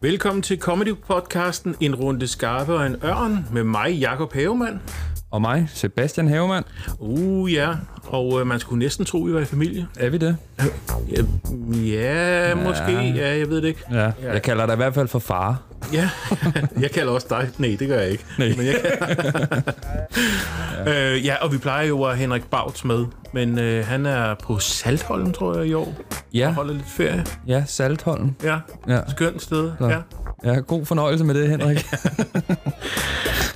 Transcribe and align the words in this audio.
Velkommen 0.00 0.42
til 0.42 0.58
Comedy-podcasten 0.60 1.74
En 1.80 1.94
Runde 1.94 2.26
Skarpe 2.28 2.74
og 2.74 2.86
en 2.86 2.96
Ørn 3.04 3.46
med 3.52 3.64
mig, 3.64 3.92
Jakob 3.92 4.32
Havemann. 4.32 4.80
Og 5.30 5.40
mig, 5.40 5.68
Sebastian 5.74 6.28
Havemann. 6.28 6.64
Uh, 6.98 7.52
ja. 7.52 7.68
Og 8.06 8.40
øh, 8.40 8.46
man 8.46 8.60
skulle 8.60 8.78
næsten 8.78 9.04
tro, 9.04 9.18
vi 9.18 9.34
var 9.34 9.40
i 9.40 9.44
familie. 9.44 9.86
Er 9.98 10.10
vi 10.10 10.18
det? 10.18 10.36
Ja, 11.72 12.48
ja, 12.48 12.54
måske. 12.54 12.92
Ja, 12.92 13.38
jeg 13.38 13.48
ved 13.48 13.56
det 13.56 13.68
ikke. 13.68 13.80
Ja. 13.90 14.12
Jeg 14.22 14.42
kalder 14.42 14.66
dig 14.66 14.72
i 14.72 14.76
hvert 14.76 14.94
fald 14.94 15.08
for 15.08 15.18
far. 15.18 15.62
Ja, 15.92 16.10
jeg 16.80 16.90
kalder 16.90 17.12
også 17.12 17.26
dig. 17.30 17.48
Nej, 17.58 17.76
det 17.78 17.88
gør 17.88 17.98
jeg 18.00 18.10
ikke. 18.10 18.24
Nej. 18.38 18.48
Men 18.56 18.66
jeg 18.66 18.74
ja. 20.86 21.14
øh, 21.14 21.26
ja, 21.26 21.34
og 21.44 21.52
vi 21.52 21.58
plejer 21.58 21.86
jo 21.86 22.02
at 22.02 22.16
Henrik 22.18 22.44
Bauts 22.50 22.84
med. 22.84 23.04
Men 23.32 23.58
øh, 23.58 23.86
han 23.86 24.06
er 24.06 24.34
på 24.42 24.58
Saltholm, 24.58 25.32
tror 25.32 25.56
jeg, 25.58 25.66
i 25.66 25.74
år. 25.74 25.94
Ja. 26.34 26.48
Og 26.48 26.54
holder 26.54 26.74
lidt 26.74 26.88
ferie. 26.88 27.24
Ja, 27.46 27.64
Saltholm. 27.66 28.34
Ja, 28.44 28.56
Ja. 28.88 29.00
skønt 29.08 29.42
sted. 29.42 29.72
Så. 29.78 29.86
Ja. 29.88 29.98
Ja, 30.44 30.54
god 30.60 30.86
fornøjelse 30.86 31.24
med 31.24 31.34
det, 31.34 31.48
Henrik. 31.48 31.86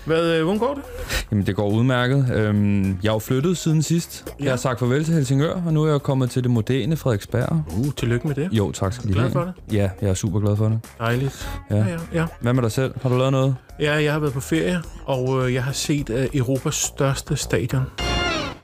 Hvad, 0.05 0.23
øh, 0.37 0.43
hvordan 0.45 0.59
går 0.59 0.75
det? 0.75 0.83
Jamen, 1.31 1.47
det 1.47 1.57
går 1.57 1.69
udmærket. 1.71 2.31
Øhm, 2.35 2.85
jeg 3.03 3.09
er 3.09 3.13
jo 3.13 3.19
flyttet 3.19 3.57
siden 3.57 3.83
sidst. 3.83 4.25
Jeg 4.39 4.45
Ja. 4.45 4.51
har 4.51 4.57
sagt 4.57 4.79
farvel 4.79 5.05
til 5.05 5.15
Helsingør, 5.15 5.55
og 5.67 5.73
nu 5.73 5.83
er 5.85 5.91
jeg 5.91 6.01
kommet 6.01 6.31
til 6.31 6.43
det 6.43 6.51
moderne 6.51 6.97
Frederiksberg. 6.97 7.63
Uh, 7.79 7.93
tillykke 7.97 8.27
med 8.29 8.35
det. 8.37 8.49
Jo, 8.53 8.73
tak 8.73 8.93
skal 8.93 9.09
du 9.09 9.13
Glad 9.13 9.23
have. 9.23 9.33
for 9.33 9.41
det? 9.45 9.53
Ja, 9.73 9.91
jeg 10.03 10.11
er 10.11 10.15
super 10.15 10.41
glad 10.41 10.57
for 10.57 10.69
det. 10.69 10.79
Dejligt. 10.99 11.49
Ja. 11.71 11.77
Ja, 11.77 11.85
ja, 12.15 12.20
ja. 12.21 12.27
Hvad 12.41 12.53
med 12.53 12.63
dig 12.63 12.73
selv? 12.73 12.95
Har 13.03 13.09
du 13.09 13.17
lavet 13.17 13.33
noget? 13.33 13.57
Ja, 13.81 13.93
jeg 14.03 14.13
har 14.13 14.19
været 14.21 14.33
på 14.35 14.41
ferie, 14.41 14.83
og 15.05 15.47
øh, 15.47 15.55
jeg 15.55 15.65
har 15.65 15.73
set 15.73 16.11
øh, 16.11 16.29
Europas 16.35 16.75
største 16.75 17.37
stadion 17.37 17.83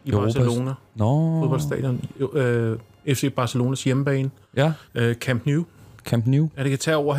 i 0.05 0.10
Europas- 0.10 0.34
Barcelona. 0.38 0.73
Nå. 0.95 1.41
Fodboldstadion. 1.41 2.05
Øh, 2.32 2.79
FC 3.09 3.32
Barcelonas 3.34 3.84
hjemmebane. 3.84 4.30
Ja, 4.56 4.73
Øh, 4.95 5.15
Camp 5.15 5.46
Nou. 5.46 5.65
Camp 6.04 6.26
Nou. 6.26 6.51
Ja, 6.57 6.63
det 6.63 6.71
kan 6.71 6.79
tage 6.79 6.96
over 6.96 7.15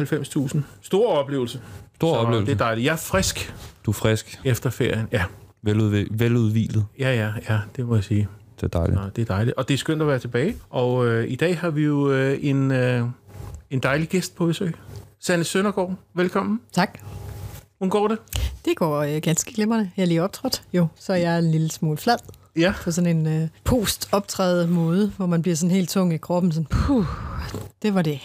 90.000. 0.56 0.60
Stor 0.82 1.12
oplevelse. 1.14 1.62
Stor 1.96 2.14
Så 2.14 2.20
oplevelse. 2.20 2.46
Det 2.54 2.62
er 2.62 2.66
dejligt. 2.66 2.86
Jeg 2.86 2.92
er 2.94 2.98
frisk 2.98 3.54
Du 3.86 3.92
er 3.92 3.96
frisk. 3.96 4.40
efter 4.46 4.70
ferien. 4.70 5.08
Ja, 5.12 5.24
Veludvi- 5.68 6.08
veludvilet. 6.12 6.86
ja, 7.00 7.14
ja, 7.16 7.32
ja 7.50 7.60
det 7.76 7.86
må 7.88 7.96
jeg 7.96 8.04
sige. 8.04 8.28
Det 8.56 8.64
er 8.64 8.68
dejligt. 8.80 8.96
Nå, 9.02 9.10
det 9.16 9.22
er 9.22 9.26
dejligt. 9.36 9.56
Og 9.58 9.68
det 9.68 9.74
er 9.74 9.78
skønt 9.78 10.02
at 10.02 10.08
være 10.08 10.20
tilbage. 10.20 10.56
Og 10.70 11.08
øh, 11.08 11.32
i 11.32 11.36
dag 11.36 11.58
har 11.60 11.70
vi 11.70 11.84
jo 11.84 12.12
øh, 12.12 12.38
en, 12.42 12.72
øh, 12.72 13.04
en 13.70 13.80
dejlig 13.80 14.08
gæst 14.10 14.36
på 14.36 14.46
besøg. 14.46 14.76
Sanne 15.20 15.44
Søndergaard, 15.44 15.94
velkommen. 16.14 16.60
Tak. 16.72 17.00
Hvordan 17.78 17.90
går 17.90 18.08
det? 18.08 18.18
Det 18.66 18.76
går 18.78 18.98
øh, 19.02 19.22
ganske 19.22 19.54
glimrende. 19.54 19.92
Jeg 19.98 20.04
er 20.04 20.08
lige 20.08 20.24
optrådt, 20.24 20.64
jo, 20.74 20.88
så 21.00 21.14
jeg 21.14 21.34
er 21.34 21.38
en 21.38 21.52
lille 21.52 21.72
smule 21.72 21.98
flad 21.98 22.18
Ja, 22.56 22.74
på 22.84 22.92
sådan 22.92 23.18
en 23.18 23.42
øh, 23.44 23.48
post-optrædet 23.64 24.70
måde, 24.70 25.12
hvor 25.18 25.26
man 25.26 25.42
bliver 25.42 25.56
sådan 25.56 25.72
helt 25.76 25.90
tung 25.90 26.14
i 26.14 26.18
kroppen. 26.18 26.52
Sådan, 26.52 26.66
puh, 26.66 27.06
det 27.82 27.94
var 27.94 28.02
det. 28.02 28.20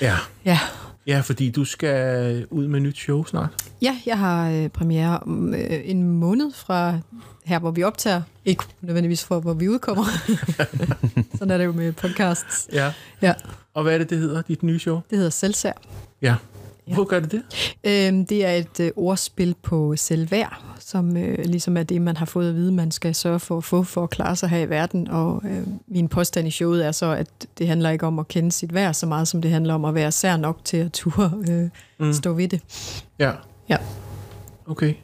ja. 0.00 0.16
Ja, 0.44 0.58
Ja, 1.06 1.20
fordi 1.20 1.50
du 1.50 1.64
skal 1.64 2.46
ud 2.50 2.66
med 2.66 2.80
nyt 2.80 2.96
show 2.98 3.24
snart. 3.24 3.50
Ja 3.82 3.96
jeg 4.06 4.18
har 4.18 4.50
øh, 4.50 4.68
premiere 4.68 5.18
om 5.18 5.54
øh, 5.54 5.80
en 5.84 6.02
måned 6.02 6.52
fra 6.52 6.98
her, 7.44 7.58
hvor 7.58 7.70
vi 7.70 7.82
optager. 7.82 8.22
Ikke 8.44 8.64
nødvendigvis 8.80 9.24
for, 9.24 9.40
hvor 9.40 9.52
vi 9.54 9.68
udkommer. 9.68 10.04
sådan 11.38 11.50
er 11.50 11.58
det 11.58 11.64
jo 11.64 11.72
med 11.72 11.92
podcasts. 11.92 12.68
Ja. 12.72 12.92
Ja, 13.22 13.32
Og 13.74 13.82
hvad 13.82 13.94
er 13.94 13.98
det, 13.98 14.10
det 14.10 14.18
hedder, 14.18 14.42
dit 14.42 14.62
nye 14.62 14.78
show? 14.78 15.00
det 15.10 15.18
hedder 15.18 15.30
Selvsær. 15.30 15.72
Ja. 16.22 16.34
Hvor 16.94 17.04
gør 17.04 17.20
det 17.20 17.32
det? 17.32 17.42
Øhm, 17.84 18.26
det 18.26 18.44
er 18.46 18.52
et 18.52 18.80
øh, 18.80 18.90
ordspil 18.96 19.54
på 19.62 19.96
selvværd, 19.96 20.62
som 20.80 21.16
øh, 21.16 21.38
ligesom 21.44 21.76
er 21.76 21.82
det, 21.82 22.02
man 22.02 22.16
har 22.16 22.26
fået 22.26 22.48
at 22.48 22.54
vide, 22.54 22.72
man 22.72 22.90
skal 22.90 23.14
sørge 23.14 23.40
for 23.40 23.56
at 23.56 23.64
få 23.64 23.82
for 23.82 24.02
at 24.02 24.10
klare 24.10 24.36
sig 24.36 24.48
her 24.48 24.58
i 24.58 24.70
verden. 24.70 25.08
Og 25.08 25.42
øh, 25.44 25.62
min 25.88 26.08
påstand 26.08 26.48
i 26.48 26.50
showet 26.50 26.86
er 26.86 26.92
så, 26.92 27.06
at 27.10 27.28
det 27.58 27.68
handler 27.68 27.90
ikke 27.90 28.06
om 28.06 28.18
at 28.18 28.28
kende 28.28 28.52
sit 28.52 28.74
værd 28.74 28.94
så 28.94 29.06
meget, 29.06 29.28
som 29.28 29.42
det 29.42 29.50
handler 29.50 29.74
om 29.74 29.84
at 29.84 29.94
være 29.94 30.12
sær 30.12 30.36
nok 30.36 30.58
til 30.64 30.76
at 30.76 30.92
ture 30.92 31.32
øh, 31.48 31.68
mm. 32.06 32.12
stå 32.12 32.32
ved 32.32 32.48
det. 32.48 32.60
Ja. 33.18 33.32
Ja. 33.68 33.76
Okay. 34.66 34.94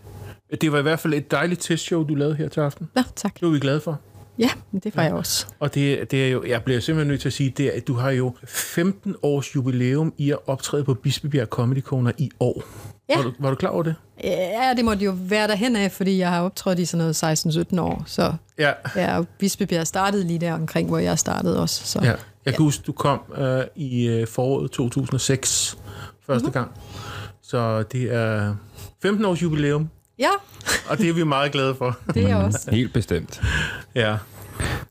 Det 0.60 0.72
var 0.72 0.78
i 0.78 0.82
hvert 0.82 1.00
fald 1.00 1.14
et 1.14 1.30
dejligt 1.30 1.60
testshow, 1.60 2.04
du 2.04 2.14
lavede 2.14 2.34
her 2.36 2.48
til 2.48 2.60
aften. 2.60 2.88
Nå, 2.94 3.02
tak. 3.16 3.34
Det 3.34 3.42
var 3.42 3.48
vi 3.52 3.58
glade 3.58 3.80
for. 3.80 3.98
Ja, 4.38 4.50
det 4.84 4.96
var 4.96 5.02
jeg 5.02 5.12
også. 5.12 5.46
Og 5.60 5.74
det, 5.74 6.10
det 6.10 6.26
er 6.26 6.30
jo, 6.30 6.44
jeg 6.46 6.62
bliver 6.62 6.80
simpelthen 6.80 7.08
nødt 7.08 7.20
til 7.20 7.28
at 7.28 7.32
sige, 7.32 7.50
det 7.50 7.66
er, 7.66 7.70
at 7.76 7.86
du 7.86 7.94
har 7.94 8.10
jo 8.10 8.34
15 8.44 9.14
års 9.22 9.54
jubilæum 9.56 10.14
i 10.18 10.30
at 10.30 10.38
optræde 10.46 10.84
på 10.84 10.94
Bispebjerg 10.94 11.46
Comedy 11.48 11.82
Corner 11.82 12.12
i 12.18 12.30
år. 12.40 12.62
Ja. 13.08 13.16
Var, 13.16 13.22
du, 13.22 13.32
var 13.38 13.50
du 13.50 13.56
klar 13.56 13.70
over 13.70 13.82
det? 13.82 13.94
Ja, 14.24 14.74
det 14.76 14.84
måtte 14.84 15.04
jo 15.04 15.14
være 15.20 15.48
derhen 15.48 15.76
af, 15.76 15.92
fordi 15.92 16.18
jeg 16.18 16.28
har 16.30 16.42
optrådt 16.42 16.78
i 16.78 16.84
sådan 16.84 16.98
noget 16.98 17.24
16-17 17.74 17.80
år. 17.80 18.02
Så 18.06 18.32
Ja. 18.58 18.72
ja, 18.96 19.22
Bispebjerg 19.38 19.86
startede 19.86 20.24
lige 20.26 20.38
der 20.38 20.52
omkring, 20.52 20.88
hvor 20.88 20.98
jeg 20.98 21.18
startede 21.18 21.60
også. 21.60 21.86
Så. 21.86 22.00
ja. 22.02 22.12
Jeg 22.44 22.54
kan 22.54 22.64
huske, 22.64 22.82
du 22.86 22.92
kom 22.92 23.20
øh, 23.38 23.60
i 23.76 24.06
øh, 24.08 24.26
foråret 24.26 24.70
2006 24.70 25.78
første 26.26 26.44
Mhm. 26.44 26.52
gang. 26.52 26.70
Så 27.48 27.82
det 27.82 28.14
er 28.14 28.54
15 29.02 29.24
års 29.24 29.42
jubilæum, 29.42 29.88
ja, 30.18 30.30
og 30.90 30.98
det 30.98 31.08
er 31.08 31.12
vi 31.12 31.24
meget 31.24 31.52
glade 31.52 31.74
for. 31.74 31.98
det 32.14 32.24
er 32.24 32.28
jeg 32.28 32.36
også. 32.36 32.70
Helt 32.70 32.92
bestemt. 32.92 33.40
Ja. 33.94 34.16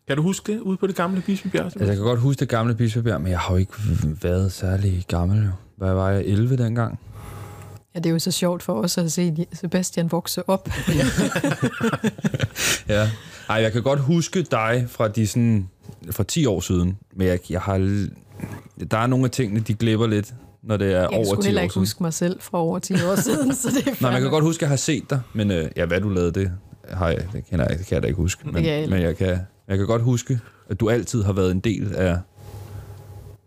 Kan 0.08 0.18
du 0.18 0.24
huske 0.24 0.54
det 0.54 0.60
ude 0.60 0.78
på 0.78 0.88
det 0.88 0.96
gamle 0.96 1.22
Bispebjerg? 1.22 1.66
Altså, 1.66 1.80
jeg 1.80 1.96
kan 1.96 2.04
godt 2.04 2.20
huske 2.20 2.40
det 2.40 2.50
gamle 2.50 2.76
Bispebjerg, 2.76 3.22
men 3.22 3.32
jeg 3.32 3.40
har 3.40 3.54
jo 3.54 3.58
ikke 3.58 3.74
været 4.22 4.52
særlig 4.52 5.06
gammel. 5.08 5.44
Jo. 5.44 5.50
Hvad 5.78 5.94
var 5.94 6.10
jeg? 6.10 6.26
11 6.26 6.58
dengang? 6.58 7.00
Ja, 7.96 8.00
det 8.00 8.06
er 8.06 8.14
jo 8.14 8.20
så 8.20 8.32
sjovt 8.32 8.64
for 8.64 8.82
os 8.82 8.98
at 8.98 9.12
se 9.12 9.48
Sebastian 9.54 10.12
vokse 10.12 10.50
op. 10.50 10.70
Ja. 12.90 13.10
Ej, 13.50 13.56
jeg 13.56 13.72
kan 13.72 13.84
godt 13.84 14.00
huske 14.00 14.42
dig 14.42 14.86
fra 14.90 15.08
de 15.08 15.28
sådan, 15.28 15.70
fra 16.12 16.24
10 16.24 16.46
år 16.46 16.60
siden, 16.60 16.98
men 17.16 17.28
jeg, 17.28 17.40
jeg 17.50 17.62
har, 17.62 17.78
der 18.92 18.98
er 18.98 19.08
nogle 19.08 19.26
af 19.26 19.32
tingene, 19.32 19.60
de 19.60 19.74
glipper 19.74 20.08
lidt, 20.08 20.34
når 20.68 20.78
det 20.78 20.88
er 20.94 21.00
Jeg 21.00 21.10
over 21.10 21.26
sgu 21.26 21.42
10 21.42 21.46
heller 21.48 21.62
år 21.62 21.64
ikke 21.64 21.74
siden. 21.74 21.82
huske 21.82 22.04
mig 22.04 22.14
selv 22.14 22.42
fra 22.42 22.58
over 22.58 22.80
10 22.80 22.94
år 22.94 23.16
siden, 23.16 23.56
så 23.56 23.70
det 23.70 23.78
er 23.88 23.92
Nej, 23.92 23.96
men 24.02 24.14
jeg 24.14 24.22
kan 24.22 24.32
godt 24.32 24.44
huske, 24.44 24.60
at 24.60 24.62
jeg 24.62 24.70
har 24.70 24.76
set 24.76 25.10
dig, 25.10 25.22
men 25.34 25.52
øh, 25.52 25.66
ja, 25.76 25.86
hvad 25.86 26.02
du 26.02 26.10
lavede, 26.10 26.32
det, 26.32 26.52
har 26.90 27.10
jeg, 27.10 27.28
det, 27.34 27.46
kender 27.50 27.66
jeg, 27.70 27.78
det 27.80 27.88
kan 27.88 27.96
jeg 27.96 28.02
da 28.04 28.08
ikke 28.08 28.18
huske. 28.22 28.48
Men, 28.52 28.66
jeg 28.66 28.80
heller 28.80 28.96
men 28.96 29.06
jeg, 29.06 29.18
kan, 29.18 29.40
jeg 29.68 29.78
kan 29.78 29.88
godt 29.88 30.02
huske, 30.02 30.40
at 30.70 30.80
du 30.80 30.90
altid 30.90 31.24
har 31.24 31.34
været 31.34 31.52
en 31.52 31.60
del 31.60 31.96
af 31.96 32.18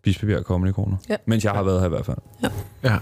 Bispebjerg 0.03 0.43
Comedy 0.43 0.73
Corner. 0.73 0.97
Ja. 1.09 1.17
Mens 1.27 1.45
jeg 1.45 1.53
har 1.53 1.63
været 1.63 1.81
her 1.81 1.87
i 1.87 1.89
hvert 1.89 2.07
fald. 2.07 2.19
Ja. 2.85 2.97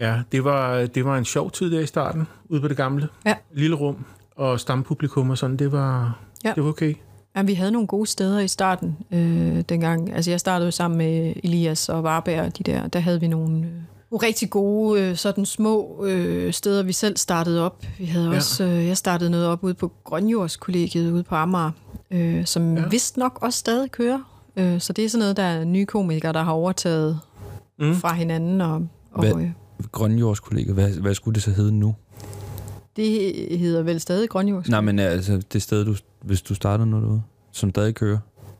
Ja, 0.00 0.20
det 0.32 0.44
var, 0.44 0.86
det 0.86 1.04
var 1.04 1.18
en 1.18 1.24
sjov 1.24 1.50
tid 1.50 1.70
der 1.70 1.80
i 1.80 1.86
starten, 1.86 2.26
ude 2.48 2.60
på 2.60 2.68
det 2.68 2.76
gamle. 2.76 3.08
Ja. 3.26 3.34
Lille 3.54 3.76
rum 3.76 4.04
og 4.36 4.60
stampublikum 4.60 5.30
og 5.30 5.38
sådan, 5.38 5.56
det 5.56 5.72
var, 5.72 6.18
Ja. 6.44 6.52
det 6.54 6.62
var 6.64 6.68
okay. 6.70 6.94
Ja, 7.36 7.42
vi 7.42 7.54
havde 7.54 7.70
nogle 7.70 7.86
gode 7.88 8.06
steder 8.06 8.40
i 8.40 8.48
starten 8.48 8.96
øh, 9.12 9.60
dengang. 9.68 10.12
Altså, 10.14 10.30
jeg 10.30 10.40
startede 10.40 10.66
jo 10.66 10.70
sammen 10.70 10.98
med 10.98 11.32
Elias 11.44 11.88
og 11.88 12.02
Varberg 12.02 12.40
og 12.46 12.58
de 12.58 12.62
der. 12.62 12.86
Der 12.86 12.98
havde 13.00 13.20
vi 13.20 13.28
nogle 13.28 13.56
øh, 14.12 14.16
rigtig 14.22 14.50
gode 14.50 15.00
øh, 15.02 15.16
sådan 15.16 15.46
små 15.46 16.04
øh, 16.04 16.52
steder, 16.52 16.82
vi 16.82 16.92
selv 16.92 17.16
startede 17.16 17.62
op. 17.62 17.82
Vi 17.98 18.04
havde 18.04 18.28
Ja. 18.30 18.36
også, 18.36 18.64
øh, 18.64 18.86
jeg 18.86 18.96
startede 18.96 19.30
noget 19.30 19.46
op 19.46 19.64
ude 19.64 19.74
på 19.74 19.92
Grønjordskollegiet 20.04 21.12
ude 21.12 21.22
på 21.22 21.34
Amager, 21.34 21.70
øh, 22.10 22.46
som 22.46 22.76
Ja. 22.76 22.88
vist 22.88 23.16
nok 23.16 23.38
også 23.42 23.58
stadig 23.58 23.90
kører. 23.90 24.18
Øh, 24.56 24.80
så 24.80 24.92
det 24.92 25.04
er 25.04 25.08
sådan 25.08 25.20
noget, 25.22 25.36
der 25.36 25.42
er 25.42 25.64
nye 25.64 25.86
komikere, 25.86 26.32
der 26.32 26.42
har 26.42 26.52
overtaget 26.52 27.20
Mm. 27.78 27.94
fra 27.94 28.14
hinanden. 28.14 28.60
Og, 28.60 28.82
Hvad? 29.18 29.32
og 29.32 29.40
øh, 29.42 29.50
Grønjordskollega, 29.92 30.72
hvad, 30.72 30.90
hvad 30.90 31.14
skulle 31.14 31.34
det 31.34 31.42
så 31.42 31.50
hedde 31.50 31.72
nu? 31.74 31.94
det 32.96 33.34
hedder 33.58 33.82
vel 33.82 34.00
stadig 34.00 34.28
Grønjords. 34.28 34.68
Nej, 34.68 34.80
men 34.80 34.98
altså 34.98 35.42
det 35.52 35.62
sted, 35.62 35.84
du, 35.84 35.94
hvis 36.26 36.42
du 36.42 36.54
startede 36.54 36.90
noget 36.90 37.04
derude, 37.04 37.22
som 37.52 37.70
stadig 37.70 37.94
kører. 37.94 38.18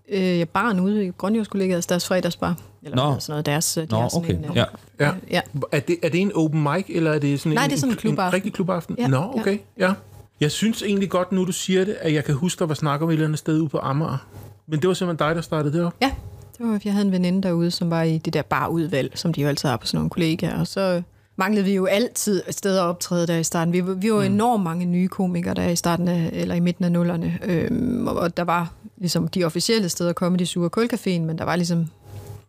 Øh, 0.08 0.38
jeg 0.38 0.48
barn 0.48 0.80
ude 0.80 1.06
i 1.06 1.10
Grønjordskollegiet, 1.10 1.88
deres 1.88 2.06
fredagsbar. 2.06 2.56
Eller 2.82 2.96
Nå. 2.96 3.16
Sådan 3.20 3.32
noget, 3.32 3.46
deres, 3.46 3.74
de 3.74 3.80
Nå, 3.80 4.08
sådan 4.08 4.24
okay. 4.24 4.34
en, 4.34 4.44
øh, 4.44 4.56
Ja. 4.56 4.64
Ja. 5.00 5.08
øh, 5.10 5.16
ja. 5.30 5.40
Er 5.72 5.80
det, 5.80 5.96
er 6.02 6.08
det 6.08 6.20
en 6.20 6.32
open 6.34 6.62
mic, 6.62 6.84
eller 6.88 7.12
er 7.12 7.18
det 7.18 7.40
sådan 7.40 7.52
Nej, 7.54 7.64
en, 7.64 7.70
det 7.70 7.76
er 7.76 7.80
sådan 7.80 7.92
en 7.92 7.96
klubaften. 7.98 8.26
En 8.26 8.34
rigtig 8.34 8.52
klubaften? 8.52 8.96
Ja, 8.98 9.06
Nå, 9.08 9.16
ja. 9.16 9.40
okay. 9.40 9.58
Ja. 9.78 9.92
Jeg 10.40 10.50
synes 10.50 10.82
egentlig 10.82 11.10
godt, 11.10 11.32
nu 11.32 11.44
du 11.44 11.52
siger 11.52 11.84
det, 11.84 11.96
at 12.00 12.12
jeg 12.14 12.24
kan 12.24 12.34
huske, 12.34 12.58
der 12.58 12.66
var 12.66 12.74
snak 12.74 13.02
om 13.02 13.08
et 13.08 13.12
eller 13.12 13.24
andet 13.26 13.38
sted 13.38 13.60
ude 13.60 13.68
på 13.68 13.78
Amager. 13.78 14.26
Men 14.66 14.80
det 14.80 14.88
var 14.88 14.94
simpelthen 14.94 15.28
dig, 15.28 15.36
der 15.36 15.42
startede 15.42 15.78
det 15.78 15.84
op. 15.84 15.94
Ja, 16.02 16.10
det 16.58 16.66
var, 16.66 16.80
jeg 16.84 16.92
havde 16.92 17.06
en 17.06 17.12
veninde 17.12 17.42
derude, 17.42 17.70
som 17.70 17.90
var 17.90 18.02
i 18.02 18.18
det 18.18 18.32
der 18.32 18.42
barudvalg, 18.42 19.18
som 19.18 19.32
de 19.32 19.40
jo 19.42 19.48
altid 19.48 19.68
har 19.68 19.76
på 19.76 19.86
sådan 19.86 19.98
nogle 19.98 20.10
kollegaer. 20.10 20.60
Og 20.60 20.66
så 20.66 21.02
manglede 21.36 21.64
vi 21.64 21.74
jo 21.74 21.86
altid 21.86 22.42
et 22.48 22.54
sted 22.54 22.76
at 22.76 22.82
optræde 22.82 23.26
der 23.26 23.36
i 23.36 23.44
starten. 23.44 23.72
Vi, 23.72 23.86
var- 23.86 23.94
vi 23.94 24.12
var 24.12 24.18
mm. 24.18 24.24
enormt 24.34 24.62
mange 24.64 24.84
nye 24.86 25.08
komikere 25.08 25.54
der 25.54 25.68
i 25.68 25.76
starten 25.76 26.08
af, 26.08 26.30
eller 26.32 26.54
i 26.54 26.60
midten 26.60 26.84
af 26.84 26.92
nullerne. 26.92 27.38
Øhm, 27.44 28.06
og, 28.06 28.16
og 28.16 28.36
der 28.36 28.42
var 28.44 28.72
ligesom 28.98 29.28
de 29.28 29.44
officielle 29.44 29.88
steder, 29.88 30.12
Comedy 30.12 30.42
Sur 30.44 30.64
og 30.64 30.78
Kulcaféen, 30.78 31.20
men 31.20 31.38
der 31.38 31.44
var 31.44 31.56
ligesom... 31.56 31.86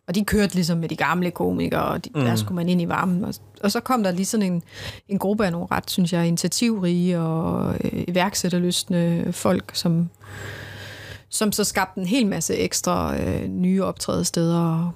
Og 0.08 0.14
de 0.14 0.24
kørte 0.24 0.54
ligesom 0.54 0.78
med 0.78 0.88
de 0.88 0.96
gamle 0.96 1.30
komikere, 1.30 1.82
og 1.84 2.04
de, 2.04 2.10
mm. 2.14 2.20
der 2.20 2.36
skulle 2.36 2.56
man 2.56 2.68
ind 2.68 2.80
i 2.82 2.88
varmen. 2.88 3.24
Og, 3.24 3.34
og 3.62 3.72
så 3.72 3.80
kom 3.80 4.02
der 4.02 4.10
lige 4.10 4.26
sådan 4.26 4.52
en, 4.52 4.62
en 5.08 5.18
gruppe 5.18 5.46
af 5.46 5.52
nogle 5.52 5.66
ret, 5.70 5.90
synes 5.90 6.12
jeg, 6.12 6.26
initiativrige 6.26 7.20
og 7.20 7.74
øh, 7.84 8.04
iværksætterlystende 8.08 9.32
folk, 9.32 9.70
som, 9.74 10.08
som 11.28 11.52
så 11.52 11.64
skabte 11.64 12.00
en 12.00 12.06
hel 12.06 12.26
masse 12.26 12.54
ekstra 12.56 13.16
øh, 13.20 13.48
nye 13.48 13.84
optrædesteder. 13.84 14.60
Og, 14.60 14.90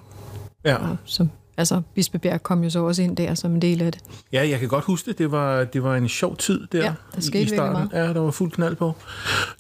Ja. 0.65 0.77
og 0.77 0.97
som, 1.05 1.31
altså, 1.57 1.83
Bispebjerg 1.95 2.43
kom 2.43 2.65
jo 2.65 2.71
så 2.71 2.79
også 2.85 3.03
ind 3.03 3.17
der 3.17 3.35
som 3.35 3.55
en 3.55 3.63
del 3.63 3.83
af 3.83 3.93
det. 3.93 4.01
ja, 4.33 4.49
jeg 4.49 4.59
kan 4.61 4.69
godt 4.69 4.85
huske 4.85 5.11
det. 5.11 5.19
Det 5.19 5.31
var, 5.33 5.65
det 5.65 5.83
var 5.83 5.97
en 5.97 6.09
sjov 6.09 6.37
tid 6.37 6.67
der 6.73 6.79
Ja, 6.79 6.93
der 7.15 7.21
skete 7.21 7.43
i 7.43 7.47
starten. 7.49 7.73
meget. 7.73 8.07
Ja, 8.09 8.13
der 8.13 8.21
var 8.21 8.31
fuld 8.31 8.51
knald 8.53 8.77
på. 8.77 8.93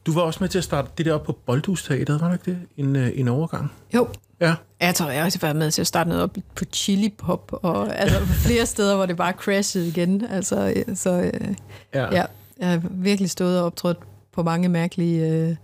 Du 0.06 0.12
var 0.12 0.20
også 0.22 0.38
med 0.40 0.48
til 0.48 0.58
at 0.58 0.64
starte 0.64 0.88
det 0.98 1.06
der 1.06 1.12
op 1.14 1.22
på 1.22 1.38
Boldhusteateret, 1.46 2.20
var 2.20 2.26
det 2.30 2.34
ikke 2.46 2.50
det? 2.60 2.84
En, 2.84 2.96
øh, 2.96 3.10
en 3.14 3.28
overgang. 3.28 3.72
Jo, 3.94 4.08
Ja. 4.40 4.54
Jeg 4.80 4.94
tror, 4.94 5.10
jeg 5.10 5.18
har 5.20 5.24
også 5.26 5.38
været 5.38 5.56
med 5.56 5.70
til 5.70 5.80
at 5.80 5.86
starte 5.86 6.08
noget 6.08 6.22
op 6.22 6.36
på 6.54 6.64
Chili 6.72 7.08
Pop, 7.18 7.52
og 7.62 7.96
altså 8.00 8.18
flere 8.46 8.66
steder, 8.66 8.96
hvor 8.96 9.06
det 9.06 9.16
bare 9.16 9.32
crashede 9.32 9.88
igen. 9.88 10.24
Altså, 10.30 10.72
øh, 10.88 10.96
så 10.96 11.10
øh, 11.34 11.54
Ja. 11.94 12.14
ja, 12.14 12.24
jeg 12.58 12.68
har 12.70 12.82
virkelig 12.90 13.30
stået 13.30 13.58
og 13.60 13.66
optrådt 13.66 13.98
på 14.32 14.42
mange 14.42 14.68
mærkelige, 14.68 15.28
øh, 15.28 15.56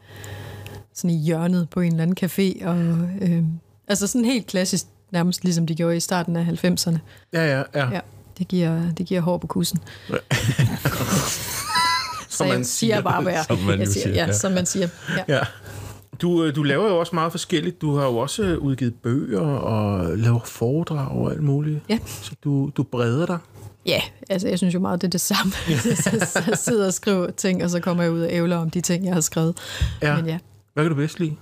sådan 0.94 1.10
i 1.10 1.19
hjørnet 1.19 1.70
på 1.70 1.81
en 1.81 1.92
eller 1.92 2.02
anden 2.02 2.16
café, 2.24 2.66
og 2.69 2.76
øh, 3.20 3.42
altså 3.88 4.06
sådan 4.06 4.24
helt 4.24 4.46
klassisk, 4.46 4.86
nærmest 5.10 5.44
ligesom 5.44 5.66
de 5.66 5.75
gjorde 5.75 5.96
i 5.96 6.00
starten 6.00 6.37
af 6.37 6.44
90'erne. 6.44 6.99
Ja, 7.32 7.56
ja, 7.58 7.62
ja. 7.75 7.88
Ja, 7.90 8.00
det 8.38 8.49
giver, 8.49 8.82
det 8.99 9.06
giver 9.06 9.20
hår 9.20 9.38
på 9.38 9.46
kussen. 9.46 9.78
Så 12.28 12.44
man 12.44 12.56
jeg 12.58 12.66
siger 12.66 13.00
bare, 13.00 13.22
hvad 13.22 13.32
jeg, 13.32 13.44
Som 13.49 13.58
man 13.58 13.78
jeg 13.78 13.88
siger. 13.88 14.02
siger, 14.02 14.14
Ja, 14.14 14.26
ja. 14.26 14.32
som 14.32 14.52
man 14.52 14.66
siger. 14.66 14.88
Ja. 15.16 15.34
ja. 15.37 15.40
Du, 16.20 16.44
øh, 16.44 16.55
du 16.55 16.62
laver 16.62 16.88
jo 16.88 16.99
også 16.99 17.14
meget 17.14 17.31
forskelligt. 17.32 17.81
Du 17.81 17.96
har 17.96 18.05
jo 18.05 18.16
også 18.16 18.43
øh, 18.43 18.58
udgivet 18.58 18.94
bøger 18.94 19.40
og 19.40 20.19
laver 20.19 20.40
foredrag 20.44 21.08
og 21.10 21.31
alt 21.32 21.43
muligt. 21.43 21.81
Ja. 21.88 21.99
Så 22.22 22.32
du, 22.44 22.70
du 22.76 22.82
breder 22.82 23.26
dig. 23.26 23.38
Ja, 23.87 24.00
altså 24.31 24.49
jeg 24.49 24.58
synes 24.58 24.75
jo 24.75 24.81
meget, 24.81 25.00
det 25.02 25.06
er 25.06 25.10
det 25.10 25.20
samme. 25.20 25.52
så, 26.05 26.26
så 26.32 26.62
sidder 26.64 26.87
og 26.87 26.94
skriver 26.94 27.31
ting, 27.31 27.64
og 27.64 27.70
så 27.70 27.81
kommer 27.81 28.02
jeg 28.02 28.12
ud 28.12 28.20
og 28.22 28.28
ævler 28.32 28.56
om 28.56 28.70
de 28.70 28.81
ting, 28.81 29.05
jeg 29.05 29.14
har 29.14 29.20
skrevet. 29.20 29.56
Ja. 30.02 30.16
Men 30.16 30.26
ja, 30.26 30.38
Hvad 30.75 30.84
kan 30.84 30.90
du 30.90 30.96
bedst 30.96 31.20
lide? 31.20 31.37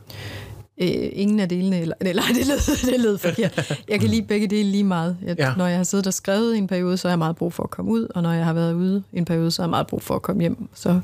Øh, 0.83 0.89
ingen 1.13 1.41
af 1.41 1.49
delene, 1.49 1.81
eller, 1.81 1.95
eller 2.11 2.23
det 2.35 2.47
lød, 2.47 2.93
det 2.93 3.01
lød 3.01 3.19
forkert. 3.19 3.83
Jeg 3.89 4.01
kan 4.01 4.09
lide 4.09 4.23
begge 4.23 4.47
dele 4.47 4.71
lige 4.71 4.85
meget. 4.85 5.17
Jeg, 5.23 5.37
Ja. 5.39 5.55
Når 5.57 5.67
jeg 5.67 5.77
har 5.77 5.85
siddet 5.85 6.07
og 6.07 6.15
skrevet 6.15 6.55
i 6.55 6.59
en 6.59 6.67
periode, 6.67 6.97
så 6.97 7.09
har 7.09 7.13
jeg 7.13 7.19
meget 7.19 7.37
brug 7.37 7.53
for 7.53 7.63
at 7.63 7.71
komme 7.71 7.91
ud, 7.91 8.07
og 8.15 8.23
når 8.23 8.33
jeg 8.33 8.45
har 8.45 8.53
været 8.53 8.75
ude 8.75 9.03
i 9.13 9.19
en 9.19 9.25
periode, 9.25 9.51
så 9.51 9.63
har 9.63 9.67
jeg 9.67 9.71
meget 9.71 9.87
brug 9.87 10.03
for 10.03 10.15
at 10.15 10.23
komme 10.23 10.41
hjem. 10.43 10.69
Så 10.75 11.01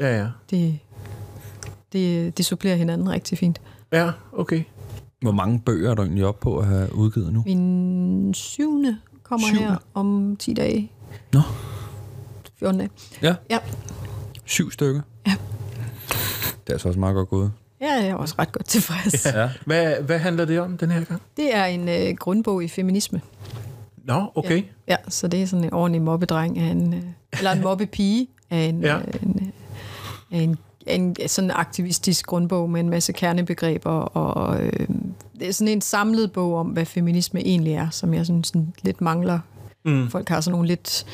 Ja, 0.00 0.18
ja. 0.18 0.26
det, 0.50 0.78
det, 1.92 2.38
det 2.38 2.46
supplerer 2.46 2.76
hinanden 2.76 3.10
rigtig 3.10 3.38
fint. 3.38 3.60
Ja, 3.92 4.10
okay. 4.32 4.62
Hvor 5.20 5.32
mange 5.32 5.58
bøger 5.60 5.90
er 5.90 5.94
du 5.94 6.02
egentlig 6.02 6.24
op 6.26 6.40
på 6.40 6.58
at 6.58 6.66
have 6.66 6.94
udgivet 6.94 7.32
nu? 7.32 7.42
Min 7.46 8.34
syvende 8.34 8.96
kommer 9.22 9.46
Syvende? 9.46 9.68
her 9.68 9.76
om 9.94 10.36
10 10.38 10.54
dage. 10.54 10.92
Nå. 11.32 11.40
14 12.58 12.78
dage. 12.78 12.90
Ja. 13.22 13.34
Ja. 13.50 13.58
Syv 14.44 14.70
stykker? 14.70 15.00
Ja. 15.26 15.34
Det 16.46 16.68
er 16.68 16.72
altså 16.72 16.88
også 16.88 17.00
meget 17.00 17.14
godt 17.14 17.28
gået. 17.28 17.52
Ja, 17.82 17.92
jeg 17.92 18.08
er 18.08 18.14
også 18.14 18.34
ret 18.38 18.52
godt 18.52 18.66
tilfreds. 18.66 19.26
Ja. 19.26 19.40
Ja. 19.42 19.48
Hvad, 19.66 19.94
hvad 20.02 20.18
handler 20.18 20.44
det 20.44 20.60
om 20.60 20.78
den 20.78 20.90
her 20.90 21.04
gang? 21.04 21.22
Det 21.36 21.54
er 21.54 21.64
en 21.64 21.88
øh, 21.88 22.14
grundbog 22.16 22.64
i 22.64 22.68
feminisme. 22.68 23.20
Nå, 24.04 24.32
okay. 24.34 24.62
Ja, 24.88 24.96
så 25.08 25.28
det 25.28 25.42
er 25.42 25.46
sådan 25.46 25.64
en 25.64 25.72
ordentlig 25.72 26.02
mobbedreng 26.02 26.58
af 26.58 26.64
en, 26.70 26.94
øh, 26.94 27.02
eller 27.38 27.50
en 27.52 27.60
mobbepige 27.68 28.26
af 28.50 28.56
en, 28.64 28.80
Ja. 28.80 28.96
ja. 28.96 29.00
en, 29.22 29.52
øh, 30.32 30.38
af 30.38 30.42
en, 30.42 30.58
af 30.86 30.94
en 30.94 31.16
sådan 31.28 31.50
aktivistisk 31.50 32.26
grundbog 32.26 32.70
med 32.70 32.80
en 32.80 32.90
masse 32.90 33.12
kernebegreber, 33.12 33.90
og 33.90 34.62
øh, 34.64 34.88
det 35.40 35.48
er 35.48 35.52
sådan 35.52 35.72
en 35.72 35.80
samlet 35.80 36.32
bog 36.32 36.54
om, 36.54 36.66
hvad 36.66 36.84
feminisme 36.84 37.40
egentlig 37.40 37.72
er, 37.74 37.90
som 37.90 38.14
jeg 38.14 38.26
sådan, 38.26 38.44
sådan 38.44 38.74
lidt 38.82 39.00
mangler. 39.00 39.38
Mm. 39.84 40.10
Folk 40.10 40.28
har 40.28 40.40
sådan 40.40 40.52
nogle 40.52 40.68
lidt 40.68 41.06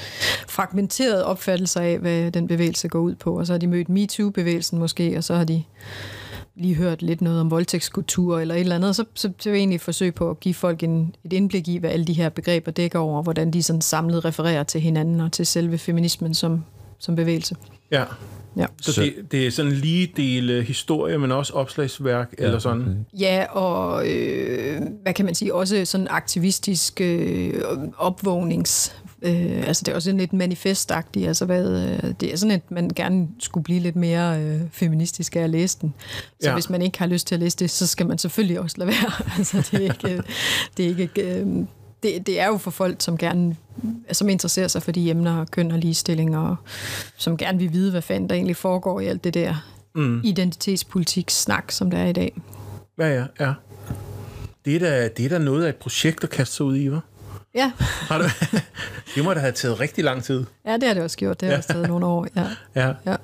fragmenterede 0.49 1.25
opfattelser 1.25 1.81
af, 1.81 1.99
hvad 1.99 2.31
den 2.31 2.49
bevægelse 2.49 2.89
går 2.89 2.99
ud 2.99 3.15
på, 3.15 3.39
og 3.39 3.47
så 3.47 3.53
har 3.53 3.59
de 3.59 3.67
mødt 3.67 3.89
MeToo-bevægelsen 3.89 4.79
måske, 4.79 5.17
og 5.17 5.25
så 5.25 5.35
har 5.35 5.45
de 5.45 5.63
lige 6.59 6.75
hørt 6.75 7.03
lidt 7.03 7.21
noget 7.21 7.41
om 7.41 7.51
voldtægtskultur 7.51 8.39
eller 8.41 8.55
et 8.55 8.61
eller 8.61 8.75
andet, 8.77 8.89
og 8.89 8.95
så, 8.95 9.05
så 9.15 9.29
det 9.29 9.47
er 9.47 9.55
egentlig 9.55 9.75
et 9.77 9.81
forsøg 9.81 10.15
på 10.15 10.31
at 10.31 10.41
give 10.41 10.55
folk 10.55 10.83
en, 10.83 11.15
et 11.25 11.33
indblik 11.33 11.69
i, 11.69 11.77
hvad 11.79 11.91
alle 11.91 12.07
de 12.07 12.13
her 12.13 12.29
begreber 12.29 12.71
dækker 12.71 12.99
over, 12.99 13.23
hvordan 13.23 13.51
de 13.51 13.63
sådan 13.63 13.81
samlet 13.83 14.25
refererer 14.25 14.63
til 14.63 14.81
hinanden 14.81 15.21
og 15.21 15.33
til 15.33 15.47
selve 15.47 15.79
feminismen 15.79 16.35
som, 16.35 16.65
som 16.99 17.17
bevægelse. 17.17 17.57
Ja. 17.91 18.05
Ja. 18.57 18.67
Så, 18.83 18.93
Så- 18.93 19.03
det, 19.03 19.33
det 19.33 19.47
er 19.47 19.51
sådan 19.51 19.73
lige 19.73 20.13
del 20.17 20.63
historie, 20.63 21.19
men 21.19 21.33
også 21.33 21.53
opslagsværk 21.53 22.35
ja, 22.39 22.45
eller 22.45 22.59
sådan. 22.59 22.83
okay. 22.83 23.21
Ja, 23.21 23.45
og 23.51 24.09
øh, 24.09 24.81
hvad 25.03 25.15
kan 25.15 25.25
man 25.25 25.35
sige, 25.35 25.55
også 25.55 25.85
sådan 25.85 26.07
aktivistisk 26.11 27.01
øh, 27.01 27.55
opvågnings... 27.99 28.97
Øh, 29.23 29.67
altså 29.69 29.83
det 29.87 29.93
er 29.93 29.97
også 29.97 30.07
sådan 30.07 30.21
lidt 30.21 30.33
manifestagtigt, 30.33 31.29
altså 31.29 31.45
hvad, 31.45 31.83
øh, 32.05 32.15
det 32.21 32.33
er 32.33 32.37
sådan, 32.37 32.51
at 32.55 32.71
man 32.71 32.91
gerne 32.97 33.29
skulle 33.39 33.65
blive 33.65 33.81
lidt 33.81 33.97
mere 33.97 34.43
øh, 34.43 34.61
feministisk 34.73 35.37
af 35.37 35.41
at 35.41 35.51
læse 35.51 35.79
den. 35.81 35.95
Så 36.41 36.49
Ja. 36.49 36.55
hvis 36.55 36.71
man 36.71 36.83
ikke 36.83 36.99
har 36.99 37.07
lyst 37.07 37.27
til 37.27 37.35
at 37.35 37.41
læse 37.41 37.57
det, 37.57 37.71
så 37.71 37.87
skal 37.87 38.07
man 38.07 38.19
selvfølgelig 38.19 38.61
også 38.61 38.77
lade 38.79 38.89
være. 38.89 39.13
altså 39.39 39.69
det 39.71 39.75
er 39.87 39.93
ikke... 39.93 40.17
øh, 40.17 40.23
Det 40.77 40.85
er, 40.85 40.89
ikke 40.89 41.41
øh, 41.41 41.47
det, 42.03 42.27
det 42.27 42.41
er 42.41 42.47
jo 42.47 42.57
for 42.57 42.71
folk, 42.71 42.97
som 43.03 43.19
gerne 43.19 43.57
som 44.13 44.29
interesserer 44.29 44.69
sig 44.69 44.83
for 44.83 44.93
de 44.93 45.11
emner, 45.11 45.45
køn 45.45 45.71
og 45.71 45.79
ligestilling, 45.79 46.37
og 46.39 46.57
som 47.17 47.37
gerne 47.37 47.59
vil 47.59 47.73
vide, 47.73 47.91
hvad 47.91 48.03
fanden 48.03 48.29
der 48.29 48.35
egentlig 48.35 48.57
foregår 48.57 49.01
i 49.01 49.07
alt 49.07 49.25
det 49.25 49.35
der 49.35 49.55
Mm. 49.95 50.21
identitetspolitik 50.25 51.31
snak, 51.31 51.71
som 51.73 51.91
der 51.91 51.99
er 51.99 52.07
i 52.09 52.13
dag. 52.13 52.33
Ja, 52.99 53.09
ja, 53.15 53.25
ja. 53.41 53.53
Det 54.65 54.75
er, 54.77 54.79
da, 54.79 55.09
det 55.09 55.25
er 55.25 55.29
da 55.29 55.39
noget 55.39 55.65
af 55.65 55.69
et 55.69 55.77
projekt 55.77 56.25
at 56.25 56.31
kaste 56.31 56.55
sig 56.57 56.67
ud 56.67 56.77
i, 56.77 56.89
hva'? 56.89 56.99
Ja, 57.55 57.73
Har 57.79 58.19
du, 58.19 58.25
det 59.15 59.25
må 59.25 59.35
da 59.35 59.41
have 59.41 59.53
taget 59.53 59.81
rigtig 59.81 60.05
lang 60.05 60.23
tid. 60.25 60.45
Ja, 60.67 60.73
det 60.75 60.83
har 60.87 60.95
det 60.95 61.03
også 61.03 61.17
gjort. 61.17 61.41
Det 61.41 61.49
har 61.49 61.57
også 61.57 61.73
taget 61.73 61.89
nogle 61.89 62.07
år, 62.07 62.27
ja. 62.37 62.47
Ja. 62.75 62.93
ja. 63.07 63.17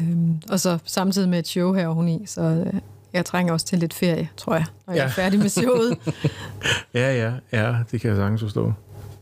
Øhm, 0.00 0.42
og 0.48 0.60
så 0.60 0.78
samtidig 0.84 1.28
med 1.28 1.38
et 1.38 1.48
show 1.48 1.72
her 1.74 1.88
hun 1.88 2.08
i, 2.08 2.26
så 2.26 2.40
øh, 2.42 2.72
jeg 3.12 3.24
trænger 3.24 3.52
også 3.52 3.66
til 3.66 3.78
lidt 3.78 3.94
ferie, 3.94 4.28
tror 4.36 4.54
jeg, 4.54 4.64
når 4.86 4.94
jeg 4.94 5.00
Ja. 5.00 5.04
er 5.06 5.10
færdig 5.10 5.38
med 5.38 5.48
showet. 5.48 5.98
Ja, 6.94 7.14
ja, 7.16 7.32
ja, 7.62 7.74
det 7.90 8.00
kan 8.00 8.10
jeg 8.10 8.16
sagtens 8.16 8.40
forstå. 8.42 8.72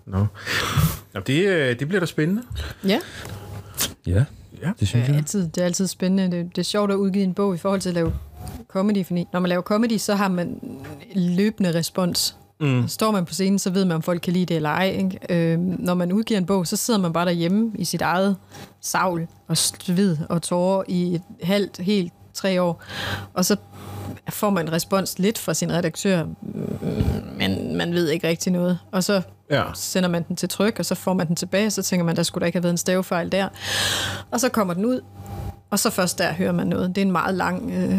Nå. 0.07 0.27
Nå, 1.15 1.21
det, 1.21 1.47
øh, 1.49 1.79
det 1.79 1.89
bliver 1.89 2.01
da 2.01 2.07
spændende. 2.07 2.43
ja, 2.87 3.01
Ja, 4.07 4.25
Ja. 4.63 4.73
det 4.81 4.89
synes 4.89 4.93
det 4.93 5.11
er, 5.11 5.15
jeg. 5.15 5.17
altid, 5.17 5.49
det 5.49 5.61
er 5.61 5.65
altid 5.65 5.87
spændende. 5.87 6.37
Det, 6.37 6.57
det 6.57 6.59
er 6.63 6.65
sjovt 6.65 6.91
at 6.91 6.95
udgive 6.95 7.25
en 7.25 7.35
bog 7.35 7.55
i 7.55 7.59
forhold 7.59 7.81
til 7.81 7.89
at 7.89 7.95
lave 7.95 8.13
comedy, 8.69 9.07
fordi 9.07 9.27
når 9.33 9.41
man 9.41 9.49
laver 9.49 9.63
comedy, 9.63 9.97
så 9.99 10.15
har 10.15 10.29
man 10.29 10.61
løbende 11.15 11.75
respons. 11.75 12.37
Mm. 12.63 12.89
Står 12.89 13.11
man 13.11 13.25
på 13.25 13.33
scenen, 13.35 13.59
så 13.59 13.71
ved 13.71 13.85
man, 13.85 13.95
om 13.95 14.03
folk 14.03 14.21
kan 14.21 14.33
lide 14.33 14.47
det 14.47 14.57
eller 14.57 14.71
ej. 14.71 14.89
Ikke? 14.99 15.19
Øhm, 15.53 15.77
når 15.79 15.95
man 15.95 16.13
udgiver 16.13 16.39
en 16.39 16.47
bog, 16.47 16.67
så 16.67 16.77
sidder 16.77 17.01
man 17.01 17.13
bare 17.13 17.25
derhjemme 17.25 17.71
i 17.75 17.85
sit 17.85 18.03
eget 18.03 18.37
savl 18.81 19.27
og 19.49 19.57
sved 19.57 20.17
og 20.29 20.43
tårer 20.43 20.83
i 20.89 21.15
et 21.15 21.23
halvt, 21.43 21.79
helt 21.79 22.13
tre 22.35 22.63
år. 22.63 22.83
Og 23.35 23.45
så 23.45 23.57
får 24.31 24.51
man 24.51 24.67
en 24.67 24.73
respons 24.73 25.19
lidt 25.19 25.39
fra 25.39 25.55
sin 25.55 25.73
redaktør, 25.73 26.25
mm, 26.25 26.33
men 27.39 27.77
man 27.77 27.93
ved 27.95 28.09
ikke 28.09 28.29
rigtig 28.29 28.53
noget. 28.53 28.79
Og 28.93 29.05
så 29.05 29.23
Ja. 29.51 29.63
sender 29.75 30.09
man 30.09 30.23
den 30.29 30.37
til 30.37 30.49
tryk, 30.49 30.79
og 30.79 30.85
så 30.85 30.95
får 30.95 31.13
man 31.15 31.27
den 31.29 31.37
tilbage, 31.37 31.67
og 31.67 31.73
så 31.73 31.83
tænker 31.83 32.05
man, 32.05 32.17
der 32.17 32.23
skulle 32.23 32.43
da 32.43 32.47
ikke 32.47 32.57
have 32.57 32.63
været 32.63 32.73
en 32.73 32.79
stavefejl 32.79 33.33
der. 33.33 33.49
Og 34.31 34.41
så 34.41 34.49
kommer 34.49 34.75
den 34.75 34.85
ud, 34.85 35.01
og 35.71 35.79
så 35.79 35.91
først 35.91 36.19
der 36.19 36.33
hører 36.33 36.53
man 36.53 36.67
noget. 36.67 36.89
Det 36.89 36.99
er 36.99 37.03
en 37.07 37.13
meget 37.13 37.35
lang, 37.35 37.71
øh, 37.71 37.93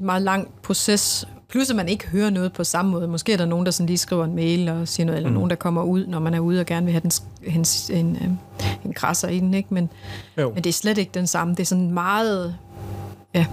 en 0.00 0.06
meget 0.06 0.22
lang 0.22 0.48
proces. 0.62 1.28
Plus 1.52 1.70
at 1.70 1.76
man 1.76 1.88
ikke 1.88 2.08
hører 2.08 2.30
noget 2.30 2.52
på 2.52 2.64
samme 2.64 2.90
måde. 2.90 3.08
Måske 3.08 3.32
er 3.32 3.36
der 3.36 3.44
nogen, 3.44 3.66
der 3.66 3.72
sådan 3.72 3.86
lige 3.86 3.98
skriver 3.98 4.24
en 4.24 4.34
mail 4.34 4.68
og 4.68 4.88
siger 4.88 5.04
noget, 5.04 5.16
eller 5.16 5.28
mm. 5.28 5.34
nogen, 5.34 5.50
der 5.50 5.56
kommer 5.56 5.82
ud, 5.82 6.06
når 6.06 6.18
man 6.18 6.34
er 6.34 6.38
ude 6.40 6.60
og 6.60 6.66
gerne 6.66 6.86
vil 6.86 6.92
have 6.92 7.00
den, 7.00 7.10
en, 7.42 7.64
en, 7.90 8.16
øh, 8.16 8.28
en 8.84 8.92
krasser 8.92 9.28
i 9.28 9.40
den. 9.40 9.54
Ikke? 9.54 9.74
Men, 9.74 9.90
Jo. 10.38 10.52
men 10.54 10.64
det 10.64 10.70
er 10.70 10.74
slet 10.74 10.98
ikke 10.98 11.10
den 11.14 11.26
samme. 11.26 11.54
Det 11.54 11.60
er 11.60 11.64
sådan 11.64 11.90
meget... 11.90 12.54
Ja, 13.34 13.46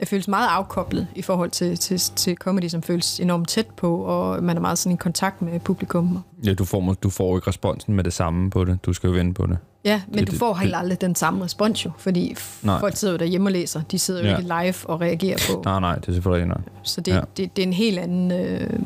det 0.00 0.08
føles 0.08 0.28
meget 0.28 0.48
afkoblet 0.50 1.06
i 1.14 1.22
forhold 1.22 1.50
til, 1.50 1.76
til, 1.78 1.98
til 2.00 2.36
comedy, 2.36 2.68
som 2.68 2.82
føles 2.82 3.20
enormt 3.20 3.48
tæt 3.48 3.66
på, 3.66 3.96
og 3.96 4.42
man 4.42 4.56
er 4.56 4.60
meget 4.60 4.78
sådan 4.78 4.94
i 4.94 4.96
kontakt 4.96 5.42
med 5.42 5.60
publikum. 5.60 6.18
Ja, 6.44 6.54
du 6.54 6.64
får, 6.64 6.92
du 7.02 7.10
får 7.10 7.36
ikke 7.36 7.48
responsen 7.48 7.94
med 7.94 8.04
det 8.04 8.12
samme 8.12 8.50
på 8.50 8.64
det. 8.64 8.78
Du 8.86 8.92
skal 8.92 9.08
jo 9.08 9.14
vende 9.14 9.34
på 9.34 9.46
det. 9.46 9.58
Ja, 9.84 10.02
men 10.08 10.18
Det- 10.18 10.30
du 10.32 10.36
får 10.36 10.54
heller 10.54 10.78
aldrig 10.78 11.00
den 11.00 11.14
samme 11.14 11.44
respons 11.44 11.84
jo, 11.84 11.90
fordi 11.98 12.36
Nej. 12.62 12.80
folk 12.80 12.96
sidder 12.96 13.14
jo 13.14 13.18
derhjemme 13.18 13.48
og 13.48 13.52
læser. 13.52 13.82
De 13.90 13.98
sidder 13.98 14.20
jo 14.22 14.26
Ja. 14.28 14.36
ikke 14.38 14.48
live 14.62 14.74
og 14.84 15.00
reagerer 15.00 15.38
på. 15.50 15.62
Nej, 15.64 15.80
nej, 15.80 15.94
det 15.94 16.08
er 16.08 16.12
selvfølgelig 16.12 16.44
ikke 16.46 16.60
Så 16.82 17.00
det, 17.00 17.12
ja. 17.14 17.20
det, 17.36 17.56
det 17.56 17.62
er 17.62 17.66
en 17.66 17.72
helt 17.72 17.98
anden 17.98 18.32
øh, 18.32 18.80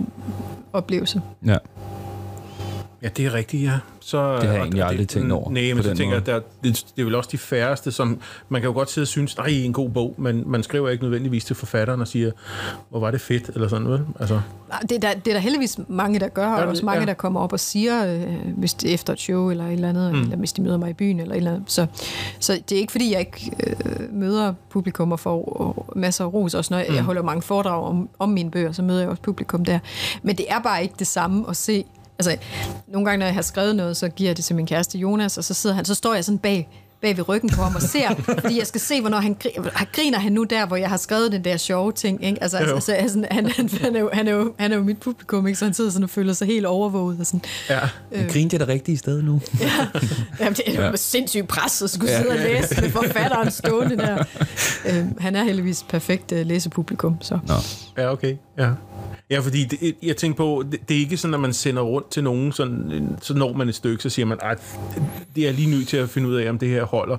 oplevelse. 0.73 1.21
Ja. 1.47 1.56
Ja, 3.04 3.08
det 3.16 3.26
er 3.26 3.34
rigtigt, 3.34 3.62
ja. 3.62 3.78
Så, 4.00 4.18
har 4.18 4.42
jeg 4.42 4.56
egentlig 4.56 4.82
og 4.82 4.88
aldrig 4.88 5.08
tænkt 5.08 5.32
over 5.32 5.50
Nej, 5.50 5.73
men 5.75 5.82
så 5.82 5.94
tænker 5.94 6.16
jeg, 6.16 6.26
der, 6.26 6.40
det, 6.64 6.84
det 6.96 7.02
er 7.02 7.04
vel 7.04 7.14
også 7.14 7.28
de 7.32 7.38
færreste, 7.38 7.92
som... 7.92 8.18
Man 8.49 8.61
kan 8.61 8.68
jo 8.68 8.75
godt 8.75 8.90
sidde 8.90 9.04
og 9.04 9.08
synes, 9.08 9.37
nej, 9.37 9.46
en 9.46 9.73
god 9.73 9.90
bog, 9.90 10.14
men 10.18 10.42
man 10.46 10.62
skriver 10.62 10.88
ikke 10.88 11.04
nødvendigvis 11.04 11.44
til 11.44 11.56
forfatteren 11.56 12.00
og 12.00 12.08
siger, 12.08 12.30
hvor 12.90 13.00
var 13.00 13.11
det 13.11 13.20
fedt, 13.20 13.49
eller 13.54 13.68
sådan, 13.68 13.88
vel? 13.88 14.00
Altså, 14.20 14.40
Det 14.82 14.92
er, 14.92 14.99
der, 14.99 15.14
det 15.14 15.28
er 15.28 15.32
der 15.34 15.38
heldigvis 15.40 15.78
mange, 15.88 16.20
der 16.20 16.28
gør, 16.28 16.46
og 16.49 16.61
Ja, 16.61 16.66
også 16.66 16.84
mange, 16.84 17.00
ja. 17.00 17.06
der 17.06 17.14
kommer 17.14 17.40
op 17.40 17.52
og 17.52 17.61
siger, 17.61 18.14
øh, 18.14 18.23
hvis 18.56 18.75
det 18.75 18.90
er 18.90 18.94
efter 18.94 19.12
et 19.12 19.20
show 19.20 19.50
eller 19.50 19.66
et 19.66 19.73
eller 19.73 19.88
andet, 19.88 20.12
Mm. 20.12 20.20
eller 20.20 20.37
hvis 20.37 20.52
de 20.52 20.62
møder 20.62 20.76
mig 20.76 20.90
i 20.90 20.92
byen 20.92 21.20
eller 21.20 21.32
et 21.34 21.37
eller 21.37 21.54
andet. 21.54 21.70
Så, 21.73 21.87
så 22.40 22.52
det 22.68 22.76
er 22.76 22.80
ikke, 22.80 22.90
fordi 22.92 23.12
jeg 23.12 23.20
ikke 23.20 23.50
øh, 23.66 24.12
møder 24.14 24.54
publikum 24.70 25.12
og 25.12 25.20
får 25.20 25.92
masser 25.96 26.25
af 26.25 26.32
ros. 26.32 26.54
Også 26.54 26.75
når 26.75 26.78
jeg, 26.78 26.87
Mm. 26.88 26.94
jeg 26.94 27.02
holder 27.04 27.23
mange 27.23 27.42
foredrag 27.42 27.84
om, 27.84 28.08
om 28.18 28.28
mine 28.28 28.50
bøger, 28.50 28.73
så 28.73 28.82
møder 28.82 29.00
jeg 29.00 29.08
også 29.08 29.23
publikum 29.23 29.64
der. 29.64 29.78
Men 30.23 30.37
det 30.37 30.46
er 30.49 30.58
bare 30.61 30.82
ikke 30.82 30.94
det 30.99 31.06
samme 31.06 31.44
at 31.49 31.56
se 31.56 31.84
Altså, 32.18 32.37
nogle 32.88 33.06
gange, 33.09 33.18
når 33.18 33.26
jeg 33.26 33.35
har 33.35 33.42
skrevet 33.42 33.76
noget, 33.76 33.97
så 33.97 34.09
giver 34.09 34.28
jeg 34.30 34.37
det 34.37 34.44
til 34.44 34.56
min 34.56 34.66
kæreste 34.66 34.99
Jonas, 34.99 35.38
og 35.38 35.44
så 35.44 35.54
sidder 35.54 35.76
han, 35.76 35.85
så 35.85 35.94
står 35.94 36.14
jeg 36.14 36.25
sådan 36.25 36.38
bag, 36.38 36.68
bag 37.02 37.16
ved 37.16 37.28
ryggen 37.28 37.50
på 37.50 37.62
ham 37.62 37.75
og 37.75 37.83
ser, 37.83 38.14
fordi 38.40 38.59
jeg 38.59 38.66
skal 38.66 38.80
se, 38.80 39.00
hvornår 39.00 39.18
han 39.18 39.35
griner, 39.42 39.85
griner 39.92 40.18
han 40.18 40.33
nu 40.33 40.44
der, 40.44 40.66
hvor 40.66 40.76
jeg 40.76 40.88
har 40.88 40.97
skrevet 40.97 41.33
den 41.33 41.44
der 41.44 41.56
sjove 41.56 41.92
ting, 41.92 42.25
ikke? 42.25 42.42
Altså, 42.42 42.56
altså, 42.59 42.92
altså 42.92 43.14
sådan, 43.14 43.28
han, 43.30 43.50
han, 43.50 43.68
han, 43.83 43.97
er 43.97 44.00
jo, 44.00 44.11
han, 44.12 44.28
er 44.28 44.33
jo, 44.33 44.54
han 44.59 44.73
er 44.73 44.76
jo 44.76 44.83
mit 44.83 44.99
publikum, 45.00 45.47
ikke? 45.47 45.59
Så 45.59 45.64
han 45.64 45.75
sidder 45.75 45.90
sådan 45.90 46.04
og 46.04 46.11
føler 46.11 46.33
sig 46.33 46.47
helt 46.47 46.66
overvåget 46.66 47.21
og 47.21 47.26
sådan. 47.26 47.42
ja. 47.71 47.80
Øh. 48.12 48.30
Grinte 48.30 48.59
det 48.59 48.68
rigtige 48.68 48.99
sted 48.99 49.23
nu? 49.23 49.40
Jamen, 50.40 50.54
det 50.54 50.62
er 50.66 50.75
jo 50.75 50.80
Ja. 50.80 50.87
ja. 50.87 50.97
sindssygt 50.97 51.49
pres 51.49 51.83
at 51.83 51.90
skulle 51.90 52.12
Ja. 52.12 52.18
sidde 52.23 52.30
og 52.30 52.38
læse 52.38 52.80
med 52.80 52.90
forfatteren 52.90 53.50
stående 53.50 53.97
der. 53.97 54.25
Øhm, 54.90 55.16
han 55.21 55.37
er 55.37 55.44
heldigvis 55.44 55.85
perfekt 55.88 56.33
uh, 56.33 56.38
læsepublikum, 56.47 57.16
så. 57.21 57.38
Nå. 57.47 57.54
Ja, 57.99 58.12
okay. 58.12 58.37
Ja. 58.58 58.70
Ja, 59.30 59.38
fordi 59.38 59.64
det, 59.64 59.94
jeg 60.02 60.16
tænker 60.16 60.37
på, 60.37 60.64
det, 60.73 60.88
det 60.88 60.96
er 60.96 61.00
ikke 61.00 61.16
sådan, 61.16 61.34
at 61.34 61.40
man 61.40 61.52
sender 61.52 61.82
rundt 61.82 62.11
til 62.11 62.25
nogen, 62.25 62.52
sådan, 62.52 63.16
så 63.20 63.34
når 63.34 63.52
man 63.52 63.68
et 63.68 63.75
stykke, 63.75 64.02
så 64.02 64.08
siger 64.08 64.26
man, 64.26 64.38
at 64.42 64.78
det 65.37 65.49
er 65.49 65.52
lige 65.52 65.70
nødt 65.70 65.88
til 65.88 65.96
at 65.96 66.11
finde 66.11 66.28
ud 66.28 66.34
af, 66.34 66.50
om 66.50 66.58
det 66.58 66.68
her 66.68 66.84
holder, 66.84 67.16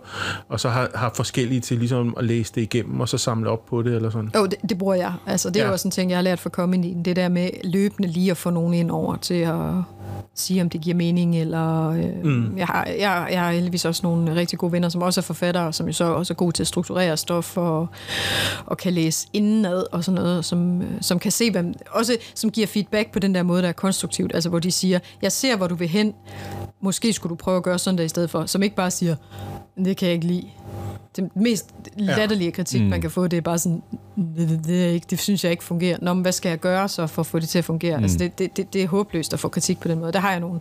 og 0.50 0.60
så 0.60 0.70
har, 0.70 0.89
har 0.96 1.12
forskellige 1.15 1.62
til 1.62 1.77
ligesom 1.77 2.13
at 2.18 2.25
læse 2.25 2.54
det 2.56 2.62
igennem, 2.62 3.00
og 3.00 3.10
så 3.10 3.18
samle 3.18 3.50
op 3.50 3.65
på 3.65 3.82
det, 3.82 3.96
eller 3.96 4.10
sådan. 4.10 4.32
Jo, 4.36 4.46
det, 4.46 4.56
det 4.70 4.77
bruger 4.77 4.96
jeg. 4.96 5.13
Altså, 5.27 5.50
det 5.50 5.56
er 5.56 5.62
ja. 5.62 5.68
jo 5.68 5.74
også 5.74 5.88
en 5.88 5.92
ting, 5.92 6.10
jeg 6.10 6.18
har 6.18 6.24
lært 6.24 6.39
fra 6.39 6.50
comedy, 6.50 6.94
det 7.06 7.15
der 7.15 7.30
med 7.30 7.50
løbende 7.63 8.08
lige 8.08 8.32
at 8.32 8.38
få 8.38 8.50
nogen 8.50 8.74
ind 8.74 8.92
over 8.92 9.15
til 9.15 9.34
at 9.34 9.74
sige, 10.36 10.62
om 10.62 10.70
det 10.70 10.82
giver 10.82 10.96
mening, 10.96 11.38
eller 11.38 11.89
øh, 11.89 12.24
mm. 12.24 12.58
jeg, 12.58 12.68
har, 12.68 12.86
jeg, 12.86 13.27
jeg 13.32 13.42
har 13.42 13.51
heldigvis 13.51 13.86
også 13.86 14.01
nogle 14.04 14.36
rigtig 14.36 14.60
gode 14.60 14.72
venner, 14.72 14.89
som 14.89 15.01
også 15.01 15.22
er 15.22 15.24
forfattere, 15.24 15.74
som 15.74 15.88
jo 15.88 15.94
så 15.94 16.04
også 16.06 16.34
er 16.34 16.36
gode 16.36 16.51
til 16.51 16.63
at 16.63 16.68
strukturere 16.68 17.18
stof, 17.18 17.58
og, 17.58 17.88
og 18.65 18.77
kan 18.77 18.94
læse 18.94 19.27
indenad, 19.34 19.84
og 19.92 20.04
sådan 20.04 20.22
noget, 20.22 20.46
som, 20.46 20.82
som 21.01 21.20
kan 21.25 21.32
se, 21.32 21.51
hvem, 21.51 21.74
også 21.91 22.17
som 22.36 22.51
giver 22.51 22.67
feedback 22.67 23.12
på 23.12 23.20
den 23.20 23.36
der 23.36 23.44
måde, 23.44 23.62
der 23.62 23.67
er 23.67 23.74
konstruktivt, 23.74 24.32
altså 24.34 24.50
hvor 24.50 24.60
de 24.60 24.72
siger, 24.72 25.00
jeg 25.22 25.32
ser, 25.32 25.58
hvor 25.58 25.67
du 25.67 25.75
vil 25.75 25.88
hen, 25.88 26.13
måske 26.82 27.13
skulle 27.13 27.32
du 27.32 27.36
prøve 27.36 27.58
at 27.58 27.63
gøre 27.63 27.79
sådan 27.79 27.98
der 27.98 28.03
i 28.03 28.08
stedet 28.08 28.29
for, 28.29 28.46
som 28.46 28.63
ikke 28.63 28.75
bare 28.75 28.91
siger, 28.91 29.15
det 29.86 29.98
kan 29.98 30.05
jeg 30.05 30.13
ikke 30.13 30.27
lide, 30.27 30.48
det 31.15 31.36
mest 31.36 31.70
latterlige 31.98 32.51
kritik, 32.51 32.82
mm. 32.82 32.88
man 32.88 33.01
kan 33.01 33.12
få, 33.12 33.27
det 33.27 33.38
er 33.38 33.41
bare 33.41 33.58
sådan, 33.58 33.84
det, 34.38 34.60
det, 34.65 34.86
er 34.86 34.89
ikke, 34.89 35.08
det 35.10 35.20
synes 35.20 35.44
jeg 35.44 35.51
ikke 35.51 35.63
fungerer. 35.63 35.98
Nå, 36.01 36.13
men 36.13 36.22
hvad 36.22 36.32
skal 36.32 36.50
jeg 36.50 36.60
gøre 36.60 36.89
så 36.89 37.08
for 37.08 37.20
at 37.20 37.25
få 37.25 37.39
det 37.39 37.50
til 37.50 37.58
at 37.58 37.65
fungere? 37.65 37.98
Mm. 37.98 38.03
Altså, 38.03 38.17
det, 38.17 38.39
det, 38.39 38.58
det, 38.58 38.74
det 38.74 38.84
er 38.84 38.88
håbløst 38.88 39.34
at 39.34 39.39
få 39.39 39.50
kritik 39.50 39.79
på 39.79 39.88
den 39.88 40.00
måde. 40.00 40.12
Der 40.12 40.20
har 40.20 40.32
jeg 40.32 40.39
nogle, 40.39 40.60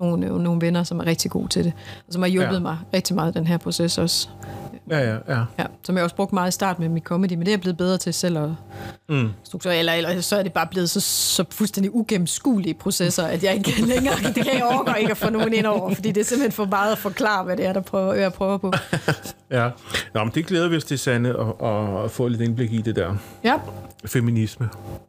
nogle, 0.00 0.42
nogle 0.42 0.60
venner, 0.60 0.82
som 0.82 1.00
er 1.00 1.06
rigtig 1.06 1.30
gode 1.30 1.48
til 1.48 1.64
det, 1.64 1.72
og 2.06 2.12
som 2.12 2.22
har 2.22 2.28
hjulpet 2.28 2.54
ja. 2.54 2.58
mig 2.58 2.78
rigtig 2.94 3.16
meget 3.16 3.36
i 3.36 3.38
den 3.38 3.46
her 3.46 3.56
proces 3.58 3.98
også. 3.98 4.28
Ja, 4.90 4.98
ja, 4.98 5.16
ja. 5.28 5.44
ja 5.58 5.64
som 5.82 5.96
jeg 5.96 6.04
også 6.04 6.16
brugt 6.16 6.32
meget 6.32 6.48
i 6.48 6.52
start 6.52 6.78
med 6.78 6.88
mit 6.88 7.02
comedy, 7.02 7.32
men 7.32 7.40
det 7.40 7.48
er 7.48 7.52
jeg 7.52 7.60
blevet 7.60 7.76
bedre 7.76 7.98
til 7.98 8.14
selv 8.14 8.38
at 8.38 8.48
mm. 9.08 9.28
strukturere, 9.44 9.78
eller, 9.78 9.92
eller 9.92 10.20
så 10.20 10.36
er 10.36 10.42
det 10.42 10.52
bare 10.52 10.66
blevet 10.70 10.90
så, 10.90 11.00
så 11.00 11.44
fuldstændig 11.50 11.94
ugennemskuelige 11.94 12.74
processer, 12.74 13.26
at 13.26 13.44
jeg 13.44 13.54
ikke 13.54 13.82
længere, 13.94 14.14
det 14.34 14.44
kan 14.44 14.54
jeg 14.54 14.64
overgå 14.64 14.92
ikke 14.92 15.10
at 15.10 15.16
få 15.16 15.30
nogen 15.30 15.52
ind 15.52 15.66
over, 15.66 15.94
fordi 15.94 16.12
det 16.12 16.20
er 16.20 16.24
simpelthen 16.24 16.52
for 16.52 16.64
meget 16.64 16.92
at 16.92 16.98
forklare, 16.98 17.44
hvad 17.44 17.56
det 17.56 17.66
er, 17.66 17.72
der 17.72 17.80
prøver, 17.80 18.14
jeg 18.14 18.32
prøver 18.32 18.58
på. 18.58 18.72
ja, 19.50 19.70
Nå, 20.14 20.24
men 20.24 20.32
det 20.34 20.46
glæder 20.46 20.68
vi 20.68 20.76
os 20.76 20.84
til, 20.84 20.98
Sanne, 20.98 21.28
at, 21.28 22.04
at 22.04 22.10
få 22.10 22.28
lidt 22.28 22.40
indblik 22.40 22.72
i 22.72 22.82
det 22.82 22.96
der. 22.96 23.14
Ja. 23.44 23.54
Feminisme. 24.06 24.68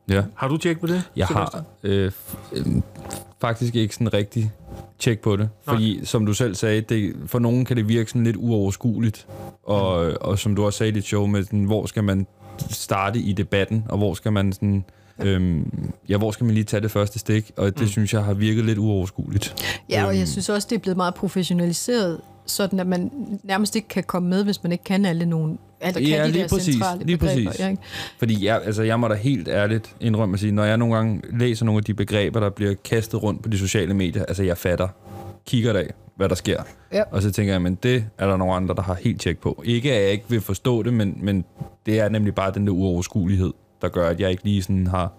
Ja. 0.10 0.24
Har 0.36 0.48
du 0.48 0.58
tjek 0.58 0.80
på 0.80 0.88
det? 0.88 1.04
Jeg 1.16 1.28
har 1.28 1.63
øh, 1.84 2.12
øh, 2.54 2.66
faktisk 3.41 3.75
ikke 3.75 3.93
sådan 3.93 4.13
rigtig 4.13 4.51
tjek 5.00 5.19
på 5.19 5.36
det. 5.36 5.50
Nej. 5.67 5.75
Fordi, 5.75 6.05
som 6.05 6.25
du 6.25 6.33
selv 6.33 6.55
sagde, 6.55 6.81
det, 6.81 7.15
for 7.25 7.39
nogen 7.39 7.65
kan 7.65 7.77
det 7.77 7.88
virke 7.88 8.10
sådan 8.10 8.24
lidt 8.24 8.36
uoverskueligt. 8.36 9.27
Og, 9.63 10.13
og 10.21 10.39
som 10.39 10.55
du 10.55 10.65
også 10.65 10.77
sagde 10.77 10.91
i 10.91 10.95
dit 10.95 11.05
show, 11.05 11.25
med 11.25 11.43
sådan, 11.43 11.63
hvor 11.63 11.86
skal 11.86 12.03
man 12.03 12.27
starte 12.69 13.19
i 13.19 13.33
debatten, 13.33 13.86
og 13.89 13.98
hvor 13.98 14.13
skal 14.13 14.33
man 14.33 14.53
sådan... 14.53 14.86
Øhm, 15.25 15.92
ja, 16.10 16.18
hvor 16.18 16.32
skal 16.32 16.46
man 16.46 16.54
lige 16.54 16.63
tage 16.63 16.82
det 16.82 16.92
første 16.92 17.20
stik? 17.20 17.51
Og 17.58 17.66
det 17.66 17.82
mm. 17.82 17.88
synes 17.88 18.13
jeg 18.13 18.24
har 18.24 18.34
virket 18.34 18.66
lidt 18.66 18.78
uoverskueligt. 18.78 19.56
Ja, 19.90 20.06
og 20.06 20.13
jeg 20.13 20.22
øhm. 20.22 20.28
synes 20.28 20.50
også, 20.50 20.68
det 20.70 20.75
er 20.75 20.80
blevet 20.80 20.98
meget 20.98 21.13
professionaliseret, 21.13 22.22
sådan 22.46 22.80
at 22.80 22.88
man 22.88 23.12
nærmest 23.44 23.75
ikke 23.75 23.88
kan 23.88 24.04
komme 24.04 24.30
med, 24.30 24.44
hvis 24.44 24.63
man 24.63 24.72
ikke 24.72 24.84
kan 24.84 25.06
alle 25.06 25.25
nogle 25.25 25.58
ja, 25.82 25.92
kan 25.92 26.25
de 26.25 26.32
lige 26.32 26.48
præcis. 26.50 26.84
Lige 27.01 27.18
præcis. 27.18 27.60
Ja, 27.60 27.68
ikke? 27.68 27.82
Fordi 28.20 28.46
jeg, 28.46 28.62
altså, 28.66 28.84
jeg 28.84 29.00
må 29.00 29.08
da 29.08 29.13
helt 29.13 29.48
ærligt 29.48 29.96
indrømme 30.00 30.34
at 30.34 30.40
sige, 30.40 30.51
når 30.51 30.63
jeg 30.63 30.78
nogle 30.78 30.96
gange 30.96 31.22
læser 31.40 31.66
nogle 31.66 31.78
af 31.78 31.84
de 31.84 31.94
begreber, 31.94 32.40
der 32.40 32.50
bliver 32.50 32.74
kastet 32.84 33.24
rundt 33.24 33.44
på 33.44 33.50
de 33.50 33.58
sociale 33.58 33.94
medier, 33.94 34.25
altså 34.25 34.44
jeg 34.44 34.58
fatter, 34.58 34.88
kigger 35.46 35.74
af, 35.74 35.94
hvad 36.16 36.30
der 36.30 36.36
sker. 36.36 36.63
Ja. 36.94 37.04
Og 37.12 37.22
så 37.22 37.32
tænker 37.32 37.54
jeg, 37.54 37.62
men 37.62 37.75
det 37.84 38.06
er 38.18 38.28
der 38.28 38.38
nogle 38.38 38.54
andre, 38.54 38.75
der 38.75 38.82
har 38.82 38.94
helt 38.94 39.22
tjek 39.22 39.40
på. 39.40 39.63
Ikke 39.66 39.94
at 39.94 40.04
jeg 40.04 40.12
ikke 40.12 40.25
vil 40.28 40.42
forstå 40.42 40.84
det, 40.84 40.94
men, 40.94 41.18
men 41.22 41.46
det 41.86 42.00
er 42.00 42.10
nemlig 42.10 42.36
bare 42.36 42.51
den 42.54 42.68
der 42.68 42.74
uoverskuelighed, 42.74 43.54
der 43.81 43.89
gør, 43.89 44.09
at 44.09 44.19
jeg 44.19 44.31
ikke 44.31 44.43
lige 44.43 44.61
sådan 44.61 44.88
har, 44.88 45.13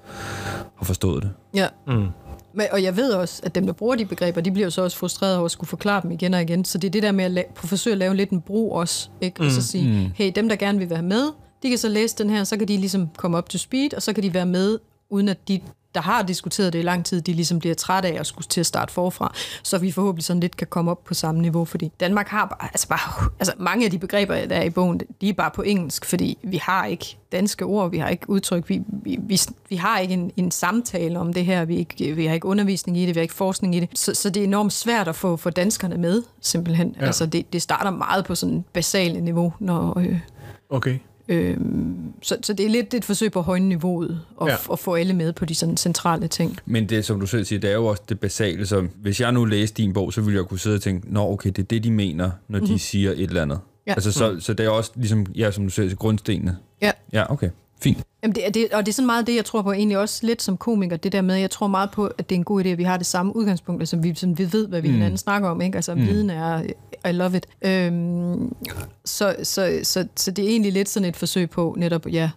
har 0.77 0.85
forstået 0.85 1.23
det. 1.23 1.31
Ja. 1.55 1.69
Mm. 1.87 2.07
Men, 2.55 2.67
og 2.73 2.83
jeg 2.83 2.97
ved 2.97 3.13
også, 3.13 3.43
at 3.45 3.55
dem, 3.55 3.67
der 3.67 3.73
bruger 3.73 3.97
de 3.97 4.05
begreber, 4.05 4.41
de 4.41 4.51
bliver 4.51 4.67
jo 4.67 4.71
så 4.71 4.83
også 4.83 4.97
frustrerede 4.97 5.37
over 5.37 5.45
at 5.45 5.51
skulle 5.51 5.69
forklare 5.69 6.03
dem 6.03 6.11
igen 6.11 6.35
og 6.35 6.43
igen. 6.43 6.65
Så 6.65 6.79
det 6.79 6.89
er 6.89 6.93
det 6.93 7.03
der 7.03 7.13
med 7.13 7.25
at 7.25 7.45
la- 7.45 7.53
forsøge 7.55 7.93
at 7.93 7.99
lave 7.99 8.15
lidt 8.17 8.31
en 8.31 8.41
brug 8.41 8.73
også. 8.73 9.09
Ikke? 9.21 9.37
Mm. 9.41 9.47
Og 9.47 9.53
så 9.53 9.59
mm. 9.59 9.63
sige, 9.63 10.03
mm. 10.05 10.11
hey, 10.15 10.33
dem, 10.35 10.49
der 10.49 10.57
gerne 10.57 10.79
vil 10.79 10.91
være 10.91 11.03
med, 11.03 11.25
de 11.63 11.69
kan 11.69 11.79
så 11.79 11.89
læse 11.89 12.19
den 12.19 12.31
her, 12.31 12.45
så 12.45 12.57
kan 12.57 12.69
de 12.69 12.77
ligesom 12.77 13.09
komme 13.17 13.37
op 13.39 13.49
til 13.49 13.61
speed, 13.61 13.95
og 13.95 14.03
så 14.03 14.13
kan 14.13 14.23
de 14.23 14.35
være 14.35 14.47
med, 14.47 14.79
uden 15.11 15.29
at 15.29 15.49
de 15.49 15.61
der 15.95 16.01
har 16.01 16.23
diskuteret 16.23 16.73
det 16.73 16.79
i 16.79 16.83
lang 16.83 17.05
tid, 17.05 17.21
de 17.21 17.33
ligesom 17.33 17.59
bliver 17.59 17.75
trætte 17.75 18.09
af 18.09 18.21
at 18.21 18.27
skulle 18.27 18.47
til 18.49 18.61
at 18.61 18.67
starte 18.67 18.93
forfra, 18.93 19.35
så 19.63 19.79
vi 19.79 19.93
forhåbentlig 19.93 20.25
sådan 20.25 20.41
lidt 20.41 20.57
kan 20.57 20.67
komme 20.67 20.91
op 20.91 21.05
på 21.05 21.15
samme 21.15 21.41
niveau, 21.41 21.65
fordi 21.65 21.93
Danmark 22.01 22.29
har 22.29 22.47
bare, 22.47 22.69
altså 22.73 22.89
bare, 22.89 23.31
altså 23.39 23.55
mange 23.59 23.85
af 23.85 23.91
de 23.91 23.99
begreber, 23.99 24.47
der 24.47 24.57
er 24.57 24.63
i 24.63 24.71
bogen, 24.71 25.01
de 25.21 25.29
er 25.29 25.33
bare 25.33 25.51
på 25.51 25.63
engelsk, 25.63 26.05
fordi 26.05 26.39
vi 26.43 26.57
har 26.57 26.87
ikke 26.87 27.17
danske 27.33 27.65
ord, 27.65 27.91
vi 27.91 27.99
har 27.99 28.09
ikke 28.09 28.31
udtryk, 28.31 28.69
vi, 28.69 28.83
vi, 29.03 29.19
vi, 29.23 29.41
vi 29.69 29.77
har 29.77 29.99
ikke 29.99 30.15
en, 30.15 30.33
en 30.37 30.51
samtale 30.51 31.19
om 31.19 31.33
det 31.33 31.45
her, 31.45 31.65
vi, 31.65 31.77
ikke, 31.77 32.15
vi 32.15 32.27
har 32.27 32.35
ikke 32.35 32.47
undervisning 32.47 32.99
i 32.99 33.07
det, 33.07 33.15
vi 33.15 33.19
har 33.19 33.23
ikke 33.23 33.35
forskning 33.35 33.75
i 33.75 33.81
det, 33.81 33.89
så, 33.95 34.15
så 34.15 34.31
det 34.31 34.41
er 34.41 34.45
enormt 34.45 34.73
svært 34.73 35.09
at 35.09 35.17
få 35.17 35.37
for 35.37 35.51
danskerne 35.51 35.97
med, 35.99 36.23
simpelthen. 36.41 36.97
Ja. 37.01 37.07
Altså 37.07 37.27
det, 37.27 37.53
det 37.53 37.63
starter 37.63 37.91
meget 37.91 38.25
på 38.25 38.35
sådan 38.35 38.65
basale 38.73 39.21
niveau, 39.21 39.53
når... 39.59 39.99
Øh, 39.99 40.19
okay. 40.71 40.99
Øhm, 41.29 42.13
så, 42.23 42.37
så 42.43 42.53
det 42.53 42.67
er 42.67 42.71
lidt 42.71 42.95
et 42.95 43.05
forsøg 43.05 43.33
på 43.33 43.39
at 43.39 43.45
højne 43.45 43.69
niveauet 43.69 44.21
og, 44.37 44.49
ja. 44.49 44.57
og 44.69 44.79
få 44.79 44.95
alle 44.95 45.13
med 45.13 45.33
på 45.33 45.45
de 45.45 45.55
sådan 45.55 45.77
centrale 45.77 46.29
ting. 46.29 46.59
Men 46.67 46.89
det, 46.89 47.05
som 47.05 47.21
du 47.21 47.27
selv 47.27 47.45
siger, 47.45 47.61
det 47.61 47.71
er 47.71 47.75
jo 47.75 47.87
også 47.87 48.03
det 48.09 48.21
basale. 48.21 48.67
Så 48.67 48.87
hvis 48.97 49.21
jeg 49.21 49.33
nu 49.33 49.45
læste 49.45 49.83
din 49.83 49.93
bog, 49.93 50.13
så 50.13 50.21
ville 50.21 50.39
jeg 50.39 50.47
kunne 50.47 50.61
sidde 50.61 50.75
og 50.75 50.83
tænke, 50.83 51.13
nå 51.13 51.33
okay, 51.33 51.51
det 51.51 51.59
er 51.59 51.67
det, 51.67 51.85
de 51.85 51.91
mener, 51.91 52.25
når 52.25 52.31
mm-hmm. 52.49 52.67
de 52.67 52.73
mhm. 52.73 52.79
siger 52.79 53.11
et 53.11 53.21
eller 53.21 53.43
andet. 53.43 53.61
Ja. 53.87 53.93
Altså, 53.93 54.13
så, 54.13 54.31
mm. 54.31 54.41
så 54.41 54.55
det 54.55 54.67
er 54.67 54.71
også 54.71 54.93
ligesom, 54.95 55.27
ja, 55.35 55.51
som 55.51 55.65
du 55.65 55.71
siger, 55.71 55.95
grundstenene. 55.95 56.57
Ja. 56.83 56.91
Ja, 57.13 57.33
okay. 57.33 57.51
Fint. 57.83 57.99
Jamen 58.23 58.35
det, 58.35 58.55
det, 58.55 58.73
og 58.73 58.87
det 58.87 58.93
er 58.93 58.95
sådan 58.95 59.07
meget 59.07 59.27
det, 59.27 59.37
jeg 59.37 59.45
tror 59.45 59.63
på 59.63 59.73
egentlig 59.73 59.99
også 59.99 60.27
lidt 60.27 60.43
som 60.43 60.57
komiker, 60.57 60.97
det 60.97 61.13
der 61.13 61.21
med, 61.21 61.37
jeg 61.37 61.51
tror 61.51 61.67
meget 61.67 61.91
på, 61.91 62.07
at 62.07 62.31
det 62.31 62.35
er 62.35 62.39
en 62.39 62.45
god 62.45 62.65
idé, 62.65 62.69
at 62.69 62.79
vi 62.79 62.83
har 62.83 62.97
det 62.97 63.07
samme 63.07 63.37
udgangspunkt, 63.37 63.89
som 63.89 64.03
vi, 64.03 64.15
sådan, 64.15 64.39
vi 64.39 64.53
ved, 64.53 64.69
hvad 64.69 64.81
vi 64.81 64.89
mm. 64.89 64.95
hinanden 64.95 65.19
snakker 65.19 65.49
om, 65.49 65.61
ikke? 65.61 65.77
Altså 65.77 65.95
mm. 65.95 66.01
viden 66.01 66.31
er, 66.31 66.63
I 67.09 67.13
love 67.13 67.37
it. 67.37 67.47
Øhm, 67.63 68.55
så, 69.05 69.37
så, 69.43 69.81
så, 69.83 70.07
så 70.17 70.31
det 70.31 70.45
er 70.45 70.49
egentlig 70.49 70.73
lidt 70.73 70.89
sådan 70.89 71.09
et 71.09 71.17
forsøg 71.17 71.51
på 71.51 71.75
netop, 71.79 72.07
ja, 72.07 72.31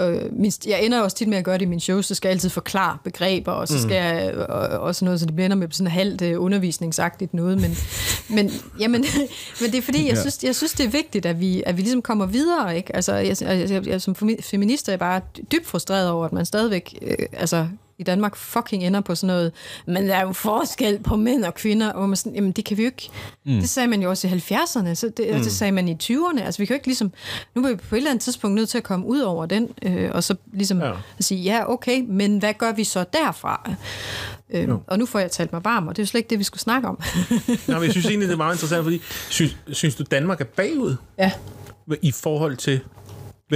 Øh, 0.00 0.50
jeg 0.66 0.84
ender 0.84 1.00
også 1.00 1.16
tit 1.16 1.28
med 1.28 1.38
at 1.38 1.44
gøre 1.44 1.58
det 1.58 1.62
i 1.62 1.68
min 1.68 1.80
show, 1.80 2.02
så 2.02 2.14
skal 2.14 2.28
jeg 2.28 2.32
altid 2.32 2.50
forklare 2.50 2.98
begreber, 3.04 3.52
og 3.52 3.68
så 3.68 3.78
skal 3.78 3.88
mm. 3.88 3.92
jeg 3.92 4.34
og, 4.48 4.80
også 4.80 5.04
noget, 5.04 5.20
så 5.20 5.26
det 5.26 5.34
bliver 5.34 5.54
med 5.54 5.68
sådan 5.70 5.90
halvt 5.90 6.22
uh, 6.22 6.44
undervisningsagtigt 6.44 7.34
noget, 7.34 7.60
men, 7.60 7.76
men, 8.36 8.50
jamen, 8.80 9.04
men 9.60 9.70
det 9.70 9.78
er 9.78 9.82
fordi, 9.82 10.08
jeg 10.08 10.18
synes, 10.18 10.44
jeg 10.44 10.56
synes, 10.56 10.72
det 10.72 10.86
er 10.86 10.90
vigtigt, 10.90 11.26
at 11.26 11.40
vi, 11.40 11.62
at 11.66 11.76
vi 11.76 11.82
ligesom 11.82 12.02
kommer 12.02 12.26
videre, 12.26 12.76
ikke? 12.76 12.96
Altså, 12.96 13.14
jeg, 13.14 13.36
jeg, 13.42 13.70
jeg, 13.70 13.86
jeg 13.86 14.02
som 14.02 14.14
feminist 14.42 14.88
er 14.88 14.92
jeg 14.92 14.98
bare 14.98 15.20
dybt 15.52 15.66
frustreret 15.66 16.10
over, 16.10 16.24
at 16.24 16.32
man 16.32 16.46
stadigvæk 16.46 16.98
øh, 17.02 17.26
altså, 17.32 17.66
i 17.98 18.02
Danmark 18.02 18.36
fucking 18.36 18.82
ender 18.82 19.00
på 19.00 19.14
sådan 19.14 19.26
noget, 19.26 19.52
men 19.86 20.08
der 20.08 20.14
er 20.14 20.22
jo 20.22 20.32
forskel 20.32 20.98
på 20.98 21.16
mænd 21.16 21.44
og 21.44 21.54
kvinder, 21.54 21.92
og 21.92 22.08
man 22.08 22.16
sådan, 22.16 22.34
jamen 22.34 22.52
det 22.52 22.64
kan 22.64 22.76
vi 22.76 22.82
jo 22.82 22.86
ikke. 22.86 23.10
Mm. 23.44 23.52
Det 23.60 23.68
sagde 23.68 23.88
man 23.88 24.02
jo 24.02 24.10
også 24.10 24.28
i 24.28 24.30
70'erne, 24.30 24.94
så 24.94 25.12
det, 25.16 25.34
mm. 25.34 25.42
det 25.42 25.52
sagde 25.52 25.72
man 25.72 25.88
i 25.88 25.96
20'erne. 26.02 26.42
Altså 26.42 26.58
vi 26.58 26.66
kan 26.66 26.74
jo 26.74 26.78
ikke 26.78 26.86
ligesom, 26.86 27.12
nu 27.54 27.64
er 27.64 27.68
vi 27.68 27.76
på 27.76 27.94
et 27.94 27.96
eller 27.96 28.10
andet 28.10 28.22
tidspunkt 28.22 28.54
nødt 28.54 28.68
til 28.68 28.78
at 28.78 28.84
komme 28.84 29.06
ud 29.06 29.20
over 29.20 29.46
den, 29.46 29.68
øh, 29.82 30.10
og 30.12 30.24
så 30.24 30.36
ligesom 30.52 30.80
ja. 30.80 30.92
at 31.18 31.24
sige, 31.24 31.40
ja 31.40 31.72
okay, 31.72 32.04
men 32.08 32.38
hvad 32.38 32.54
gør 32.54 32.72
vi 32.72 32.84
så 32.84 33.04
derfra? 33.12 33.70
Øh, 34.50 34.68
no. 34.68 34.78
Og 34.86 34.98
nu 34.98 35.06
får 35.06 35.18
jeg 35.18 35.30
talt 35.30 35.52
mig 35.52 35.64
varm, 35.64 35.88
og 35.88 35.96
det 35.96 36.02
er 36.02 36.04
jo 36.04 36.06
slet 36.06 36.18
ikke 36.18 36.30
det, 36.30 36.38
vi 36.38 36.44
skulle 36.44 36.60
snakke 36.60 36.88
om. 36.88 36.98
Nå, 37.68 37.74
men 37.74 37.82
jeg 37.82 37.90
synes 37.90 38.06
egentlig, 38.06 38.28
det 38.28 38.34
er 38.34 38.38
meget 38.38 38.54
interessant, 38.54 38.84
fordi 38.84 39.00
synes, 39.30 39.56
synes 39.72 39.94
du, 39.94 40.04
Danmark 40.10 40.40
er 40.40 40.44
bagud? 40.44 40.96
Ja. 41.18 41.32
I 42.02 42.12
forhold 42.12 42.56
til 42.56 42.80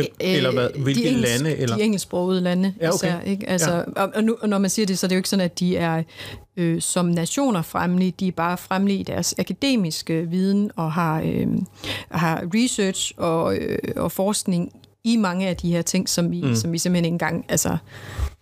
Hvem, 0.02 0.30
øh, 0.30 0.36
eller 0.36 0.52
hvad? 0.52 0.68
Hvilke 0.82 1.00
de 1.00 1.08
engelsk, 1.08 1.42
lande? 1.42 1.56
Eller? 1.56 1.76
De 1.76 1.82
engelsksprogede 1.82 2.40
lande 2.40 2.74
ja, 2.80 2.88
okay. 2.88 2.96
især. 2.96 3.20
Ikke? 3.20 3.48
Altså, 3.48 3.72
ja. 3.72 4.02
og, 4.02 4.10
og, 4.14 4.24
nu, 4.24 4.36
og 4.40 4.48
når 4.48 4.58
man 4.58 4.70
siger 4.70 4.86
det, 4.86 4.98
så 4.98 5.06
er 5.06 5.08
det 5.08 5.14
jo 5.14 5.18
ikke 5.18 5.28
sådan, 5.28 5.44
at 5.44 5.58
de 5.58 5.76
er 5.76 6.02
øh, 6.56 6.80
som 6.80 7.06
nationer 7.06 7.62
fremlige. 7.62 8.14
De 8.20 8.28
er 8.28 8.32
bare 8.32 8.58
fremlige 8.58 8.98
i 8.98 9.02
deres 9.02 9.34
akademiske 9.38 10.26
viden 10.30 10.70
og 10.76 10.92
har, 10.92 11.20
øh, 11.20 11.46
har 12.10 12.44
research 12.54 13.12
og, 13.16 13.56
øh, 13.56 13.78
og 13.96 14.12
forskning 14.12 14.72
i 15.04 15.16
mange 15.16 15.48
af 15.48 15.56
de 15.56 15.72
her 15.72 15.82
ting, 15.82 16.08
som 16.08 16.30
vi, 16.30 16.42
mm. 16.42 16.54
som 16.54 16.72
vi 16.72 16.78
simpelthen 16.78 17.04
ikke 17.04 17.14
engang 17.14 17.44
altså, 17.48 17.76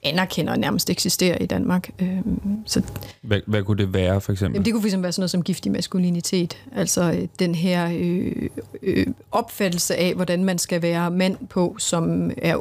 anerkender 0.06 0.56
nærmest 0.56 0.90
eksisterer 0.90 1.38
i 1.40 1.46
Danmark. 1.46 1.90
Øhm, 1.98 2.40
så, 2.66 2.82
hvad, 3.22 3.40
hvad 3.46 3.62
kunne 3.62 3.78
det 3.78 3.94
være, 3.94 4.20
for 4.20 4.32
eksempel? 4.32 4.54
Jamen, 4.54 4.64
det 4.64 4.72
kunne 4.72 4.84
eksempel 4.84 5.02
være 5.02 5.12
sådan 5.12 5.20
noget 5.20 5.30
som 5.30 5.42
giftig 5.42 5.72
maskulinitet. 5.72 6.56
Altså 6.76 7.02
øh, 7.02 7.28
den 7.38 7.54
her 7.54 7.90
øh, 7.94 8.48
øh, 8.82 9.06
opfattelse 9.32 9.96
af, 9.96 10.14
hvordan 10.14 10.44
man 10.44 10.58
skal 10.58 10.82
være 10.82 11.10
mand 11.10 11.36
på, 11.50 11.76
som 11.78 12.30
er 12.38 12.56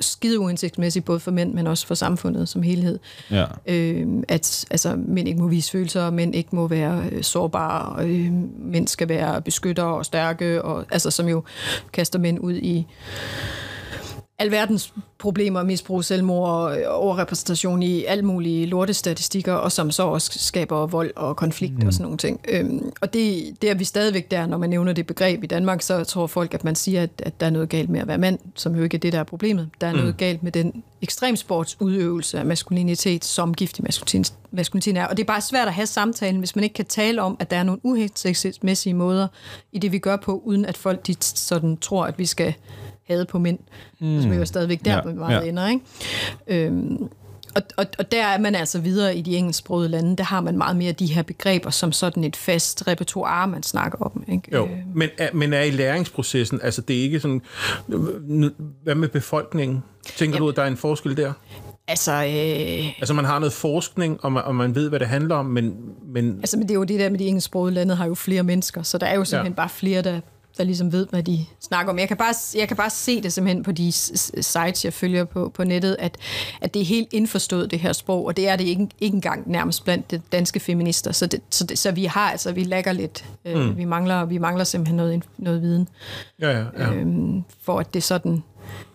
skide 0.00 0.40
uindsigtsmæssigt, 0.40 1.04
både 1.04 1.20
for 1.20 1.30
mænd, 1.30 1.54
men 1.54 1.66
også 1.66 1.86
for 1.86 1.94
samfundet 1.94 2.48
som 2.48 2.62
helhed. 2.62 2.98
Ja. 3.30 3.44
Øh, 3.66 4.06
at 4.28 4.64
altså, 4.70 4.96
mænd 5.06 5.28
ikke 5.28 5.40
må 5.40 5.48
vise 5.48 5.70
følelser, 5.70 6.10
mænd 6.10 6.34
ikke 6.34 6.56
må 6.56 6.68
være 6.68 7.04
øh, 7.12 7.22
sårbare, 7.22 8.04
øh, 8.06 8.32
mænd 8.58 8.88
skal 8.88 9.08
være 9.08 9.42
beskyttere 9.42 9.94
og 9.94 10.06
stærke, 10.06 10.62
og, 10.62 10.84
altså, 10.90 11.10
som 11.10 11.28
jo 11.28 11.42
kaster 11.92 12.18
mænd 12.18 12.38
ud 12.40 12.54
i 12.54 12.86
alverdens 14.40 14.94
problemer, 15.18 15.62
misbrug, 15.62 16.04
selvmord 16.04 16.48
og 16.48 16.84
overrepræsentation 16.86 17.82
i 17.82 18.04
alle 18.04 18.24
mulige 18.24 18.66
lortestatistikker, 18.66 19.52
og 19.52 19.72
som 19.72 19.90
så 19.90 20.02
også 20.02 20.38
skaber 20.38 20.86
vold 20.86 21.10
og 21.16 21.36
konflikt 21.36 21.78
mm. 21.78 21.86
og 21.86 21.92
sådan 21.92 22.02
nogle 22.02 22.18
ting. 22.18 22.40
Øhm, 22.48 22.92
og 23.00 23.14
det, 23.14 23.56
det 23.62 23.70
er 23.70 23.74
vi 23.74 23.84
stadigvæk 23.84 24.30
der, 24.30 24.46
når 24.46 24.58
man 24.58 24.70
nævner 24.70 24.92
det 24.92 25.06
begreb 25.06 25.44
i 25.44 25.46
Danmark, 25.46 25.82
så 25.82 26.04
tror 26.04 26.26
folk, 26.26 26.54
at 26.54 26.64
man 26.64 26.74
siger, 26.74 27.02
at, 27.02 27.10
at 27.18 27.40
der 27.40 27.46
er 27.46 27.50
noget 27.50 27.68
galt 27.68 27.90
med 27.90 28.00
at 28.00 28.08
være 28.08 28.18
mand, 28.18 28.38
som 28.54 28.76
jo 28.76 28.82
ikke 28.82 28.94
er 28.94 28.98
det, 28.98 29.12
der 29.12 29.18
er 29.18 29.24
problemet. 29.24 29.68
Der 29.80 29.86
er 29.86 29.92
mm. 29.92 29.98
noget 29.98 30.16
galt 30.16 30.42
med 30.42 30.52
den 30.52 30.82
ekstremsportsudøvelse 31.02 32.38
af 32.38 32.46
maskulinitet, 32.46 33.24
som 33.24 33.54
giftig 33.54 33.84
maskulinitet 34.50 34.96
er. 34.96 35.06
Og 35.06 35.16
det 35.16 35.22
er 35.22 35.26
bare 35.26 35.40
svært 35.40 35.68
at 35.68 35.74
have 35.74 35.86
samtalen, 35.86 36.38
hvis 36.38 36.56
man 36.56 36.64
ikke 36.64 36.74
kan 36.74 36.84
tale 36.84 37.22
om, 37.22 37.36
at 37.40 37.50
der 37.50 37.56
er 37.56 37.62
nogle 37.62 37.80
uhensigtsmæssige 37.82 38.94
måder 38.94 39.28
i 39.72 39.78
det, 39.78 39.92
vi 39.92 39.98
gør 39.98 40.16
på, 40.16 40.42
uden 40.44 40.64
at 40.64 40.76
folk 40.76 41.06
de 41.06 41.14
sådan 41.20 41.76
tror, 41.76 42.04
at 42.04 42.18
vi 42.18 42.26
skal 42.26 42.54
have 43.10 43.24
på 43.24 43.38
mænd, 43.38 43.58
mm. 44.00 44.22
som 44.22 44.32
jo 44.32 44.40
er 44.40 44.44
stadigvæk 44.44 44.84
der, 44.84 44.94
ja, 44.94 45.00
hvor 45.00 45.12
meget 45.12 45.44
ja. 45.44 45.48
ender. 45.48 45.68
Ikke? 45.68 46.66
Øhm, 46.66 47.08
og, 47.54 47.62
og, 47.76 47.86
og 47.98 48.12
der 48.12 48.24
er 48.26 48.38
man 48.38 48.54
altså 48.54 48.80
videre 48.80 49.16
i 49.16 49.22
de 49.22 49.36
engelsksprogede 49.36 49.88
lande, 49.88 50.16
der 50.16 50.24
har 50.24 50.40
man 50.40 50.58
meget 50.58 50.76
mere 50.76 50.92
de 50.92 51.06
her 51.06 51.22
begreber 51.22 51.70
som 51.70 51.92
sådan 51.92 52.24
et 52.24 52.36
fast 52.36 52.88
repertoire, 52.88 53.48
man 53.48 53.62
snakker 53.62 53.98
om. 53.98 54.24
Ikke? 54.28 54.42
Jo, 54.52 54.68
men 54.94 55.08
er, 55.18 55.28
men 55.32 55.52
er 55.52 55.62
i 55.62 55.70
læringsprocessen, 55.70 56.60
altså 56.62 56.80
det 56.80 56.98
er 56.98 57.02
ikke 57.02 57.20
sådan, 57.20 57.42
hvad 58.82 58.94
med 58.94 59.08
befolkningen? 59.08 59.82
Tænker 60.16 60.36
ja. 60.36 60.38
du, 60.38 60.48
at 60.48 60.56
der 60.56 60.62
er 60.62 60.66
en 60.66 60.76
forskel 60.76 61.16
der? 61.16 61.32
Altså, 61.88 62.12
øh... 62.12 62.88
altså 62.98 63.14
man 63.14 63.24
har 63.24 63.38
noget 63.38 63.52
forskning, 63.52 64.24
og 64.24 64.32
man, 64.32 64.44
og 64.44 64.54
man 64.54 64.74
ved, 64.74 64.88
hvad 64.88 65.00
det 65.00 65.08
handler 65.08 65.34
om, 65.34 65.46
men... 65.46 65.74
men... 66.14 66.38
Altså, 66.38 66.56
men 66.56 66.68
det 66.68 66.74
er 66.74 66.78
jo 66.78 66.84
det 66.84 67.00
der 67.00 67.10
med 67.10 67.18
de 67.18 67.26
engelsksprogede 67.26 67.74
lande, 67.74 67.94
har 67.94 68.06
jo 68.06 68.14
flere 68.14 68.42
mennesker, 68.42 68.82
så 68.82 68.98
der 68.98 69.06
er 69.06 69.14
jo 69.14 69.24
simpelthen 69.24 69.52
ja. 69.52 69.56
bare 69.56 69.68
flere, 69.68 70.02
der 70.02 70.20
der 70.60 70.66
ligesom 70.66 70.92
ved, 70.92 71.06
hvad 71.10 71.22
de 71.22 71.46
snakker 71.60 71.92
om. 71.92 71.98
Jeg 71.98 72.08
kan 72.08 72.16
bare, 72.16 72.34
jeg 72.54 72.68
kan 72.68 72.76
bare 72.76 72.90
se 72.90 73.22
det 73.22 73.32
simpelthen 73.32 73.62
på 73.62 73.72
de 73.72 73.92
sites, 73.92 74.84
jeg 74.84 74.92
følger 74.92 75.24
på, 75.24 75.48
på 75.54 75.64
nettet, 75.64 75.96
at, 75.98 76.16
at 76.60 76.74
det 76.74 76.82
er 76.82 76.86
helt 76.86 77.08
indforstået, 77.12 77.70
det 77.70 77.78
her 77.78 77.92
sprog, 77.92 78.26
og 78.26 78.36
det 78.36 78.48
er 78.48 78.56
det 78.56 78.64
ikke, 78.64 78.88
ikke 79.00 79.14
engang 79.14 79.50
nærmest 79.50 79.84
blandt 79.84 80.10
de 80.10 80.20
danske 80.32 80.60
feminister. 80.60 81.12
Så, 81.12 81.26
det, 81.26 81.40
så, 81.50 81.64
det, 81.64 81.78
så 81.78 81.92
vi 81.92 82.04
har 82.04 82.30
altså, 82.30 82.52
vi 82.52 82.64
lægger 82.64 82.92
lidt. 82.92 83.24
Øh, 83.44 83.58
mm. 83.58 83.76
vi, 83.76 83.84
mangler, 83.84 84.24
vi 84.24 84.38
mangler 84.38 84.64
simpelthen 84.64 84.96
noget, 84.96 85.22
noget 85.38 85.62
viden. 85.62 85.88
Ja, 86.40 86.58
ja, 86.58 86.64
ja. 86.78 86.92
Øhm, 86.92 87.44
for 87.62 87.78
at 87.78 87.94
det 87.94 88.02
sådan, 88.02 88.42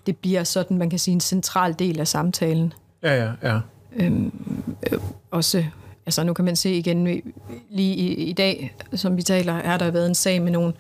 det 0.06 0.18
bliver 0.18 0.44
sådan, 0.44 0.78
man 0.78 0.90
kan 0.90 1.00
sige, 1.00 1.14
en 1.14 1.22
central 1.22 1.76
del 1.80 2.00
af 2.00 2.08
samtalen. 2.08 2.74
Ja, 3.04 3.24
ja, 3.24 3.32
ja. 3.44 3.60
Øhm, 3.96 4.32
øh, 4.92 5.00
også 5.32 5.64
altså 6.06 6.24
nu 6.24 6.34
kan 6.34 6.46
man 6.46 6.56
se 6.56 6.74
igen, 6.74 7.22
lige 7.70 7.96
i, 7.96 8.14
i 8.14 8.34
dag, 8.34 8.76
som 8.94 9.18
vi 9.18 9.22
taler, 9.22 9.54
er 9.54 9.78
der 9.78 9.92
været 9.92 10.08
en 10.08 10.16
sag 10.16 10.42
med 10.42 10.52
nogle 10.52 10.74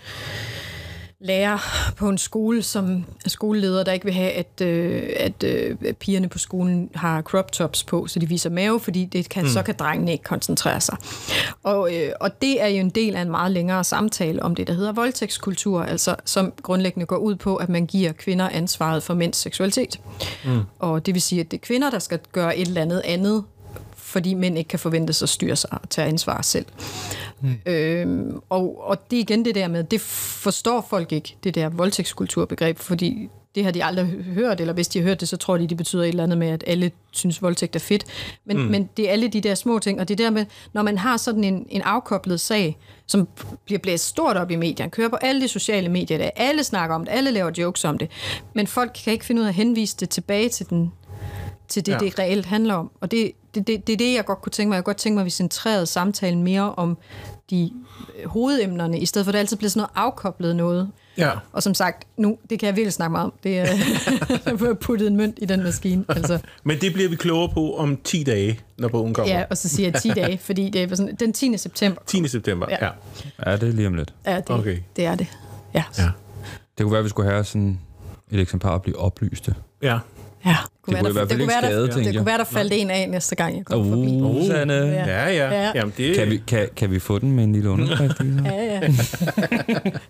lærer 1.19 1.57
på 1.98 2.10
en 2.10 2.17
skole, 2.17 2.63
som 2.63 3.05
er 3.25 3.29
skoleleder, 3.29 3.84
der 3.84 3.91
ikke 3.91 4.05
vil 4.05 4.13
have, 4.13 4.31
at, 4.31 4.62
øh, 4.62 5.10
at 5.15 5.43
øh, 5.43 5.93
pigerne 5.93 6.29
på 6.29 6.38
skolen 6.38 6.89
har 6.95 7.22
crop 7.22 7.51
tops 7.51 7.84
på, 7.84 8.07
så 8.07 8.19
de 8.19 8.29
viser 8.29 8.50
mave, 8.50 8.79
fordi 8.79 9.05
det 9.05 9.29
kan, 9.29 9.43
mm. 9.43 9.50
så 9.50 9.63
kan 9.63 9.75
drengene 9.79 10.12
ikke 10.12 10.24
koncentrere 10.24 10.81
sig. 10.81 10.98
Og, 11.63 11.95
øh, 11.95 12.12
og 12.19 12.41
det 12.41 12.62
er 12.62 12.67
jo 12.67 12.79
en 12.79 12.89
del 12.89 13.15
af 13.15 13.22
en 13.22 13.31
meget 13.31 13.51
længere 13.51 13.84
samtale 13.84 14.43
om 14.43 14.55
det, 14.55 14.67
der 14.67 14.74
hedder 14.74 14.91
voldtægtskultur, 14.91 15.84
altså 15.84 16.15
som 16.25 16.53
grundlæggende 16.62 17.05
går 17.05 17.17
ud 17.17 17.36
på, 17.36 17.55
at 17.55 17.69
man 17.69 17.86
giver 17.86 18.12
kvinder 18.12 18.50
ansvaret 18.50 19.03
for 19.03 19.13
mænds 19.13 19.38
seksualitet. 19.38 20.00
Mm. 20.45 20.62
Og 20.79 21.05
det 21.05 21.13
vil 21.13 21.22
sige, 21.22 21.41
at 21.41 21.51
det 21.51 21.57
er 21.57 21.65
kvinder, 21.65 21.89
der 21.89 22.00
skal 22.00 22.19
gøre 22.31 22.57
et 22.57 22.67
eller 22.67 22.81
andet 22.81 23.01
andet 23.05 23.43
fordi 24.15 24.34
mænd 24.34 24.57
ikke 24.57 24.67
kan 24.67 24.79
forventes 24.79 25.24
at 25.24 25.29
styre 25.29 25.55
sig 25.55 25.69
og 25.74 25.89
tage 25.89 26.07
ansvar 26.07 26.41
selv. 26.41 26.65
Mm. 27.42 27.56
Øhm, 27.65 28.39
og, 28.50 28.88
og 28.88 29.12
det 29.12 29.18
er 29.18 29.22
igen 29.22 29.46
det 29.46 29.56
der 29.56 29.68
med, 29.68 29.84
det 29.84 30.01
forstår 30.01 30.86
folk 30.89 31.12
ikke, 31.12 31.36
det 31.44 31.56
der 31.56 31.70
voldtægtskulturbegreb, 31.70 32.77
fordi 32.77 33.30
det 33.56 33.63
har 33.63 33.72
de 33.72 33.84
aldrig 33.84 34.06
hørt, 34.34 34.62
eller 34.62 34.74
hvis 34.74 34.88
de 34.88 35.00
har 35.00 35.08
hørt 35.08 35.20
det, 35.20 35.30
så 35.30 35.38
tror 35.38 35.58
de, 35.58 35.68
det 35.68 35.77
betyder 35.77 36.04
et 36.04 36.08
eller 36.08 36.24
andet 36.24 36.38
med, 36.38 36.48
at 36.48 36.63
alle 36.68 36.92
synes, 37.12 37.42
voldtægt 37.42 37.75
er 37.75 37.80
fedt. 37.80 38.06
Men, 38.46 38.58
mm. 38.58 38.63
men 38.63 38.89
det 38.98 39.08
er 39.08 39.12
alle 39.12 39.27
de 39.27 39.42
der 39.42 39.56
små 39.56 39.80
ting, 39.80 40.00
og 40.00 40.08
det 40.08 40.18
der 40.18 40.30
med, 40.30 40.46
når 40.74 40.82
man 40.82 40.98
har 40.98 41.18
sådan 41.18 41.44
en, 41.44 41.65
en 41.70 41.82
afkoblet 41.82 42.39
sag, 42.39 42.77
som 43.08 43.27
bliver 43.65 43.80
blæst 43.80 44.06
stort 44.06 44.38
op 44.38 44.51
i 44.51 44.56
medierne, 44.56 44.92
kører 44.92 45.10
på 45.10 45.15
alle 45.15 45.42
de 45.42 45.48
sociale 45.48 45.89
medier, 45.89 46.18
der 46.18 46.30
alle 46.36 46.63
snakker 46.63 46.96
om 46.96 47.06
det, 47.06 47.12
alle 47.12 47.32
laver 47.32 47.51
jokes 47.58 47.86
om 47.86 47.98
det, 47.98 48.12
men 48.54 48.68
folk 48.68 48.92
kan 49.04 49.13
ikke 49.13 49.25
finde 49.25 49.42
ud 49.42 49.46
af 49.46 49.50
at 49.50 49.56
henvise 49.56 49.98
det 50.00 50.10
tilbage 50.10 50.50
til 50.50 50.70
den 50.70 50.92
til 51.67 51.86
det, 51.86 51.91
ja. 51.91 51.98
det 51.98 52.19
reelt 52.19 52.45
handler 52.45 52.74
om. 52.74 52.91
Og 53.01 53.12
det, 53.12 53.31
det, 53.55 53.67
det, 53.67 53.88
det 53.88 53.93
er 53.93 53.98
det, 53.98 54.13
jeg 54.13 54.25
godt 54.25 54.41
kunne 54.41 54.51
tænke 54.51 54.69
mig. 54.69 54.75
Jeg 54.75 54.84
kunne 54.84 54.93
godt 54.93 54.97
tænke 54.97 55.15
mig, 55.15 55.21
at 55.21 55.25
vi 55.25 55.30
centrerede 55.30 55.86
samtalen 55.86 56.43
mere 56.43 56.75
om 56.75 56.97
de 57.49 57.71
øh, 58.19 58.30
hovedemnerne, 58.30 58.99
i 58.99 59.06
stedet 59.06 59.25
for 59.25 59.30
at 59.30 59.34
det 59.34 59.39
altid 59.39 59.58
bliver 59.58 59.69
sådan 59.69 59.80
noget 59.80 59.91
afkoblet 59.95 60.56
noget. 60.56 60.91
Ja. 61.17 61.32
Og 61.51 61.63
som 61.63 61.73
sagt, 61.73 62.08
nu, 62.17 62.38
det 62.49 62.60
kan 62.60 62.67
jeg 62.67 62.75
virkelig 62.75 62.93
snakke 62.93 63.12
meget 63.12 63.25
om. 63.25 63.34
Det 63.43 63.60
er 63.60 63.67
at 64.69 64.80
puttet 64.80 65.08
en 65.08 65.15
mønt 65.15 65.39
i 65.41 65.45
den 65.45 65.63
maskine. 65.63 66.06
Altså. 66.10 66.39
Men 66.63 66.82
det 66.82 66.93
bliver 66.93 67.10
vi 67.10 67.15
klogere 67.15 67.49
på 67.54 67.78
om 67.78 67.97
10 68.04 68.23
dage, 68.23 68.60
når 68.78 68.88
bogen 68.88 69.13
kommer. 69.13 69.34
Ja, 69.34 69.43
og 69.49 69.58
så 69.58 69.69
siger 69.69 69.89
jeg 69.89 70.01
10 70.01 70.10
dage, 70.10 70.38
fordi 70.47 70.69
det 70.69 70.91
er 70.91 70.95
sådan, 70.95 71.15
den 71.15 71.34
10. 71.34 71.58
september. 71.58 72.01
10. 72.06 72.28
september, 72.28 72.67
ja. 72.69 72.86
Ja, 72.86 72.91
ja 73.45 73.58
det 73.58 73.69
er 73.69 73.73
lige 73.73 73.88
om 73.88 73.93
lidt. 73.93 74.13
Ja, 74.25 74.36
det, 74.36 74.49
okay. 74.49 74.78
det 74.95 75.06
er 75.06 75.15
det. 75.15 75.28
Ja. 75.73 75.84
ja. 75.97 76.10
Det 76.78 76.84
kunne 76.84 76.91
være, 76.91 76.99
at 76.99 77.06
vi 77.06 77.10
skulle 77.10 77.32
have 77.32 77.43
sådan 77.43 77.80
et 78.32 78.39
eksemplar 78.39 78.75
at 78.75 78.82
blive 78.82 78.99
oplyste. 78.99 79.56
Ja. 79.82 79.99
Ja. 80.45 80.55
Kunne 80.81 80.97
det 80.97 81.05
kunne 81.05 81.15
være, 81.15 81.23
i 81.23 81.27
hvert 81.27 81.29
fald 81.29 81.41
ikke 81.41 81.53
skade, 81.53 81.88
der, 81.88 82.12
Det 82.12 82.15
kunne 82.15 82.25
være, 82.25 82.38
der 82.38 82.43
faldt 82.43 82.73
en 82.75 82.89
af 82.89 83.10
næste 83.10 83.36
gang, 83.36 83.58
jeg 83.58 83.65
kommer 83.65 83.86
uh, 83.86 83.91
forbi. 83.91 84.08
Uh, 84.21 84.47
Sanne. 84.47 84.73
Ja, 84.73 85.27
ja. 85.27 85.63
ja. 85.63 85.71
Jamen, 85.75 85.93
det... 85.97 86.15
kan, 86.15 86.29
vi, 86.29 86.41
kan, 86.47 86.69
kan 86.75 86.91
vi 86.91 86.99
få 86.99 87.19
den 87.19 87.31
med 87.31 87.43
en 87.43 87.53
lille 87.53 87.69
underskrift? 87.69 88.13
ja, 88.45 88.63
ja. 88.63 88.81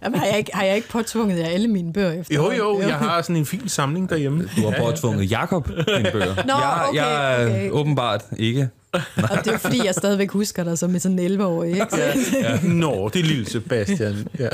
Jamen, 0.04 0.20
har, 0.20 0.26
jeg 0.26 0.38
ikke, 0.38 0.52
har 0.54 0.64
jeg 0.64 0.76
ikke 0.76 0.90
påtvunget 0.90 1.40
jer 1.40 1.46
alle 1.46 1.68
mine 1.68 1.94
bøger 1.94 2.12
efter? 2.12 2.36
Jo, 2.36 2.52
jo, 2.52 2.82
jeg 2.82 2.96
har 2.96 3.22
sådan 3.22 3.36
en 3.36 3.46
fin 3.46 3.70
samling 3.70 4.10
derhjemme. 4.10 4.50
Du 4.58 4.62
har 4.70 4.76
påtvunget 4.80 5.32
Jakob 5.32 5.68
dine 5.68 6.12
bøger. 6.12 6.36
Nå, 6.46 6.54
jeg, 6.54 6.86
okay, 6.90 7.00
jeg 7.00 7.42
er 7.42 7.46
okay. 7.46 7.70
åbenbart 7.70 8.26
ikke 8.38 8.70
og 9.18 9.46
det 9.46 9.54
er 9.54 9.58
fordi, 9.58 9.86
jeg 9.86 9.96
stadigvæk 9.96 10.32
husker 10.32 10.64
dig 10.64 10.78
som 10.78 11.00
sådan 11.00 11.20
en 11.20 11.42
11-årig, 11.42 11.70
ikke? 11.70 11.98
Ja, 11.98 12.14
ja. 12.42 12.60
Nå, 12.64 13.10
det 13.14 13.20
er 13.20 13.24
lille 13.24 13.50
Sebastian. 13.50 14.28
Ja. 14.40 14.50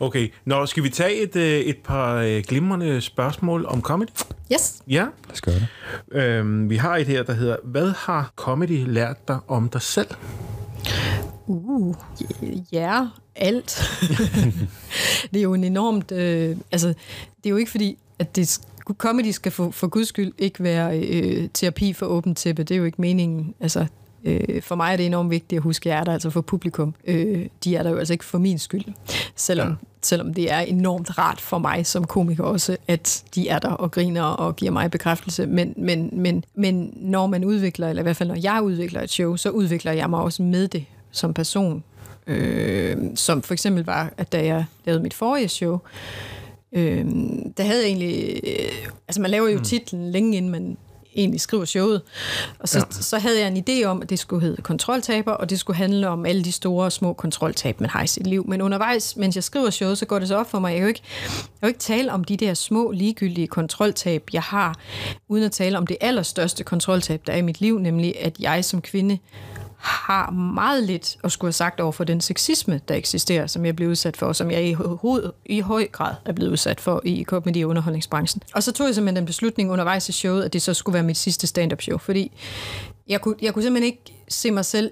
Okay, 0.00 0.32
nå, 0.44 0.66
skal 0.66 0.82
vi 0.82 0.88
tage 0.88 1.22
et, 1.22 1.36
øh, 1.36 1.60
et 1.60 1.76
par 1.76 2.14
øh, 2.14 2.42
glimrende 2.48 3.00
spørgsmål 3.00 3.66
om 3.68 3.82
comedy? 3.82 4.08
Yes. 4.52 4.74
Ja. 4.88 5.02
Lad 5.02 5.32
os 5.32 5.40
gøre 5.40 5.54
det. 5.54 5.68
Øhm, 6.12 6.70
vi 6.70 6.76
har 6.76 6.96
et 6.96 7.06
her, 7.06 7.22
der 7.22 7.32
hedder, 7.32 7.56
hvad 7.64 7.92
har 7.96 8.32
comedy 8.36 8.84
lært 8.86 9.28
dig 9.28 9.38
om 9.48 9.68
dig 9.68 9.82
selv? 9.82 10.08
Uh, 11.46 11.94
ja, 12.72 13.06
alt. 13.36 13.82
det 15.32 15.38
er 15.38 15.42
jo 15.42 15.54
en 15.54 15.64
enormt... 15.64 16.12
Øh, 16.12 16.56
altså, 16.72 16.88
det 16.88 17.46
er 17.46 17.50
jo 17.50 17.56
ikke 17.56 17.70
fordi, 17.70 17.98
at 18.18 18.36
det 18.36 18.60
comedy 18.94 19.30
skal 19.30 19.52
for, 19.52 19.70
for 19.70 19.86
guds 19.86 20.08
skyld 20.08 20.32
ikke 20.38 20.62
være 20.62 21.00
øh, 21.00 21.48
terapi 21.54 21.92
for 21.92 22.06
åbent 22.06 22.38
tæppe. 22.38 22.62
Det 22.62 22.74
er 22.74 22.78
jo 22.78 22.84
ikke 22.84 23.00
meningen. 23.00 23.54
Altså, 23.60 23.86
øh, 24.24 24.62
for 24.62 24.74
mig 24.74 24.92
er 24.92 24.96
det 24.96 25.06
enormt 25.06 25.30
vigtigt 25.30 25.58
at 25.58 25.62
huske, 25.62 25.88
at 25.88 25.94
jeg 25.94 26.00
er 26.00 26.04
der 26.04 26.12
altså 26.12 26.30
for 26.30 26.40
publikum. 26.40 26.94
Øh, 27.04 27.46
de 27.64 27.76
er 27.76 27.82
der 27.82 27.90
jo 27.90 27.96
altså 27.96 28.14
ikke 28.14 28.24
for 28.24 28.38
min 28.38 28.58
skyld. 28.58 28.84
Selvom, 29.36 29.68
ja. 29.68 29.74
selvom 30.02 30.34
det 30.34 30.52
er 30.52 30.58
enormt 30.58 31.18
rart 31.18 31.40
for 31.40 31.58
mig 31.58 31.86
som 31.86 32.04
komiker 32.04 32.44
også, 32.44 32.76
at 32.88 33.24
de 33.34 33.48
er 33.48 33.58
der 33.58 33.70
og 33.70 33.90
griner 33.90 34.22
og 34.22 34.56
giver 34.56 34.72
mig 34.72 34.90
bekræftelse. 34.90 35.46
Men, 35.46 35.74
men, 35.76 36.10
men, 36.12 36.44
men 36.54 36.92
når 36.96 37.26
man 37.26 37.44
udvikler, 37.44 37.88
eller 37.88 38.02
i 38.02 38.04
hvert 38.04 38.16
fald 38.16 38.28
når 38.28 38.38
jeg 38.42 38.62
udvikler 38.62 39.02
et 39.02 39.10
show, 39.10 39.36
så 39.36 39.50
udvikler 39.50 39.92
jeg 39.92 40.10
mig 40.10 40.20
også 40.20 40.42
med 40.42 40.68
det 40.68 40.84
som 41.10 41.34
person. 41.34 41.84
Øh, 42.26 42.96
som 43.14 43.42
for 43.42 43.52
eksempel 43.52 43.84
var, 43.84 44.12
at 44.16 44.32
da 44.32 44.44
jeg 44.44 44.64
lavede 44.84 45.02
mit 45.02 45.14
forrige 45.14 45.48
show, 45.48 45.78
Øh, 46.72 47.06
der 47.56 47.62
havde 47.62 47.86
egentlig... 47.86 48.40
Øh, 48.44 48.88
altså, 49.08 49.20
man 49.20 49.30
laver 49.30 49.48
jo 49.48 49.58
mm. 49.58 49.64
titlen 49.64 50.10
længe 50.10 50.36
inden 50.36 50.50
man 50.50 50.76
egentlig 51.18 51.40
skriver 51.40 51.64
showet. 51.64 52.02
Og 52.58 52.68
så, 52.68 52.78
ja. 52.78 52.84
så 52.90 53.18
havde 53.18 53.40
jeg 53.40 53.48
en 53.48 53.64
idé 53.68 53.84
om, 53.84 54.02
at 54.02 54.10
det 54.10 54.18
skulle 54.18 54.42
hedde 54.42 54.62
kontroltaber, 54.62 55.32
og 55.32 55.50
det 55.50 55.60
skulle 55.60 55.76
handle 55.76 56.08
om 56.08 56.26
alle 56.26 56.44
de 56.44 56.52
store 56.52 56.84
og 56.84 56.92
små 56.92 57.12
kontroltab, 57.12 57.80
man 57.80 57.90
har 57.90 58.02
i 58.02 58.06
sit 58.06 58.26
liv. 58.26 58.44
Men 58.48 58.62
undervejs, 58.62 59.16
mens 59.16 59.34
jeg 59.36 59.44
skriver 59.44 59.70
showet, 59.70 59.98
så 59.98 60.06
går 60.06 60.18
det 60.18 60.28
så 60.28 60.36
op 60.36 60.50
for 60.50 60.58
mig, 60.58 60.70
jeg 60.70 60.76
kan 60.76 60.82
jo 60.82 60.88
ikke, 60.88 61.02
jeg 61.32 61.60
kan 61.60 61.68
ikke 61.68 61.80
tale 61.80 62.12
om 62.12 62.24
de 62.24 62.36
der 62.36 62.54
små, 62.54 62.90
ligegyldige 62.90 63.46
kontroltab, 63.46 64.28
jeg 64.32 64.42
har, 64.42 64.78
uden 65.28 65.44
at 65.44 65.52
tale 65.52 65.78
om 65.78 65.86
det 65.86 65.96
allerstørste 66.00 66.64
kontroltab, 66.64 67.20
der 67.26 67.32
er 67.32 67.36
i 67.36 67.42
mit 67.42 67.60
liv, 67.60 67.78
nemlig 67.78 68.14
at 68.20 68.40
jeg 68.40 68.64
som 68.64 68.82
kvinde 68.82 69.18
har 69.78 70.30
meget 70.30 70.82
lidt 70.82 71.16
at 71.24 71.32
skulle 71.32 71.48
have 71.48 71.52
sagt 71.52 71.80
over 71.80 71.92
for 71.92 72.04
den 72.04 72.20
sexisme, 72.20 72.80
der 72.88 72.94
eksisterer, 72.94 73.46
som 73.46 73.66
jeg 73.66 73.76
blev 73.76 73.88
udsat 73.88 74.16
for, 74.16 74.32
som 74.32 74.50
jeg 74.50 74.64
i, 74.64 74.72
hoved, 74.72 75.32
i 75.44 75.60
høj 75.60 75.88
grad 75.92 76.14
er 76.24 76.32
blevet 76.32 76.50
udsat 76.50 76.80
for 76.80 77.02
i 77.04 77.24
comedy- 77.32 77.64
og 77.64 77.70
underholdningsbranchen. 77.70 78.42
Og 78.54 78.62
så 78.62 78.72
tog 78.72 78.86
jeg 78.86 78.94
simpelthen 78.94 79.16
den 79.16 79.26
beslutning 79.26 79.70
undervejs 79.70 80.08
i 80.08 80.12
showet, 80.12 80.44
at 80.44 80.52
det 80.52 80.62
så 80.62 80.74
skulle 80.74 80.94
være 80.94 81.02
mit 81.02 81.16
sidste 81.16 81.46
stand-up 81.46 81.82
show, 81.82 81.98
fordi 81.98 82.32
jeg 83.08 83.20
kunne, 83.20 83.34
jeg 83.42 83.54
kunne 83.54 83.62
simpelthen 83.62 83.92
ikke 83.92 84.24
se 84.28 84.50
mig 84.50 84.64
selv 84.64 84.90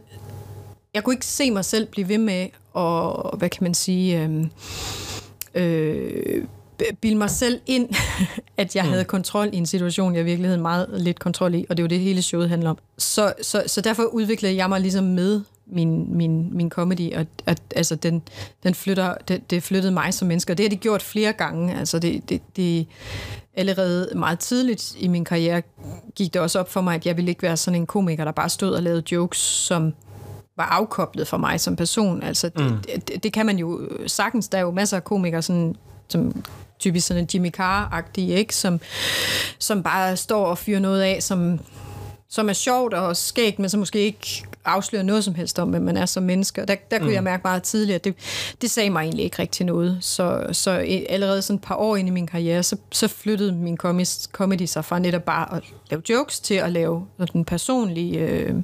jeg 0.96 1.04
kunne 1.04 1.14
ikke 1.14 1.26
se 1.26 1.50
mig 1.50 1.64
selv 1.64 1.86
blive 1.86 2.08
ved 2.08 2.18
med 2.18 2.48
at, 2.76 3.38
hvad 3.38 3.48
kan 3.50 3.64
man 3.64 3.74
sige, 3.74 4.22
øhm, 4.22 4.50
øh, 5.54 6.22
øh, 6.26 6.44
bilde 7.00 7.16
mig 7.16 7.30
selv 7.30 7.60
ind, 7.66 7.88
at 8.56 8.76
jeg 8.76 8.84
mm. 8.84 8.90
havde 8.90 9.04
kontrol 9.04 9.48
i 9.52 9.56
en 9.56 9.66
situation, 9.66 10.14
jeg 10.14 10.22
i 10.22 10.24
virkeligheden 10.24 10.62
meget 10.62 10.86
lidt 10.92 11.18
kontrol 11.18 11.54
i, 11.54 11.66
og 11.68 11.76
det 11.76 11.82
er 11.82 11.84
jo 11.84 11.88
det 11.88 12.00
hele 12.00 12.22
showet 12.22 12.48
handler 12.48 12.70
om. 12.70 12.78
Så, 12.98 13.32
så, 13.42 13.62
så 13.66 13.80
derfor 13.80 14.02
udviklede 14.02 14.56
jeg 14.56 14.68
mig 14.68 14.80
ligesom 14.80 15.04
med 15.04 15.40
min, 15.66 16.16
min, 16.16 16.56
min 16.56 16.70
comedy, 16.70 17.14
og 17.14 17.26
at, 17.46 17.62
altså, 17.76 17.94
den, 17.94 18.22
den 18.62 18.74
flytter, 18.74 19.14
det, 19.28 19.50
det 19.50 19.62
flyttede 19.62 19.92
mig 19.92 20.14
som 20.14 20.28
menneske, 20.28 20.52
og 20.52 20.58
det 20.58 20.64
har 20.64 20.70
de 20.70 20.76
gjort 20.76 21.02
flere 21.02 21.32
gange. 21.32 21.78
Altså, 21.78 21.98
det, 21.98 22.28
det, 22.28 22.42
det, 22.56 22.86
allerede 23.56 24.10
meget 24.14 24.38
tidligt 24.38 24.96
i 24.98 25.08
min 25.08 25.24
karriere 25.24 25.62
gik 26.14 26.34
det 26.34 26.42
også 26.42 26.60
op 26.60 26.70
for 26.70 26.80
mig, 26.80 26.94
at 26.94 27.06
jeg 27.06 27.16
ville 27.16 27.28
ikke 27.28 27.42
være 27.42 27.56
sådan 27.56 27.80
en 27.80 27.86
komiker, 27.86 28.24
der 28.24 28.32
bare 28.32 28.48
stod 28.48 28.74
og 28.74 28.82
lavede 28.82 29.02
jokes, 29.12 29.38
som 29.38 29.94
var 30.56 30.64
afkoblet 30.64 31.28
for 31.28 31.36
mig 31.36 31.60
som 31.60 31.76
person. 31.76 32.22
Altså, 32.22 32.48
det, 32.48 32.72
mm. 32.72 33.00
det, 33.00 33.22
det 33.22 33.32
kan 33.32 33.46
man 33.46 33.58
jo 33.58 33.88
sagtens. 34.06 34.48
Der 34.48 34.58
er 34.58 34.62
jo 34.62 34.70
masser 34.70 34.96
af 34.96 35.04
komikere, 35.04 35.42
sådan, 35.42 35.76
som 36.08 36.44
typisk 36.78 37.06
sådan 37.06 37.22
en 37.22 37.28
Jimmy 37.34 37.50
Carr-agtig, 37.50 38.30
ikke? 38.30 38.54
Som, 38.54 38.80
som 39.58 39.82
bare 39.82 40.16
står 40.16 40.46
og 40.46 40.58
fyrer 40.58 40.80
noget 40.80 41.02
af, 41.02 41.22
som, 41.22 41.60
som 42.28 42.48
er 42.48 42.52
sjovt 42.52 42.94
og 42.94 43.16
skægt, 43.16 43.58
men 43.58 43.70
som 43.70 43.80
måske 43.80 43.98
ikke 44.00 44.46
afslører 44.64 45.02
noget 45.02 45.24
som 45.24 45.34
helst 45.34 45.58
om, 45.58 45.68
hvem 45.68 45.82
man 45.82 45.96
er 45.96 46.06
som 46.06 46.22
menneske. 46.22 46.62
Og 46.62 46.68
der, 46.68 46.74
der 46.90 46.98
kunne 46.98 47.08
mm. 47.08 47.14
jeg 47.14 47.22
mærke 47.22 47.40
meget 47.44 47.62
tidligere, 47.62 47.94
at 47.94 48.04
det, 48.04 48.14
det 48.60 48.70
sagde 48.70 48.90
mig 48.90 49.02
egentlig 49.02 49.24
ikke 49.24 49.38
rigtig 49.38 49.66
noget. 49.66 49.98
Så, 50.00 50.46
så 50.52 50.70
allerede 51.08 51.42
sådan 51.42 51.56
et 51.56 51.62
par 51.62 51.74
år 51.74 51.96
ind 51.96 52.08
i 52.08 52.10
min 52.10 52.26
karriere, 52.26 52.62
så, 52.62 52.76
så 52.92 53.08
flyttede 53.08 53.52
min 53.52 53.76
comedy 54.32 54.64
sig 54.64 54.84
fra 54.84 54.98
netop 54.98 55.22
bare 55.22 55.56
at 55.56 55.62
lave 55.90 56.02
jokes 56.08 56.40
til 56.40 56.54
at 56.54 56.72
lave 56.72 57.06
den 57.32 57.44
personlige... 57.44 58.18
Øh, 58.18 58.54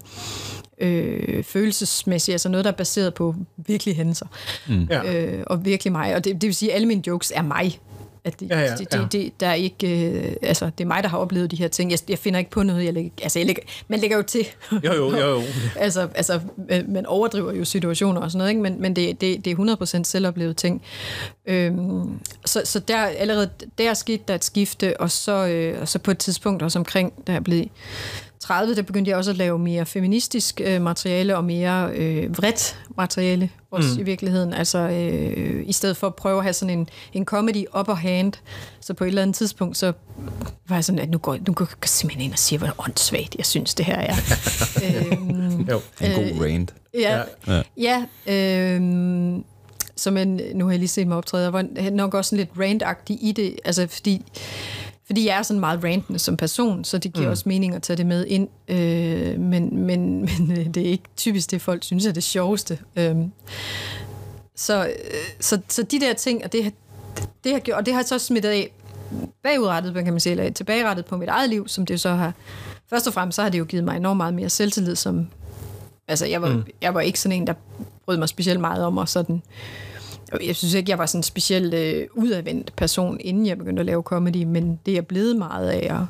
øh, 0.78 1.44
følelsesmæssigt, 1.44 2.34
altså 2.34 2.48
noget, 2.48 2.64
der 2.64 2.70
er 2.70 2.76
baseret 2.76 3.14
på 3.14 3.34
virkelige 3.56 3.94
hændelser. 3.94 4.26
Mm. 4.68 4.88
Øh, 5.06 5.42
og 5.46 5.64
virkelig 5.64 5.92
mig. 5.92 6.14
Og 6.14 6.24
det, 6.24 6.34
det 6.34 6.42
vil 6.42 6.54
sige, 6.54 6.70
at 6.70 6.76
alle 6.76 6.88
mine 6.88 7.02
jokes 7.06 7.32
er 7.34 7.42
mig. 7.42 7.80
At 8.24 8.40
det, 8.40 8.50
ja, 8.50 8.60
ja, 8.60 8.76
det, 8.76 8.92
det, 8.92 9.12
det, 9.12 9.40
der 9.40 9.46
er 9.46 9.54
ikke, 9.54 10.10
øh, 10.10 10.36
altså, 10.42 10.70
det 10.78 10.84
er 10.84 10.88
mig, 10.88 11.02
der 11.02 11.08
har 11.08 11.18
oplevet 11.18 11.50
de 11.50 11.56
her 11.56 11.68
ting. 11.68 11.90
Jeg, 11.90 11.98
jeg 12.08 12.18
finder 12.18 12.38
ikke 12.38 12.50
på 12.50 12.62
noget. 12.62 12.84
Jeg 12.84 12.92
lægger, 12.92 13.10
altså, 13.22 13.38
jeg 13.38 13.46
lægger, 13.46 13.62
man 13.88 14.00
lægger 14.00 14.16
jo 14.16 14.22
til. 14.22 14.46
Jo, 14.72 14.78
jo, 14.94 15.16
jo. 15.16 15.16
jo. 15.18 15.42
altså, 15.76 16.08
altså, 16.14 16.40
man 16.88 17.06
overdriver 17.06 17.52
jo 17.52 17.64
situationer 17.64 18.20
og 18.20 18.30
sådan 18.30 18.38
noget, 18.38 18.50
ikke? 18.50 18.62
men, 18.62 18.82
men 18.82 18.96
det, 18.96 19.20
det, 19.20 19.44
det 19.44 19.50
er 19.50 19.96
100% 20.00 20.04
selvoplevet 20.04 20.56
ting. 20.56 20.82
Øhm, 21.46 22.18
så, 22.44 22.62
så 22.64 22.78
der, 22.78 22.98
allerede 22.98 23.50
der 23.78 23.94
skete 23.94 24.22
der 24.28 24.34
et 24.34 24.44
skifte, 24.44 25.00
og 25.00 25.10
så, 25.10 25.46
øh, 25.46 25.80
og 25.80 25.88
så 25.88 25.98
på 25.98 26.10
et 26.10 26.18
tidspunkt 26.18 26.62
også 26.62 26.78
omkring, 26.78 27.26
da 27.26 27.32
jeg 27.32 27.44
blev 27.44 27.64
30, 28.42 28.74
der 28.74 28.82
begyndte 28.82 29.08
jeg 29.08 29.18
også 29.18 29.30
at 29.30 29.36
lave 29.36 29.58
mere 29.58 29.86
feministisk 29.86 30.60
øh, 30.64 30.82
materiale 30.82 31.36
og 31.36 31.44
mere 31.44 31.90
øh, 31.94 32.38
vredt 32.38 32.78
materiale 32.96 33.50
også 33.70 33.94
mm. 33.94 34.00
i 34.00 34.02
virkeligheden. 34.02 34.54
Altså 34.54 34.78
øh, 34.78 35.62
i 35.66 35.72
stedet 35.72 35.96
for 35.96 36.06
at 36.06 36.14
prøve 36.14 36.38
at 36.38 36.42
have 36.42 36.52
sådan 36.52 36.78
en, 36.78 36.88
en 37.12 37.24
comedy 37.24 37.64
upper 37.78 37.94
hand, 37.94 38.32
så 38.80 38.94
på 38.94 39.04
et 39.04 39.08
eller 39.08 39.22
andet 39.22 39.36
tidspunkt, 39.36 39.76
så 39.76 39.92
var 40.68 40.76
jeg 40.76 40.84
sådan, 40.84 40.98
at 40.98 41.10
nu 41.10 41.18
går, 41.18 41.38
nu 41.46 41.52
går 41.52 41.64
jeg 41.64 41.88
simpelthen 41.88 42.24
ind 42.24 42.32
og 42.32 42.38
siger, 42.38 42.58
hvor 42.58 42.74
åndssvagt 42.78 43.34
jeg 43.36 43.46
synes, 43.46 43.74
det 43.74 43.86
her 43.86 43.98
er. 43.98 44.14
øhm, 44.84 45.60
jo, 45.70 45.80
en 46.00 46.14
god 46.14 46.24
øh, 46.24 46.40
rant. 46.40 46.74
Ja, 46.94 47.22
ja. 47.46 47.62
ja 47.76 48.04
øhm, 48.26 49.44
som 49.96 50.16
en, 50.16 50.40
nu 50.54 50.64
har 50.64 50.72
jeg 50.72 50.78
lige 50.78 50.88
set 50.88 51.06
mig 51.06 51.16
optræde, 51.16 51.44
jeg 51.44 51.52
var 51.52 51.90
nok 51.90 52.14
også 52.14 52.28
sådan 52.28 52.38
lidt 52.38 52.82
rant 52.82 53.08
i 53.08 53.32
det, 53.32 53.56
altså 53.64 53.86
fordi 53.86 54.24
fordi 55.06 55.26
jeg 55.26 55.38
er 55.38 55.42
sådan 55.42 55.60
meget 55.60 55.84
rantende 55.84 56.18
som 56.18 56.36
person, 56.36 56.84
så 56.84 56.98
det 56.98 57.12
giver 57.12 57.26
mm. 57.26 57.30
også 57.30 57.44
mening 57.46 57.74
at 57.74 57.82
tage 57.82 57.96
det 57.96 58.06
med 58.06 58.26
ind. 58.26 58.48
Øh, 58.68 59.40
men, 59.40 59.86
men, 59.86 60.20
men 60.38 60.52
øh, 60.52 60.66
det 60.66 60.76
er 60.76 60.90
ikke 60.90 61.04
typisk 61.16 61.50
det, 61.50 61.62
folk 61.62 61.84
synes 61.84 62.06
er 62.06 62.12
det 62.12 62.22
sjoveste. 62.22 62.78
Øh, 62.96 63.16
så, 64.56 64.86
øh, 64.86 64.92
så, 65.40 65.60
så 65.68 65.82
de 65.82 66.00
der 66.00 66.12
ting, 66.12 66.44
og 66.44 66.52
det, 66.52 66.74
det 67.44 67.52
har 67.52 67.58
gjort, 67.58 67.78
og 67.78 67.86
det 67.86 67.94
har 67.94 68.02
så 68.02 68.18
smittet 68.18 68.48
af 68.48 68.72
bagudrettet, 69.42 69.94
kan 69.94 70.12
man 70.12 70.20
sige, 70.20 70.30
eller 70.30 70.50
tilbagerettet 70.50 71.04
på 71.04 71.16
mit 71.16 71.28
eget 71.28 71.50
liv, 71.50 71.68
som 71.68 71.86
det 71.86 72.00
så 72.00 72.10
har... 72.10 72.32
Først 72.90 73.06
og 73.06 73.12
fremmest 73.12 73.36
så 73.36 73.42
har 73.42 73.48
det 73.48 73.58
jo 73.58 73.64
givet 73.64 73.84
mig 73.84 73.96
enormt 73.96 74.16
meget 74.16 74.34
mere 74.34 74.48
selvtillid, 74.48 74.96
som... 74.96 75.26
Altså, 76.08 76.26
jeg 76.26 76.42
var, 76.42 76.48
mm. 76.48 76.64
jeg 76.82 76.94
var 76.94 77.00
ikke 77.00 77.20
sådan 77.20 77.40
en, 77.40 77.46
der 77.46 77.54
brød 78.04 78.16
mig 78.16 78.28
specielt 78.28 78.60
meget 78.60 78.84
om 78.84 78.98
at 78.98 79.08
sådan 79.08 79.42
jeg 80.46 80.56
synes 80.56 80.74
ikke, 80.74 80.90
jeg 80.90 80.98
var 80.98 81.06
sådan 81.06 81.18
en 81.18 81.22
specielt 81.22 81.74
øh, 81.74 82.06
udadvendt 82.14 82.76
person, 82.76 83.16
inden 83.20 83.46
jeg 83.46 83.58
begyndte 83.58 83.80
at 83.80 83.86
lave 83.86 84.02
comedy, 84.02 84.44
men 84.44 84.78
det 84.86 84.96
er 84.96 85.02
blevet 85.02 85.36
meget 85.36 85.68
af 85.68 85.94
at, 85.94 86.00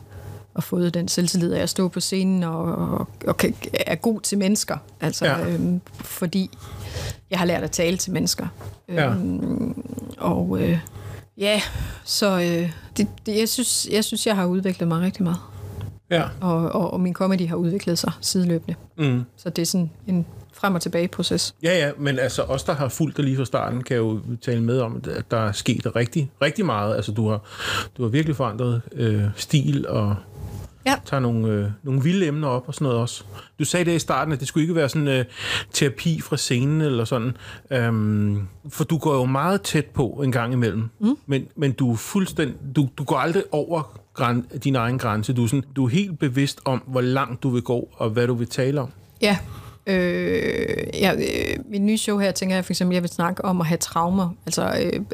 at 0.57 0.65
få 0.65 0.89
den 0.89 1.09
selvtillid 1.09 1.53
af 1.53 1.63
at 1.63 1.69
stå 1.69 1.89
på 1.89 2.01
scenen 2.01 2.43
og, 2.43 2.63
og, 2.63 3.09
og 3.27 3.37
er 3.73 3.95
god 3.95 4.21
til 4.21 4.39
mennesker. 4.39 4.77
Altså, 5.01 5.27
ja. 5.27 5.49
øhm, 5.49 5.81
fordi 5.95 6.51
jeg 7.31 7.39
har 7.39 7.47
lært 7.47 7.63
at 7.63 7.71
tale 7.71 7.97
til 7.97 8.13
mennesker. 8.13 8.47
Ja. 8.89 9.11
Øhm, 9.11 9.83
og 10.19 10.59
øh, 10.61 10.79
ja, 11.39 11.63
så 12.05 12.41
øh, 12.41 12.73
det, 12.97 13.09
det, 13.27 13.39
jeg, 13.39 13.49
synes, 13.49 13.89
jeg 13.93 14.05
synes, 14.05 14.27
jeg 14.27 14.37
har 14.37 14.47
udviklet 14.47 14.89
mig 14.89 15.01
rigtig 15.01 15.23
meget. 15.23 15.39
Ja. 16.11 16.23
Og, 16.41 16.73
og, 16.73 16.93
og 16.93 17.01
min 17.01 17.15
comedy 17.15 17.49
har 17.49 17.57
udviklet 17.57 17.99
sig 17.99 18.13
sideløbende. 18.21 18.75
Mm. 18.99 19.25
Så 19.37 19.51
det 19.51 19.63
er 19.63 19.67
sådan 19.67 19.91
en 20.07 20.27
frem 20.63 20.75
og 20.75 20.83
tilbage 20.83 21.09
proces. 21.09 21.55
Ja, 21.63 21.79
ja, 21.79 21.91
men 21.99 22.19
altså 22.19 22.43
os, 22.43 22.65
der 22.65 22.73
har 22.73 22.89
fulgt 22.89 23.17
det 23.17 23.25
lige 23.25 23.37
fra 23.37 23.45
starten, 23.45 23.83
kan 23.83 23.97
jo 23.97 24.21
tale 24.43 24.63
med 24.63 24.81
om, 24.81 25.03
at 25.17 25.25
der 25.31 25.37
er 25.37 25.53
sket 25.53 25.97
rigtig, 25.97 26.31
rigtig 26.43 26.67
meget. 26.67 26.97
Altså 26.97 27.13
du 27.13 27.29
har, 27.29 27.41
du 27.97 28.03
har 28.03 28.09
virkelig 28.09 28.37
forandret 28.37 28.81
øh, 28.93 29.25
stil 29.37 29.89
og 29.89 30.17
ja. 30.87 30.95
tager 31.05 31.21
nogle, 31.21 31.49
øh, 31.49 31.71
nogle 31.83 32.03
vilde 32.03 32.27
emner 32.27 32.49
op 32.49 32.65
og 32.67 32.75
sådan 32.75 32.85
noget 32.85 33.01
også. 33.01 33.25
Du 33.59 33.65
sagde 33.65 33.85
det 33.85 33.97
i 33.97 33.99
starten, 33.99 34.33
at 34.33 34.41
det 34.41 34.49
skulle 34.49 34.63
ikke 34.65 34.75
være 34.75 34.89
sådan 34.89 35.09
øh, 35.09 35.25
terapi 35.73 36.21
fra 36.21 36.37
scenen 36.37 36.81
eller 36.81 37.05
sådan. 37.05 37.37
Øhm, 37.71 38.49
for 38.69 38.85
du 38.85 38.99
går 38.99 39.15
jo 39.15 39.25
meget 39.25 39.63
tæt 39.63 39.87
på 39.87 40.07
en 40.25 40.33
gang 40.33 40.53
imellem. 40.53 40.89
Mm. 41.01 41.17
Men, 41.27 41.47
men 41.57 41.73
du 41.73 41.93
er 41.93 41.97
fuldstændig, 41.97 42.57
du, 42.77 42.89
du 42.99 43.05
går 43.05 43.17
aldrig 43.17 43.43
over 43.51 44.01
græn, 44.15 44.47
din 44.65 44.77
egen 44.77 44.99
grænse. 44.99 45.33
Du 45.33 45.45
er, 45.45 45.47
sådan, 45.47 45.65
du 45.77 45.85
er 45.85 45.89
helt 45.89 46.19
bevidst 46.19 46.61
om, 46.65 46.83
hvor 46.87 47.01
langt 47.01 47.43
du 47.43 47.51
vil 47.51 47.63
gå 47.63 47.89
og 47.93 48.11
hvad 48.11 48.27
du 48.27 48.35
vil 48.35 48.49
tale 48.49 48.81
om. 48.81 48.91
Ja, 49.21 49.39
Øh, 49.87 50.85
ja, 50.95 51.13
øh, 51.15 51.57
min 51.71 51.87
nye 51.87 51.99
show 51.99 52.19
her, 52.19 52.33
tænker 52.33 52.57
jeg 52.57 52.65
for 52.65 52.73
eksempel, 52.73 52.95
jeg 52.95 53.03
vil 53.03 53.11
snakke 53.11 53.45
om 53.45 53.61
at 53.61 53.67
have 53.67 53.79
traumer, 53.79 54.31
altså 54.47 54.73
øh, 54.83 55.05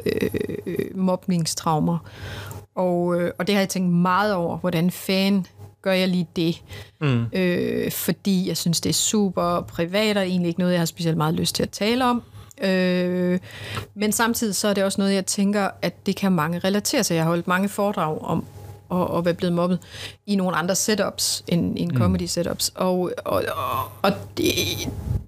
øh, 0.65 0.77
mobningstraumer. 0.95 1.97
Og, 2.75 3.21
øh, 3.21 3.31
og 3.37 3.47
det 3.47 3.55
har 3.55 3.61
jeg 3.61 3.69
tænkt 3.69 3.93
meget 3.93 4.33
over, 4.33 4.57
hvordan 4.57 4.91
fan 4.91 5.45
gør 5.81 5.91
jeg 5.91 6.07
lige 6.07 6.27
det. 6.35 6.61
Mm. 7.01 7.25
Øh, 7.33 7.91
fordi 7.91 8.47
jeg 8.47 8.57
synes, 8.57 8.81
det 8.81 8.89
er 8.89 8.93
super 8.93 9.61
privat, 9.61 10.17
og 10.17 10.23
egentlig 10.23 10.47
ikke 10.47 10.59
noget, 10.59 10.73
jeg 10.73 10.81
har 10.81 10.85
specielt 10.85 11.17
meget 11.17 11.33
lyst 11.33 11.55
til 11.55 11.63
at 11.63 11.69
tale 11.69 12.05
om. 12.05 12.21
Øh, 12.61 13.39
men 13.95 14.11
samtidig 14.11 14.55
så 14.55 14.67
er 14.67 14.73
det 14.73 14.83
også 14.83 15.01
noget, 15.01 15.13
jeg 15.13 15.25
tænker, 15.25 15.69
at 15.81 16.05
det 16.05 16.15
kan 16.15 16.31
mange 16.31 16.59
relatere 16.59 17.03
til. 17.03 17.13
Jeg 17.13 17.23
har 17.23 17.29
holdt 17.29 17.47
mange 17.47 17.69
foredrag 17.69 18.21
om 18.21 18.45
og, 18.89 19.07
og 19.07 19.25
være 19.25 19.33
blevet 19.33 19.53
mobbet 19.53 19.79
i 20.27 20.35
nogle 20.35 20.57
andre 20.57 20.75
setups 20.75 21.43
end, 21.47 21.73
end 21.77 21.91
mm. 21.91 21.97
comedy 21.97 22.25
setups. 22.25 22.71
Og, 22.75 23.11
og, 23.25 23.43
og, 23.55 23.83
og 24.01 24.11
det, 24.37 24.45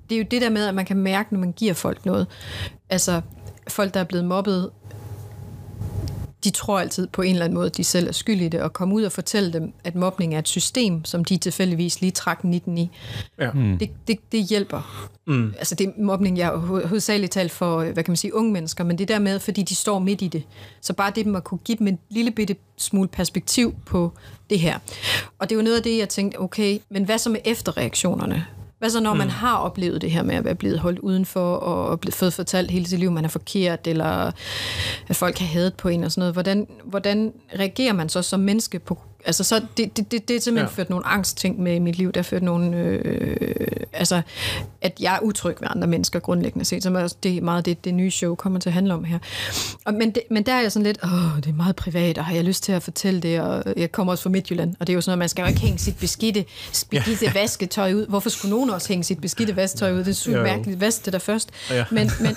det 0.10 0.16
er 0.16 0.20
jo 0.20 0.26
det 0.32 0.42
der 0.42 0.50
med, 0.50 0.68
at 0.68 0.76
man 0.76 0.86
kan 0.86 0.98
mærke, 0.98 1.34
når 1.34 1.40
man 1.40 1.52
giver 1.52 1.74
folk 1.74 2.06
noget. 2.06 2.28
Altså, 2.90 3.22
folk, 3.68 3.94
der 3.94 4.00
er 4.00 4.04
blevet 4.04 4.26
mobbet, 4.26 4.70
de 6.44 6.50
tror 6.50 6.80
altid 6.80 7.08
på 7.08 7.22
en 7.22 7.32
eller 7.32 7.46
anden 7.46 7.56
måde, 7.56 7.66
at 7.66 7.78
de 7.78 7.84
selv 7.84 8.08
er 8.08 8.12
skyld 8.12 8.42
i 8.42 8.48
det, 8.48 8.62
og 8.62 8.74
komme 8.74 8.96
ud 8.96 9.04
og 9.04 9.12
fortælle 9.12 9.54
dem, 9.54 9.74
at 9.84 9.96
mobning 9.96 10.36
er 10.36 10.40
et 10.40 10.48
system, 10.48 11.06
som 11.06 11.26
de 11.26 11.38
tilfældigvis 11.38 12.02
lige 12.02 12.12
trak 12.12 12.44
19 12.44 12.78
i. 12.78 12.90
Ja. 13.40 13.52
Mm. 13.52 13.78
Det, 13.78 13.90
det, 14.08 14.18
det 14.32 14.44
hjælper. 14.44 15.10
Mm. 15.28 15.54
Altså 15.58 15.76
det 15.76 15.88
er 15.88 15.92
mobning, 15.98 16.38
jeg 16.38 16.46
har 16.48 16.58
hovedsageligt 16.88 17.32
talt 17.32 17.52
for, 17.52 17.84
hvad 17.84 18.04
kan 18.04 18.12
man 18.12 18.18
sige, 18.18 18.36
unge 18.36 18.52
mennesker, 18.52 18.84
men 18.84 18.98
det 18.98 19.08
der 19.08 19.20
med, 19.20 19.40
fordi 19.40 19.64
de 19.64 19.76
står 19.76 20.00
midt 20.00 20.22
i 20.22 20.28
det. 20.28 20.44
Så 20.82 20.94
bare 20.94 21.12
det 21.16 21.26
med 21.26 21.38
at 21.38 21.44
kunne 21.44 21.60
give 21.66 21.78
dem 21.78 21.88
en 21.88 22.00
lille 22.10 22.32
bitte 22.32 22.56
smule 22.78 23.08
perspektiv 23.08 23.76
på 23.86 24.12
det 24.50 24.60
her. 24.60 24.80
Og 25.40 25.50
det 25.50 25.56
er 25.56 25.60
jo 25.60 25.64
noget 25.64 25.78
af 25.78 25.84
det, 25.84 25.98
jeg 25.98 26.10
tænkte, 26.10 26.40
okay, 26.40 26.80
men 26.90 27.04
hvad 27.04 27.18
så 27.18 27.30
med 27.30 27.40
efterreaktionerne? 27.46 28.46
Hvad 28.82 28.90
så, 28.90 29.00
når 29.00 29.14
mm. 29.14 29.18
man 29.18 29.30
har 29.30 29.58
oplevet 29.58 30.02
det 30.02 30.12
her 30.12 30.24
med 30.24 30.36
at 30.36 30.46
være 30.46 30.56
blevet 30.56 30.80
holdt 30.80 31.00
udenfor, 31.00 31.56
og 31.56 32.00
blevet 32.00 32.14
fået 32.14 32.34
fortalt 32.34 32.72
hele 32.72 32.88
sit 32.88 33.00
liv, 33.00 33.12
man 33.12 33.26
er 33.26 33.30
forkert, 33.30 33.88
eller 33.88 34.32
at 35.08 35.16
folk 35.16 35.38
har 35.38 35.46
hadet 35.46 35.74
på 35.74 35.90
en 35.90 36.04
og 36.04 36.12
sådan 36.12 36.22
noget. 36.22 36.34
Hvordan, 36.34 36.68
hvordan 36.86 37.34
reagerer 37.60 37.94
man 37.94 38.10
så 38.10 38.22
som 38.22 38.40
menneske 38.40 38.80
på 38.80 38.98
Altså, 39.26 39.44
så 39.44 39.62
det, 39.78 39.98
det, 39.98 40.12
det, 40.12 40.28
det 40.28 40.36
er 40.36 40.40
simpelthen 40.40 40.70
ja. 40.70 40.82
ført 40.82 40.90
nogle 40.90 41.08
angstting 41.08 41.60
med 41.60 41.76
i 41.76 41.80
mit 41.80 41.98
liv. 41.98 42.12
Der 42.12 42.22
ført 42.22 42.44
nogle... 42.44 42.78
Øh, 42.78 43.66
altså, 43.94 44.22
at 44.82 44.94
jeg 45.00 45.16
er 45.16 45.20
utryg 45.20 45.56
ved 45.62 45.68
andre 45.72 45.88
mennesker 45.88 46.20
grundlæggende 46.20 46.66
set. 46.66 46.84
Så 46.84 47.16
det 47.24 47.38
er 47.38 47.42
meget 47.42 47.66
det, 47.66 47.86
det 47.86 47.94
nye 47.94 48.12
show 48.12 48.36
kommer 48.36 48.60
til 48.60 48.70
at 48.70 48.74
handle 48.74 48.94
om 48.94 49.04
her. 49.04 49.20
Og, 49.86 49.94
men, 49.94 50.12
det, 50.12 50.24
men 50.30 50.44
der 50.44 50.54
er 50.54 50.62
jeg 50.62 50.72
sådan 50.72 50.86
lidt, 50.86 51.00
åh, 51.04 51.36
det 51.36 51.48
er 51.48 51.54
meget 51.54 51.76
privat, 51.76 52.18
og 52.18 52.26
har 52.26 52.36
jeg 52.36 52.44
lyst 52.44 52.64
til 52.64 52.72
at 52.72 52.84
fortælle 52.84 53.20
det? 53.20 53.40
Og 53.40 53.64
jeg 53.78 53.92
kommer 53.92 54.14
også 54.14 54.24
fra 54.24 54.30
Midtjylland, 54.30 54.76
og 54.80 54.88
det 54.88 54.94
er 54.94 54.96
jo 54.96 55.02
sådan, 55.02 55.14
at 55.14 55.20
man 55.20 55.30
skal 55.30 55.42
jo 55.42 55.48
ikke 55.48 55.60
hænge 55.60 55.80
sit 55.80 55.98
beskidte, 55.98 56.46
beskidte 56.90 57.26
ja. 57.26 57.34
vasketøj 57.34 57.94
ud. 57.94 58.08
Hvorfor 58.08 58.30
skulle 58.30 58.50
nogen 58.50 58.70
også 58.70 58.88
hænge 58.88 59.04
sit 59.04 59.22
beskidte 59.22 59.56
vasketøj 59.56 59.94
ud? 59.94 60.00
Det 60.00 60.08
er 60.08 60.14
sygt 60.14 60.42
mærkeligt. 60.42 60.82
Vask 60.82 61.06
det 61.06 61.14
der 61.14 61.20
først. 61.20 61.50
Ja. 61.70 61.86
Men, 61.92 62.12
men, 62.20 62.36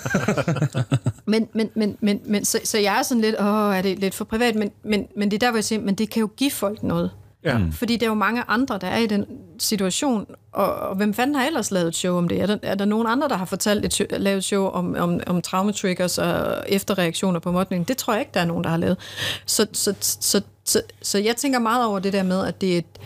men, 1.25 1.47
men, 1.53 1.69
men, 1.75 1.97
men, 2.01 2.19
men 2.25 2.45
så, 2.45 2.59
så 2.63 2.77
jeg 2.77 2.99
er 2.99 3.03
sådan 3.03 3.21
lidt, 3.21 3.35
åh, 3.39 3.77
er 3.77 3.81
det 3.81 3.99
lidt 3.99 4.15
for 4.15 4.25
privat? 4.25 4.55
Men, 4.55 4.71
men, 4.83 5.07
men 5.17 5.31
det 5.31 5.37
er 5.37 5.39
der, 5.39 5.51
hvor 5.51 5.57
jeg 5.57 5.63
siger, 5.63 5.81
men 5.81 5.95
det 5.95 6.09
kan 6.09 6.19
jo 6.19 6.29
give 6.37 6.51
folk 6.51 6.74
folk 6.75 6.83
noget. 6.83 7.11
Ja. 7.43 7.57
Mm. 7.57 7.71
Fordi 7.71 7.97
der 7.97 8.05
er 8.05 8.09
jo 8.09 8.13
mange 8.13 8.43
andre, 8.47 8.77
der 8.77 8.87
er 8.87 8.97
i 8.97 9.07
den 9.07 9.25
situation, 9.59 10.25
og, 10.51 10.75
og 10.75 10.95
hvem 10.95 11.13
fanden 11.13 11.35
har 11.35 11.45
ellers 11.45 11.71
lavet 11.71 11.87
et 11.87 11.95
show 11.95 12.17
om 12.17 12.27
det? 12.27 12.41
Er 12.41 12.45
der, 12.45 12.57
er 12.61 12.75
der 12.75 12.85
nogen 12.85 13.07
andre, 13.07 13.29
der 13.29 13.35
har 13.35 13.45
fortalt 13.45 13.85
et 13.85 13.93
show, 13.93 14.07
lavet 14.11 14.37
et 14.37 14.43
show 14.43 14.65
om, 14.65 14.95
om, 14.95 15.19
om 15.27 15.41
traumatriggers 15.41 16.17
og 16.17 16.63
efterreaktioner 16.67 17.39
på 17.39 17.51
modning? 17.51 17.87
Det 17.87 17.97
tror 17.97 18.13
jeg 18.13 18.19
ikke, 18.19 18.31
der 18.33 18.39
er 18.39 18.45
nogen, 18.45 18.63
der 18.63 18.69
har 18.69 18.77
lavet. 18.77 18.97
Så, 19.45 19.67
så, 19.73 19.93
så, 19.99 20.17
så, 20.21 20.41
så, 20.65 20.81
så 21.01 21.17
jeg 21.17 21.35
tænker 21.35 21.59
meget 21.59 21.85
over 21.85 21.99
det 21.99 22.13
der 22.13 22.23
med, 22.23 22.45
at 22.45 22.61
det 22.61 22.73
er 22.73 22.77
et, 22.77 22.99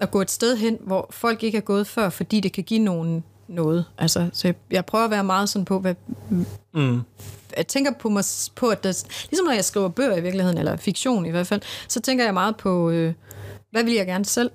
at 0.00 0.10
gå 0.10 0.20
et 0.20 0.30
sted 0.30 0.56
hen, 0.56 0.78
hvor 0.86 1.06
folk 1.10 1.42
ikke 1.42 1.58
er 1.58 1.62
gået 1.62 1.86
før, 1.86 2.10
fordi 2.10 2.40
det 2.40 2.52
kan 2.52 2.64
give 2.64 2.80
nogle 2.80 3.22
noget. 3.48 3.84
Altså, 3.98 4.30
så 4.32 4.48
jeg, 4.48 4.54
jeg 4.70 4.86
prøver 4.86 5.04
at 5.04 5.10
være 5.10 5.24
meget 5.24 5.48
sådan 5.48 5.64
på, 5.64 5.78
hvad... 5.78 5.94
Mm. 6.74 7.00
Jeg 7.56 7.66
tænker 7.66 7.92
på, 8.00 8.08
mig, 8.08 8.24
på 8.54 8.68
at 8.68 8.84
der, 8.84 9.04
ligesom 9.30 9.46
når 9.46 9.52
jeg 9.52 9.64
skriver 9.64 9.88
bøger 9.88 10.16
i 10.16 10.20
virkeligheden, 10.20 10.58
eller 10.58 10.76
fiktion 10.76 11.26
i 11.26 11.30
hvert 11.30 11.46
fald, 11.46 11.60
så 11.88 12.00
tænker 12.00 12.24
jeg 12.24 12.34
meget 12.34 12.56
på, 12.56 12.90
øh, 12.90 13.12
hvad 13.70 13.84
vil 13.84 13.94
jeg 13.94 14.06
gerne 14.06 14.24
selv 14.24 14.50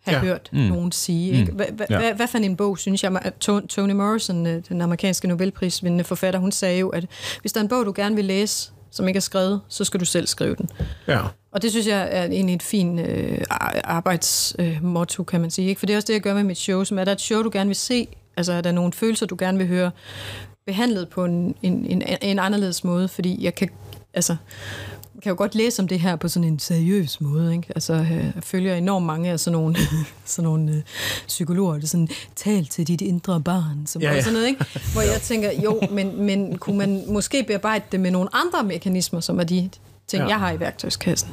have 0.00 0.16
ja. 0.16 0.24
hørt 0.24 0.48
mm. 0.52 0.58
nogen 0.58 0.92
sige. 0.92 1.40
Ikke? 1.40 1.52
Hva, 1.52 1.64
hva, 1.72 1.86
ja. 1.90 1.98
hvad, 1.98 2.14
hvad 2.14 2.28
for 2.28 2.38
en 2.38 2.56
bog, 2.56 2.78
synes 2.78 3.02
jeg, 3.02 3.18
at 3.22 3.34
Toni 3.68 3.92
Morrison, 3.92 4.46
øh, 4.46 4.62
den 4.68 4.80
amerikanske 4.80 5.28
Nobelprisvindende 5.28 6.04
forfatter, 6.04 6.40
hun 6.40 6.52
sagde 6.52 6.78
jo, 6.78 6.88
at 6.88 7.06
hvis 7.40 7.52
der 7.52 7.60
er 7.60 7.62
en 7.62 7.68
bog, 7.68 7.86
du 7.86 7.92
gerne 7.96 8.14
vil 8.14 8.24
læse, 8.24 8.72
som 8.90 9.08
ikke 9.08 9.18
er 9.18 9.20
skrevet, 9.22 9.60
så 9.68 9.84
skal 9.84 10.00
du 10.00 10.04
selv 10.04 10.26
skrive 10.26 10.54
den. 10.54 10.68
Ja. 11.08 11.20
Og 11.52 11.62
det 11.62 11.70
synes 11.70 11.86
jeg 11.86 12.08
er 12.10 12.24
egentlig 12.24 12.54
et 12.54 12.62
fint 12.62 13.00
øh, 13.00 13.38
arbejdsmotto, 13.84 15.22
øh, 15.22 15.26
kan 15.26 15.40
man 15.40 15.50
sige. 15.50 15.68
Ikke? 15.68 15.78
For 15.78 15.86
det 15.86 15.92
er 15.92 15.96
også 15.96 16.06
det, 16.06 16.12
jeg 16.12 16.22
gør 16.22 16.34
med 16.34 16.44
mit 16.44 16.58
show, 16.58 16.84
som 16.84 16.98
er 16.98 17.04
der 17.04 17.12
et 17.12 17.20
show, 17.20 17.42
du 17.42 17.50
gerne 17.52 17.68
vil 17.68 17.76
se, 17.76 18.08
altså 18.38 18.52
er 18.52 18.60
der 18.60 18.72
nogle 18.72 18.92
følelser, 18.92 19.26
du 19.26 19.36
gerne 19.38 19.58
vil 19.58 19.66
høre 19.66 19.90
behandlet 20.66 21.08
på 21.08 21.24
en, 21.24 21.54
en, 21.62 21.86
en, 21.86 22.02
en 22.22 22.38
anderledes 22.38 22.84
måde, 22.84 23.08
fordi 23.08 23.44
jeg 23.44 23.54
kan, 23.54 23.68
altså, 24.14 24.36
kan 25.22 25.30
jo 25.30 25.36
godt 25.38 25.54
læse 25.54 25.82
om 25.82 25.88
det 25.88 26.00
her 26.00 26.16
på 26.16 26.28
sådan 26.28 26.48
en 26.48 26.58
seriøs 26.58 27.20
måde. 27.20 27.52
Ikke? 27.52 27.68
Altså, 27.74 27.92
øh, 27.94 28.10
jeg 28.34 28.42
følger 28.42 28.74
enormt 28.74 29.06
mange 29.06 29.30
af 29.30 29.40
sådan 29.40 29.52
nogle, 29.52 29.76
sådan 30.24 30.44
nogle 30.44 30.72
øh, 30.72 30.82
psykologer, 31.26 31.78
der 31.78 31.86
sådan, 31.86 32.08
tal 32.36 32.66
til 32.66 32.86
dit 32.86 33.00
indre 33.00 33.40
barn, 33.40 33.86
som 33.86 34.02
ja, 34.02 34.14
ja. 34.14 34.20
sådan 34.20 34.32
noget, 34.32 34.46
ikke? 34.46 34.64
hvor 34.92 35.02
jeg 35.02 35.20
tænker, 35.22 35.52
jo, 35.62 35.80
men, 35.90 36.22
men 36.22 36.58
kunne 36.58 36.78
man 36.78 37.04
måske 37.08 37.44
bearbejde 37.44 37.84
det 37.92 38.00
med 38.00 38.10
nogle 38.10 38.28
andre 38.32 38.62
mekanismer, 38.62 39.20
som 39.20 39.40
er 39.40 39.44
de 39.44 39.70
ting, 40.06 40.22
ja. 40.22 40.28
jeg 40.28 40.38
har 40.38 40.52
i 40.52 40.60
værktøjskassen. 40.60 41.30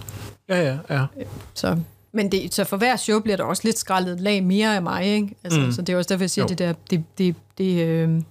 Ja, 0.50 0.62
ja, 0.62 0.78
ja. 0.89 1.06
Så, 1.54 1.78
men 2.15 2.32
det, 2.32 2.54
så 2.54 2.63
for 2.63 2.78
hver 2.78 2.95
show 2.95 3.19
bliver 3.19 3.38
der 3.38 3.43
også 3.43 3.62
lidt 3.65 3.80
skrællet 3.80 4.21
lag 4.21 4.43
mere 4.43 4.75
af 4.75 4.82
mig, 4.82 5.06
ikke? 5.06 5.36
Altså, 5.43 5.60
mm. 5.60 5.71
Så 5.71 5.82
det 5.82 5.93
er 5.93 5.97
også 5.97 6.08
derfor, 6.08 6.23
jeg 6.23 6.30
siger, 6.30 6.43
jo. 6.43 6.47
det 6.47 6.60
der, 6.60 6.73
det, 6.89 7.04
det, 7.17 7.36
det 7.58 7.88
øh, 7.88 8.21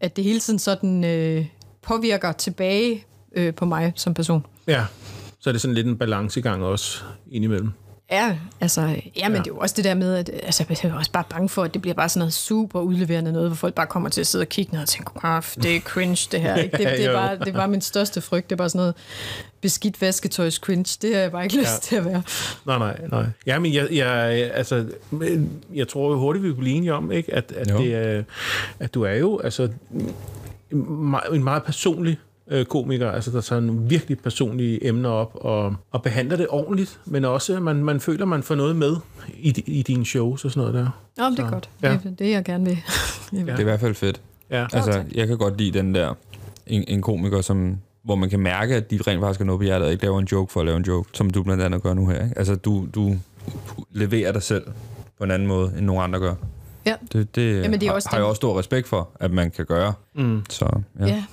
at 0.00 0.16
det 0.16 0.24
hele 0.24 0.40
tiden 0.40 0.58
sådan 0.58 1.04
øh, 1.04 1.46
påvirker 1.82 2.32
tilbage 2.32 3.04
øh, 3.34 3.54
på 3.54 3.64
mig 3.64 3.92
som 3.96 4.14
person. 4.14 4.46
Ja, 4.66 4.84
så 5.40 5.50
er 5.50 5.52
det 5.52 5.60
sådan 5.60 5.74
lidt 5.74 5.86
en 5.86 5.98
balancegang 5.98 6.62
også 6.62 7.02
indimellem. 7.30 7.70
Ja, 8.14 8.36
altså, 8.60 8.80
ja, 9.16 9.28
men 9.28 9.36
ja. 9.36 9.42
det 9.42 9.50
er 9.50 9.54
jo 9.54 9.56
også 9.56 9.74
det 9.76 9.84
der 9.84 9.94
med, 9.94 10.14
at 10.14 10.30
altså, 10.42 10.64
jeg 10.68 10.90
er 10.90 10.94
også 10.94 11.10
bare 11.10 11.24
bange 11.30 11.48
for, 11.48 11.62
at 11.62 11.74
det 11.74 11.82
bliver 11.82 11.94
bare 11.94 12.08
sådan 12.08 12.18
noget 12.18 12.32
super 12.32 12.80
udleverende 12.80 13.32
noget, 13.32 13.48
hvor 13.48 13.54
folk 13.54 13.74
bare 13.74 13.86
kommer 13.86 14.08
til 14.08 14.20
at 14.20 14.26
sidde 14.26 14.42
og 14.42 14.48
kigge 14.48 14.72
ned 14.72 14.82
og 14.82 14.88
tænke, 14.88 15.10
det 15.62 15.76
er 15.76 15.80
cringe 15.80 16.28
det 16.32 16.40
her. 16.40 16.56
Ikke? 16.64 16.76
Det, 16.76 16.86
det, 16.86 17.04
er 17.04 17.12
bare, 17.12 17.38
det 17.38 17.48
er 17.48 17.52
bare 17.52 17.68
min 17.68 17.80
største 17.80 18.20
frygt. 18.20 18.50
Det 18.50 18.54
er 18.54 18.56
bare 18.56 18.68
sådan 18.68 18.78
noget 18.78 18.94
beskidt 19.60 20.00
vasketøjs 20.00 20.54
cringe. 20.54 20.98
Det 21.02 21.14
har 21.14 21.22
jeg 21.22 21.32
bare 21.32 21.44
ikke 21.44 21.56
lyst 21.56 21.70
ja. 21.70 21.78
til 21.80 21.96
at 21.96 22.04
være. 22.04 22.22
Nej, 22.66 22.78
nej, 22.78 23.00
nej. 23.08 23.26
Ja, 23.46 23.58
men 23.58 23.74
jeg, 23.74 23.88
jeg, 23.92 24.08
altså, 24.54 24.86
jeg 25.74 25.88
tror 25.88 26.10
jo 26.10 26.18
hurtigt, 26.18 26.42
vi 26.42 26.48
kan 26.48 26.56
blive 26.56 26.76
enige 26.76 26.94
om, 26.94 27.12
ikke? 27.12 27.34
At, 27.34 27.52
at, 27.52 27.68
det 27.68 27.94
er, 27.94 28.22
at 28.78 28.94
du 28.94 29.02
er 29.02 29.14
jo 29.14 29.38
altså, 29.38 29.68
en 31.32 31.44
meget 31.44 31.62
personlig 31.62 32.18
øh, 32.50 32.64
komiker, 32.64 33.10
altså 33.10 33.30
der 33.30 33.40
tager 33.40 33.60
nogle 33.60 33.80
virkelig 33.88 34.18
personlige 34.18 34.86
emner 34.86 35.10
op 35.10 35.30
og, 35.34 35.74
og 35.90 36.02
behandler 36.02 36.36
det 36.36 36.46
ordentligt, 36.50 37.00
men 37.04 37.24
også, 37.24 37.56
at 37.56 37.62
man, 37.62 37.76
man 37.76 38.00
føler, 38.00 38.24
man 38.24 38.42
får 38.42 38.54
noget 38.54 38.76
med 38.76 38.96
i, 39.28 39.62
i 39.66 39.82
dine 39.82 40.04
shows 40.04 40.44
og 40.44 40.50
sådan 40.50 40.60
noget 40.60 40.74
der. 40.74 40.90
Ja, 41.24 41.30
det 41.30 41.38
er 41.38 41.50
godt. 41.50 41.68
Ja. 41.82 41.92
Det 41.92 42.06
er 42.06 42.10
det, 42.10 42.30
jeg 42.30 42.44
gerne 42.44 42.64
vil. 42.64 42.78
ja. 43.32 43.38
Det 43.38 43.48
er 43.48 43.58
i 43.58 43.64
hvert 43.64 43.80
fald 43.80 43.94
fedt. 43.94 44.20
Ja. 44.50 44.66
Altså, 44.72 45.04
jeg 45.14 45.26
kan 45.26 45.38
godt 45.38 45.58
lide 45.58 45.78
den 45.78 45.94
der, 45.94 46.14
en, 46.66 46.84
en 46.88 47.02
komiker, 47.02 47.40
som 47.40 47.78
hvor 48.04 48.14
man 48.14 48.30
kan 48.30 48.40
mærke, 48.40 48.74
at 48.74 48.90
de 48.90 48.98
rent 49.06 49.20
faktisk 49.20 49.40
er 49.40 49.44
noget 49.44 49.58
på 49.58 49.64
hjertet, 49.64 49.86
og 49.86 49.92
ikke 49.92 50.04
laver 50.04 50.18
en 50.18 50.28
joke 50.32 50.52
for 50.52 50.60
at 50.60 50.66
lave 50.66 50.76
en 50.76 50.82
joke, 50.82 51.10
som 51.12 51.30
du 51.30 51.42
blandt 51.42 51.62
andet 51.62 51.82
gør 51.82 51.94
nu 51.94 52.08
her. 52.08 52.24
Ikke? 52.24 52.38
Altså, 52.38 52.54
du, 52.54 52.86
du 52.94 53.16
leverer 53.90 54.32
dig 54.32 54.42
selv 54.42 54.66
på 55.18 55.24
en 55.24 55.30
anden 55.30 55.48
måde, 55.48 55.72
end 55.78 55.86
nogen 55.86 56.04
andre 56.04 56.18
gør. 56.18 56.34
Ja. 56.86 56.94
Det, 57.12 57.34
det, 57.36 57.62
Jamen, 57.62 57.80
det 57.80 57.88
er 57.88 57.92
også 57.92 58.08
har, 58.08 58.16
har 58.16 58.22
jeg 58.22 58.28
også 58.28 58.36
stor 58.36 58.58
respekt 58.58 58.88
for, 58.88 59.10
at 59.20 59.30
man 59.30 59.50
kan 59.50 59.66
gøre. 59.66 59.92
Mm. 60.14 60.42
Så, 60.50 60.80
ja. 61.00 61.06
ja. 61.06 61.24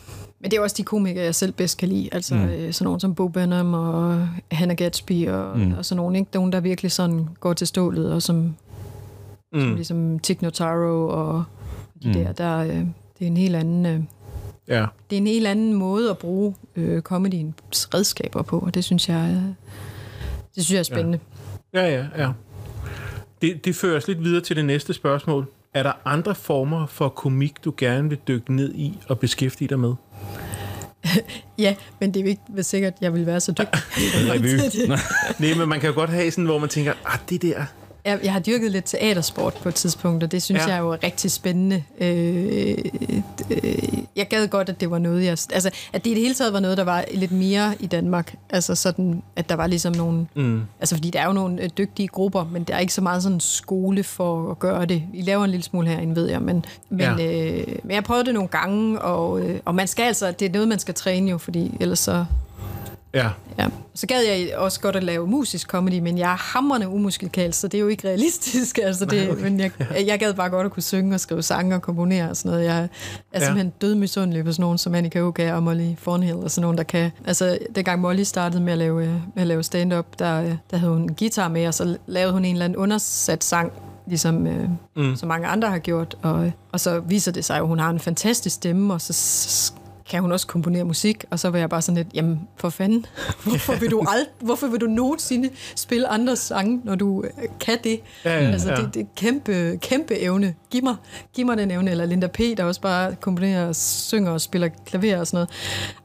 Men 0.41 0.51
det 0.51 0.57
er 0.57 0.61
også 0.61 0.75
de 0.77 0.83
komikere, 0.83 1.23
jeg 1.23 1.35
selv 1.35 1.51
bedst 1.51 1.77
kan 1.77 1.89
lide. 1.89 2.09
Altså 2.11 2.35
mm. 2.35 2.43
øh, 2.43 2.73
sådan 2.73 2.85
nogen 2.85 2.99
som 2.99 3.15
Bo 3.15 3.27
Burnham 3.27 3.73
og 3.73 4.27
Hannah 4.51 4.77
Gatsby 4.77 5.27
og, 5.27 5.59
mm. 5.59 5.73
og 5.77 5.85
sådan 5.85 5.97
nogen. 5.97 6.15
Ikke? 6.15 6.29
Nogen, 6.33 6.51
der 6.51 6.59
virkelig 6.59 6.91
sådan 6.91 7.27
går 7.39 7.53
til 7.53 7.67
stålet, 7.67 8.13
og 8.13 8.21
som, 8.21 8.35
mm. 8.35 9.59
som 9.59 9.75
ligesom 9.75 10.19
Tig 10.19 10.37
Notaro 10.41 11.07
og 11.07 11.43
de 12.03 12.07
mm. 12.07 12.13
der, 12.13 12.31
der 12.31 12.57
øh, 12.57 12.85
det 13.19 13.27
er 13.27 13.27
en 13.27 13.37
helt 13.37 13.55
anden... 13.55 13.85
Øh, 13.85 13.99
ja. 14.67 14.85
Det 15.09 15.15
er 15.15 15.21
en 15.21 15.27
helt 15.27 15.47
anden 15.47 15.73
måde 15.73 16.09
at 16.09 16.17
bruge 16.17 16.55
øh, 16.75 17.01
comedyens 17.01 17.93
redskaber 17.93 18.41
på, 18.41 18.59
og 18.59 18.73
det 18.73 18.83
synes 18.83 19.09
jeg, 19.09 19.31
øh, 19.35 19.43
det 20.55 20.65
synes 20.65 20.71
jeg 20.71 20.79
er 20.79 20.83
spændende. 20.83 21.19
Ja, 21.73 21.81
ja, 21.81 22.05
ja. 22.17 22.23
ja. 22.23 22.31
Det, 23.41 23.65
det 23.65 23.75
fører 23.75 23.97
os 23.97 24.07
lidt 24.07 24.23
videre 24.23 24.41
til 24.41 24.55
det 24.55 24.65
næste 24.65 24.93
spørgsmål. 24.93 25.47
Er 25.73 25.83
der 25.83 25.91
andre 26.05 26.35
former 26.35 26.85
for 26.85 27.09
komik, 27.09 27.65
du 27.65 27.73
gerne 27.77 28.09
vil 28.09 28.17
dykke 28.27 28.55
ned 28.55 28.73
i 28.73 28.99
og 29.07 29.19
beskæftige 29.19 29.67
dig 29.67 29.79
med? 29.79 29.93
ja, 31.57 31.75
men 31.99 32.13
det 32.13 32.19
er 32.19 32.23
jo 32.23 32.29
ikke 32.29 32.63
sikkert, 32.63 32.93
at 32.93 33.01
jeg 33.01 33.13
vil 33.13 33.25
være 33.25 33.39
så 33.39 33.51
dygtig. 33.51 34.89
Nej, 35.39 35.53
men 35.57 35.69
man 35.69 35.79
kan 35.79 35.89
jo 35.89 35.95
godt 35.95 36.09
have 36.09 36.31
sådan, 36.31 36.45
hvor 36.45 36.59
man 36.59 36.69
tænker, 36.69 36.93
ah, 37.05 37.19
det 37.29 37.41
der, 37.41 37.65
jeg, 38.05 38.19
jeg 38.23 38.33
har 38.33 38.39
dyrket 38.39 38.71
lidt 38.71 38.85
teatersport 38.85 39.53
på 39.53 39.69
et 39.69 39.75
tidspunkt, 39.75 40.23
og 40.23 40.31
det 40.31 40.43
synes 40.43 40.61
ja. 40.61 40.67
jeg 40.67 40.75
er 40.75 40.81
jo 40.81 40.97
rigtig 41.03 41.31
spændende. 41.31 41.83
Øh, 41.99 42.77
øh, 43.49 43.97
jeg 44.15 44.27
gad 44.27 44.47
godt, 44.47 44.69
at 44.69 44.81
det 44.81 44.91
var 44.91 44.97
noget, 44.97 45.23
jeg... 45.23 45.31
Altså, 45.31 45.71
at 45.93 46.03
det 46.03 46.11
i 46.11 46.13
det 46.13 46.21
hele 46.21 46.33
taget 46.33 46.53
var 46.53 46.59
noget, 46.59 46.77
der 46.77 46.83
var 46.83 47.05
lidt 47.13 47.31
mere 47.31 47.73
i 47.79 47.87
Danmark. 47.87 48.35
Altså 48.49 48.75
sådan, 48.75 49.23
at 49.35 49.49
der 49.49 49.55
var 49.55 49.67
ligesom 49.67 49.95
nogle... 49.95 50.27
Mm. 50.35 50.61
Altså, 50.79 50.95
fordi 50.95 51.09
der 51.09 51.21
er 51.21 51.25
jo 51.25 51.33
nogle 51.33 51.63
øh, 51.63 51.69
dygtige 51.77 52.07
grupper, 52.07 52.45
men 52.51 52.63
der 52.63 52.75
er 52.75 52.79
ikke 52.79 52.93
så 52.93 53.01
meget 53.01 53.23
sådan 53.23 53.39
skole 53.39 54.03
for 54.03 54.51
at 54.51 54.59
gøre 54.59 54.85
det. 54.85 55.03
I 55.13 55.21
laver 55.21 55.43
en 55.43 55.51
lille 55.51 55.63
smule 55.63 55.87
herinde, 55.87 56.15
ved 56.15 56.29
jeg, 56.29 56.41
men, 56.41 56.65
men, 56.89 56.99
ja. 56.99 57.11
øh, 57.11 57.67
men 57.83 57.91
jeg 57.91 58.03
prøvede 58.03 58.25
det 58.25 58.33
nogle 58.33 58.49
gange, 58.49 59.01
og, 59.01 59.41
øh, 59.41 59.59
og 59.65 59.75
man 59.75 59.87
skal 59.87 60.03
altså... 60.03 60.31
Det 60.31 60.45
er 60.45 60.51
noget, 60.51 60.67
man 60.67 60.79
skal 60.79 60.93
træne 60.93 61.31
jo, 61.31 61.37
fordi 61.37 61.77
ellers 61.79 61.99
så 61.99 62.25
Ja. 63.13 63.29
ja. 63.59 63.67
Så 63.93 64.07
gad 64.07 64.21
jeg 64.21 64.57
også 64.57 64.79
godt 64.79 64.95
at 64.95 65.03
lave 65.03 65.27
musisk 65.27 65.67
comedy, 65.67 65.99
men 65.99 66.17
jeg 66.17 66.31
er 66.31 66.37
hammerende 66.37 66.87
umusikalsk, 66.87 67.59
så 67.59 67.67
det 67.67 67.77
er 67.77 67.81
jo 67.81 67.87
ikke 67.87 68.07
realistisk. 68.07 68.79
Altså 68.91 69.05
det, 69.05 69.21
Nej, 69.21 69.31
okay. 69.31 69.43
Men 69.43 69.59
jeg, 69.59 69.71
jeg 70.05 70.19
gad 70.19 70.33
bare 70.33 70.49
godt 70.49 70.65
at 70.65 70.71
kunne 70.71 70.83
synge 70.83 71.15
og 71.15 71.19
skrive 71.19 71.43
sange 71.43 71.75
og 71.75 71.81
komponere 71.81 72.29
og 72.29 72.37
sådan 72.37 72.51
noget. 72.51 72.65
Jeg 72.65 72.77
er 72.77 72.87
ja. 73.33 73.39
simpelthen 73.39 73.73
død 73.81 73.95
misundelig 73.95 74.45
på 74.45 74.51
sådan 74.51 74.61
nogen 74.61 74.77
som 74.77 74.95
Annika 74.95 75.21
Oga 75.21 75.53
og 75.53 75.63
Molly 75.63 75.95
Thornhill 76.01 76.35
og 76.37 76.51
sådan 76.51 76.61
nogen, 76.61 76.77
der 76.77 76.83
kan... 76.83 77.11
Altså, 77.25 77.57
dengang 77.75 78.01
Molly 78.01 78.23
startede 78.23 78.63
med 78.63 78.73
at 78.73 78.79
lave, 78.79 78.99
med 79.05 79.41
at 79.41 79.47
lave 79.47 79.63
stand-up, 79.63 80.05
der, 80.19 80.55
der 80.71 80.77
havde 80.77 80.93
hun 80.93 81.01
en 81.01 81.15
guitar 81.15 81.47
med, 81.47 81.67
og 81.67 81.73
så 81.73 81.97
lavede 82.07 82.33
hun 82.33 82.45
en 82.45 82.55
eller 82.55 82.65
anden 82.65 82.77
undersat 82.77 83.43
sang, 83.43 83.71
ligesom 84.07 84.47
øh, 84.47 84.69
mm. 84.95 85.15
så 85.15 85.25
mange 85.25 85.47
andre 85.47 85.69
har 85.69 85.79
gjort. 85.79 86.15
Og, 86.21 86.51
og 86.71 86.79
så 86.79 86.99
viser 86.99 87.31
det 87.31 87.45
sig 87.45 87.57
at 87.57 87.67
hun 87.67 87.79
har 87.79 87.89
en 87.89 87.99
fantastisk 87.99 88.55
stemme, 88.55 88.93
og 88.93 89.01
så 89.01 89.13
kan 90.11 90.21
hun 90.21 90.31
også 90.31 90.47
komponere 90.47 90.83
musik? 90.83 91.25
Og 91.29 91.39
så 91.39 91.49
var 91.49 91.59
jeg 91.59 91.69
bare 91.69 91.81
sådan 91.81 91.97
lidt, 91.97 92.07
jamen 92.13 92.39
for 92.57 92.69
fanden, 92.69 93.05
hvorfor 93.45 93.75
vil 93.75 93.91
du, 93.91 94.01
ald- 94.15 94.45
hvorfor 94.45 94.67
vil 94.67 94.81
du 94.81 94.85
nogensinde 94.85 95.49
spille 95.75 96.07
andres 96.07 96.39
sange, 96.39 96.81
når 96.83 96.95
du 96.95 97.23
øh, 97.23 97.29
kan 97.59 97.77
det? 97.83 97.99
Ja, 98.25 98.43
ja, 98.43 98.51
altså, 98.51 98.69
ja. 98.69 98.75
Det, 98.75 98.93
det 98.93 99.01
er 99.01 99.05
kæmpe, 99.15 99.77
kæmpe 99.81 100.19
evne. 100.19 100.55
Giv 100.69 100.83
mig, 100.83 100.95
giv 101.33 101.45
mig 101.45 101.57
den 101.57 101.71
evne. 101.71 101.91
Eller 101.91 102.05
Linda 102.05 102.27
P., 102.27 102.39
der 102.57 102.63
også 102.63 102.81
bare 102.81 103.15
komponerer, 103.15 103.73
synger 103.73 104.31
og 104.31 104.41
spiller 104.41 104.69
klaver 104.85 105.17
og 105.19 105.27
sådan 105.27 105.35
noget. 105.35 105.49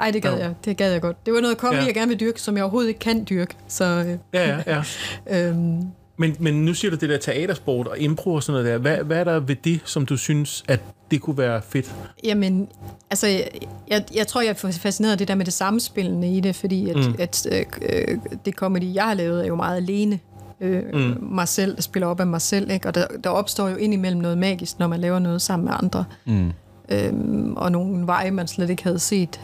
Ej, 0.00 0.10
det 0.10 0.22
gad 0.22 0.32
ja. 0.32 0.38
jeg. 0.38 0.54
Det 0.64 0.76
gad 0.76 0.92
jeg 0.92 1.00
godt. 1.00 1.26
Det 1.26 1.34
var 1.34 1.40
noget 1.40 1.58
kombi, 1.58 1.76
ja. 1.76 1.84
jeg 1.84 1.94
gerne 1.94 2.08
vil 2.08 2.20
dyrke, 2.20 2.42
som 2.42 2.56
jeg 2.56 2.64
overhovedet 2.64 2.88
ikke 2.88 3.00
kan 3.00 3.26
dyrke. 3.30 3.54
Så, 3.68 3.84
øh, 3.84 4.18
ja, 4.32 4.56
ja, 4.56 4.62
ja. 4.66 4.82
øhm, 5.48 5.82
men, 6.16 6.36
men 6.38 6.64
nu 6.64 6.74
siger 6.74 6.90
du 6.90 6.96
det 6.96 7.08
der 7.08 7.18
teatersport 7.18 7.86
og 7.86 7.98
impro 7.98 8.34
og 8.34 8.42
sådan 8.42 8.62
noget 8.62 8.72
der. 8.72 8.78
Hvad, 8.78 9.04
hvad 9.04 9.16
er 9.16 9.24
der 9.24 9.40
ved 9.40 9.56
det, 9.56 9.80
som 9.84 10.06
du 10.06 10.16
synes, 10.16 10.64
at 10.68 10.80
det 11.10 11.20
kunne 11.20 11.38
være 11.38 11.62
fedt? 11.62 11.94
Jamen, 12.24 12.68
altså, 13.10 13.26
jeg, 13.88 14.04
jeg 14.14 14.26
tror, 14.26 14.40
jeg 14.40 14.50
er 14.50 14.78
fascineret 14.80 15.12
af 15.12 15.18
det 15.18 15.28
der 15.28 15.34
med 15.34 15.44
det 15.44 15.52
samspillende 15.52 16.36
i 16.36 16.40
det, 16.40 16.56
fordi 16.56 16.90
at, 16.90 16.96
mm. 16.96 17.14
at 17.18 17.46
øh, 17.52 18.18
det 18.44 18.54
comedy, 18.54 18.94
jeg 18.94 19.04
har 19.04 19.14
lavet, 19.14 19.42
er 19.42 19.46
jo 19.46 19.56
meget 19.56 19.76
alene. 19.76 20.18
Øh, 20.60 20.82
mm. 20.92 21.16
Mig 21.20 21.48
selv, 21.48 21.76
der 21.76 21.82
spiller 21.82 22.06
op 22.06 22.20
af 22.20 22.26
mig 22.26 22.40
selv, 22.40 22.70
ikke? 22.70 22.88
og 22.88 22.94
der, 22.94 23.06
der 23.24 23.30
opstår 23.30 23.68
jo 23.68 23.76
indimellem 23.76 24.20
noget 24.20 24.38
magisk, 24.38 24.78
når 24.78 24.86
man 24.86 25.00
laver 25.00 25.18
noget 25.18 25.42
sammen 25.42 25.64
med 25.64 25.74
andre. 25.82 26.04
Mm. 26.24 26.52
Øhm, 26.88 27.54
og 27.56 27.72
nogle 27.72 28.06
veje, 28.06 28.30
man 28.30 28.48
slet 28.48 28.70
ikke 28.70 28.82
havde 28.82 28.98
set 28.98 29.40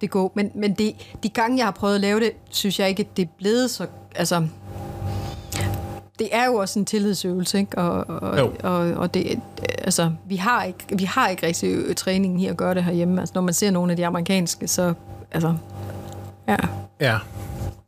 det 0.00 0.10
gå. 0.10 0.32
Men, 0.34 0.50
men 0.54 0.74
det, 0.74 0.94
de 1.22 1.28
gange, 1.28 1.56
jeg 1.56 1.66
har 1.66 1.70
prøvet 1.70 1.94
at 1.94 2.00
lave 2.00 2.20
det, 2.20 2.32
synes 2.50 2.80
jeg 2.80 2.88
ikke, 2.88 3.00
at 3.00 3.16
det 3.16 3.22
er 3.22 3.30
blevet 3.38 3.70
så... 3.70 3.86
Altså, 4.14 4.46
det 6.18 6.28
er 6.32 6.46
jo 6.46 6.54
også 6.54 6.78
en 6.78 6.84
tillidsøvelse, 6.84 7.58
ikke? 7.58 7.78
Og, 7.78 8.04
og, 8.08 8.52
og, 8.62 8.78
og 8.78 9.14
det, 9.14 9.40
altså, 9.78 10.12
vi 10.28 10.36
har 10.36 10.64
ikke, 10.64 10.78
vi 10.98 11.04
har 11.04 11.28
ikke 11.28 11.46
rigtig 11.46 11.96
træningen 11.96 12.40
her 12.40 12.50
at 12.50 12.56
gøre 12.56 12.74
det 12.74 12.84
herhjemme. 12.84 13.20
Altså, 13.20 13.32
når 13.34 13.42
man 13.42 13.54
ser 13.54 13.70
nogle 13.70 13.92
af 13.92 13.96
de 13.96 14.06
amerikanske, 14.06 14.68
så, 14.68 14.94
altså, 15.30 15.54
ja. 16.48 16.56
Ja. 17.00 17.18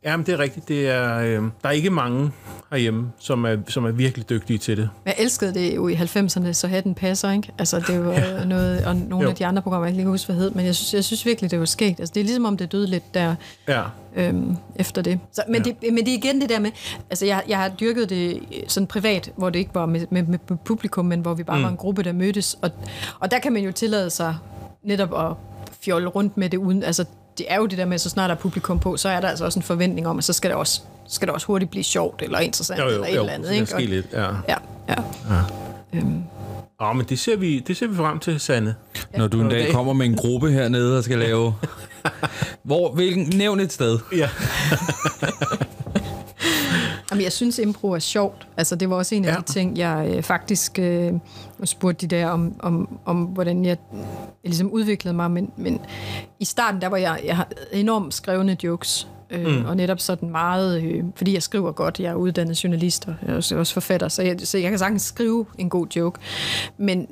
Ja, 0.03 0.17
men 0.17 0.25
det 0.25 0.33
er 0.33 0.39
rigtigt. 0.39 0.67
Det 0.67 0.89
er, 0.89 1.17
øh, 1.17 1.43
der 1.63 1.69
er 1.69 1.71
ikke 1.71 1.89
mange 1.89 2.31
herhjemme, 2.71 3.11
som 3.19 3.45
er, 3.45 3.57
som 3.67 3.85
er 3.85 3.91
virkelig 3.91 4.29
dygtige 4.29 4.57
til 4.57 4.77
det. 4.77 4.89
Jeg 5.05 5.15
elskede 5.19 5.53
det 5.53 5.75
jo 5.75 5.87
i 5.87 5.93
90'erne, 5.93 6.53
så 6.53 6.67
havde 6.67 6.81
den 6.81 6.95
passer, 6.95 7.31
ikke? 7.31 7.51
Altså, 7.59 7.79
det 7.87 8.05
var 8.05 8.11
ja. 8.19 8.45
noget, 8.45 8.85
og 8.85 8.95
nogle 8.95 9.23
jo. 9.23 9.29
af 9.29 9.35
de 9.35 9.45
andre 9.45 9.61
programmer, 9.61 9.85
jeg 9.85 9.91
ikke 9.91 10.03
lige 10.03 10.09
huske, 10.09 10.25
hvad 10.25 10.35
hed, 10.35 10.51
men 10.51 10.65
jeg 10.65 10.75
synes, 10.75 10.93
jeg 10.93 11.03
synes 11.03 11.25
virkelig, 11.25 11.51
det 11.51 11.59
var 11.59 11.65
skægt. 11.65 11.99
Altså, 11.99 12.13
det 12.13 12.19
er 12.19 12.23
ligesom, 12.23 12.45
om 12.45 12.57
det 12.57 12.71
døde 12.71 12.87
lidt 12.87 13.13
der 13.13 13.35
ja. 13.67 13.83
øhm, 14.15 14.57
efter 14.75 15.01
det. 15.01 15.19
Så, 15.31 15.43
men, 15.47 15.65
ja. 15.65 15.71
det. 15.81 15.93
men 15.93 16.05
det 16.05 16.13
er 16.13 16.17
igen 16.17 16.41
det 16.41 16.49
der 16.49 16.59
med, 16.59 16.71
altså, 17.09 17.25
jeg, 17.25 17.43
jeg 17.47 17.57
har 17.57 17.69
dyrket 17.69 18.09
det 18.09 18.39
sådan 18.67 18.87
privat, 18.87 19.31
hvor 19.35 19.49
det 19.49 19.59
ikke 19.59 19.75
var 19.75 19.85
med, 19.85 20.05
med, 20.09 20.23
med 20.23 20.57
publikum, 20.65 21.05
men 21.05 21.19
hvor 21.19 21.33
vi 21.33 21.43
bare 21.43 21.57
mm. 21.57 21.63
var 21.63 21.69
en 21.69 21.77
gruppe, 21.77 22.03
der 22.03 22.13
mødtes, 22.13 22.57
og, 22.61 22.71
og 23.19 23.31
der 23.31 23.39
kan 23.39 23.53
man 23.53 23.63
jo 23.63 23.71
tillade 23.71 24.09
sig 24.09 24.35
netop 24.83 25.19
at 25.19 25.37
fjolle 25.81 26.07
rundt 26.07 26.37
med 26.37 26.49
det 26.49 26.57
uden, 26.57 26.83
altså 26.83 27.05
det 27.37 27.45
er 27.49 27.57
jo 27.57 27.65
det 27.65 27.77
der 27.77 27.85
med, 27.85 27.97
så 27.97 28.09
snart 28.09 28.29
der 28.29 28.35
er 28.35 28.39
publikum 28.39 28.79
på, 28.79 28.97
så 28.97 29.09
er 29.09 29.21
der 29.21 29.27
altså 29.27 29.45
også 29.45 29.59
en 29.59 29.63
forventning 29.63 30.07
om, 30.07 30.17
at 30.17 30.23
så 30.23 30.33
skal 30.33 30.49
det 30.49 30.57
også, 30.57 30.81
skal 31.07 31.27
det 31.27 31.33
også 31.33 31.47
hurtigt 31.47 31.71
blive 31.71 31.83
sjovt, 31.83 32.21
eller 32.21 32.39
interessant, 32.39 32.79
jo, 32.79 32.85
jo, 32.85 32.91
eller 32.91 33.07
et 33.07 33.15
jo, 33.15 33.19
eller 33.19 33.33
andet. 33.33 33.53
Ikke? 33.53 33.65
Ske 33.65 33.85
lidt, 33.85 34.07
ja. 34.13 34.23
Ja, 34.23 34.55
ja. 34.89 34.95
ja. 35.29 35.41
Øhm. 35.93 36.23
Ja, 36.81 36.93
men 36.93 37.05
det 37.09 37.19
ser, 37.19 37.37
vi, 37.37 37.59
det 37.59 37.77
ser 37.77 37.87
vi 37.87 37.95
frem 37.95 38.19
til, 38.19 38.39
Sande. 38.39 38.75
Ja. 39.13 39.17
Når 39.17 39.27
du 39.27 39.41
en 39.41 39.49
dag 39.49 39.71
kommer 39.71 39.93
med 39.93 40.05
en 40.05 40.15
gruppe 40.15 40.51
hernede 40.51 40.97
og 40.97 41.03
skal 41.03 41.17
lave... 41.17 41.55
Hvor, 42.63 42.91
hvilken, 42.91 43.33
nævn 43.37 43.59
et 43.59 43.73
sted. 43.73 43.99
Ja. 44.11 44.29
Jamen, 47.11 47.23
jeg 47.23 47.31
synes, 47.31 47.59
impro 47.59 47.91
er 47.91 47.99
sjovt. 47.99 48.47
Altså, 48.57 48.75
det 48.75 48.89
var 48.89 48.95
også 48.95 49.15
en 49.15 49.25
af 49.25 49.31
ja. 49.31 49.37
de 49.37 49.43
ting, 49.43 49.77
jeg 49.77 50.11
øh, 50.15 50.23
faktisk 50.23 50.79
øh, 50.79 51.13
spurgte 51.63 52.07
de 52.07 52.15
der 52.15 52.27
om, 52.27 52.55
om, 52.59 52.99
om 53.05 53.23
hvordan 53.23 53.65
jeg, 53.65 53.77
jeg 53.93 53.99
ligesom 54.43 54.71
udviklede 54.71 55.15
mig. 55.15 55.31
Men, 55.31 55.51
men 55.57 55.79
i 56.39 56.45
starten, 56.45 56.81
der 56.81 56.87
var 56.87 56.97
jeg, 56.97 57.21
jeg 57.25 57.35
har 57.35 57.47
enormt 57.71 58.13
skrevne 58.13 58.57
jokes. 58.63 59.07
Øh, 59.29 59.47
mm. 59.47 59.65
Og 59.65 59.77
netop 59.77 59.99
sådan 59.99 60.29
meget, 60.29 60.83
øh, 60.83 61.03
fordi 61.15 61.33
jeg 61.33 61.43
skriver 61.43 61.71
godt, 61.71 61.99
jeg 61.99 62.11
er 62.11 62.15
uddannet 62.15 62.63
journalist, 62.63 63.07
og 63.07 63.13
jeg 63.21 63.31
er 63.31 63.35
også, 63.35 63.55
også 63.55 63.73
forfatter, 63.73 64.07
så 64.07 64.21
jeg, 64.21 64.39
så 64.43 64.57
jeg 64.57 64.69
kan 64.69 64.79
sagtens 64.79 65.01
skrive 65.01 65.45
en 65.57 65.69
god 65.69 65.87
joke. 65.95 66.19
Men, 66.77 67.07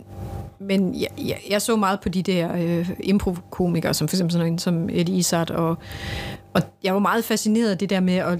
men 0.59 1.01
jeg, 1.01 1.07
jeg, 1.17 1.37
jeg 1.49 1.61
så 1.61 1.75
meget 1.75 1.99
på 1.99 2.09
de 2.09 2.23
der 2.23 2.55
øh, 2.55 2.89
improkomikere, 2.99 3.93
som 3.93 4.07
for 4.07 4.15
eksempel 4.15 4.31
sådan 4.31 4.47
en 4.47 4.59
som 4.59 4.89
Eddie 4.89 5.15
Izzard, 5.15 5.51
og, 5.51 5.77
og 6.53 6.61
jeg 6.83 6.93
var 6.93 6.99
meget 6.99 7.23
fascineret 7.23 7.71
af 7.71 7.77
det 7.77 7.89
der 7.89 7.99
med 7.99 8.15
at 8.15 8.39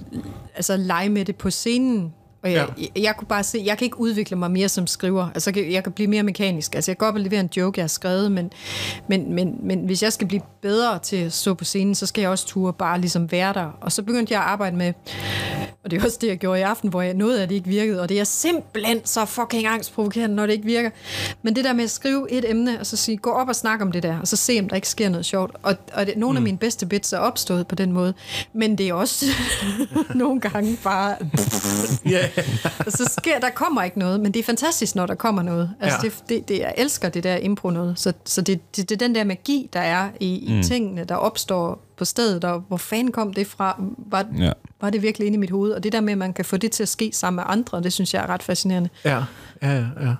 altså, 0.55 0.77
lege 0.77 1.09
med 1.09 1.25
det 1.25 1.35
på 1.35 1.49
scenen, 1.49 2.13
og 2.43 2.51
jeg, 2.51 2.67
ja. 2.77 2.83
jeg, 2.95 3.03
jeg 3.03 3.15
kunne 3.17 3.27
bare 3.27 3.43
se, 3.43 3.61
jeg 3.65 3.77
kan 3.77 3.85
ikke 3.85 3.99
udvikle 3.99 4.37
mig 4.37 4.51
mere 4.51 4.69
som 4.69 4.87
skriver. 4.87 5.29
Altså, 5.33 5.51
jeg, 5.55 5.71
jeg 5.71 5.83
kan 5.83 5.91
blive 5.91 6.07
mere 6.07 6.23
mekanisk. 6.23 6.75
Altså, 6.75 6.91
jeg 6.91 6.97
kan 6.97 7.11
godt 7.11 7.21
levere 7.21 7.39
en 7.39 7.49
joke, 7.57 7.79
jeg 7.79 7.83
har 7.83 7.87
skrevet, 7.87 8.31
men, 8.31 8.51
men, 9.07 9.33
men, 9.33 9.55
men 9.63 9.85
hvis 9.85 10.03
jeg 10.03 10.13
skal 10.13 10.27
blive 10.27 10.41
bedre 10.61 10.99
til 10.99 11.15
at 11.15 11.33
stå 11.33 11.53
på 11.53 11.63
scenen, 11.63 11.95
så 11.95 12.05
skal 12.05 12.21
jeg 12.21 12.29
også 12.29 12.47
ture 12.47 12.73
bare 12.73 12.99
ligesom 12.99 13.31
være 13.31 13.53
der. 13.53 13.77
Og 13.81 13.91
så 13.91 14.03
begyndte 14.03 14.33
jeg 14.33 14.41
at 14.41 14.47
arbejde 14.47 14.75
med, 14.75 14.93
og 15.83 15.91
det 15.91 16.01
er 16.01 16.05
også 16.05 16.17
det, 16.21 16.27
jeg 16.27 16.37
gjorde 16.37 16.59
i 16.59 16.63
aften, 16.63 16.89
hvor 16.89 17.01
jeg, 17.01 17.13
noget 17.13 17.39
af 17.39 17.47
det 17.47 17.55
ikke 17.55 17.67
virkede, 17.67 18.01
og 18.01 18.09
det 18.09 18.19
er 18.19 18.23
simpelthen 18.23 19.01
så 19.05 19.25
fucking 19.25 19.67
angstprovokerende, 19.67 20.35
når 20.35 20.45
det 20.45 20.53
ikke 20.53 20.65
virker. 20.65 20.89
Men 21.41 21.55
det 21.55 21.63
der 21.63 21.73
med 21.73 21.83
at 21.83 21.89
skrive 21.89 22.31
et 22.31 22.49
emne, 22.49 22.79
og 22.79 22.85
så 22.85 22.97
sige, 22.97 23.17
gå 23.17 23.29
op 23.29 23.47
og 23.47 23.55
snak 23.55 23.81
om 23.81 23.91
det 23.91 24.03
der, 24.03 24.19
og 24.19 24.27
så 24.27 24.35
se, 24.35 24.59
om 24.59 24.69
der 24.69 24.75
ikke 24.75 24.87
sker 24.87 25.09
noget 25.09 25.25
sjovt. 25.25 25.55
Og, 25.63 25.75
og 25.93 26.05
det, 26.05 26.17
nogle 26.17 26.33
mm. 26.33 26.37
af 26.37 26.43
mine 26.43 26.57
bedste 26.57 26.85
bits 26.85 27.13
er 27.13 27.17
opstået 27.17 27.67
på 27.67 27.75
den 27.75 27.91
måde, 27.91 28.13
men 28.53 28.77
det 28.77 28.89
er 28.89 28.93
også 28.93 29.25
nogle 30.15 30.41
gange 30.41 30.77
bare... 30.83 31.15
yeah. 32.13 32.29
så 32.87 33.13
sker, 33.19 33.39
der 33.39 33.49
kommer 33.49 33.83
ikke 33.83 33.99
noget, 33.99 34.19
men 34.19 34.31
det 34.31 34.39
er 34.39 34.43
fantastisk, 34.43 34.95
når 34.95 35.05
der 35.05 35.15
kommer 35.15 35.41
noget. 35.41 35.71
Altså, 35.81 35.99
ja. 36.03 36.09
det, 36.09 36.23
det, 36.29 36.49
det, 36.49 36.59
jeg 36.59 36.73
elsker 36.77 37.09
det 37.09 37.23
der 37.23 37.35
impro 37.35 37.69
noget. 37.69 37.99
Så, 37.99 38.13
så 38.25 38.41
det, 38.41 38.75
det, 38.75 38.89
det 38.89 39.01
er 39.01 39.07
den 39.07 39.15
der 39.15 39.23
magi, 39.23 39.69
der 39.73 39.79
er 39.79 40.09
i, 40.19 40.45
mm. 40.47 40.59
i 40.59 40.63
tingene, 40.63 41.03
der 41.03 41.15
opstår 41.15 41.79
på 41.97 42.05
stedet, 42.05 42.43
og 42.43 42.59
hvor 42.67 42.77
fanden 42.77 43.11
kom 43.11 43.33
det 43.33 43.47
fra? 43.47 43.83
Var, 43.97 44.25
ja. 44.37 44.51
var 44.81 44.89
det 44.89 45.01
virkelig 45.01 45.25
inde 45.25 45.35
i 45.35 45.39
mit 45.39 45.51
hoved? 45.51 45.71
Og 45.71 45.83
det 45.83 45.91
der 45.91 46.01
med, 46.01 46.11
at 46.11 46.17
man 46.17 46.33
kan 46.33 46.45
få 46.45 46.57
det 46.57 46.71
til 46.71 46.83
at 46.83 46.89
ske 46.89 47.09
sammen 47.13 47.35
med 47.35 47.43
andre, 47.47 47.83
det 47.83 47.93
synes 47.93 48.13
jeg 48.13 48.23
er 48.23 48.27
ret 48.27 48.43
fascinerende. 48.43 48.89
Ja, 49.05 49.23
ja, 49.61 49.73
ja. 49.73 49.85
ja. 50.01 50.15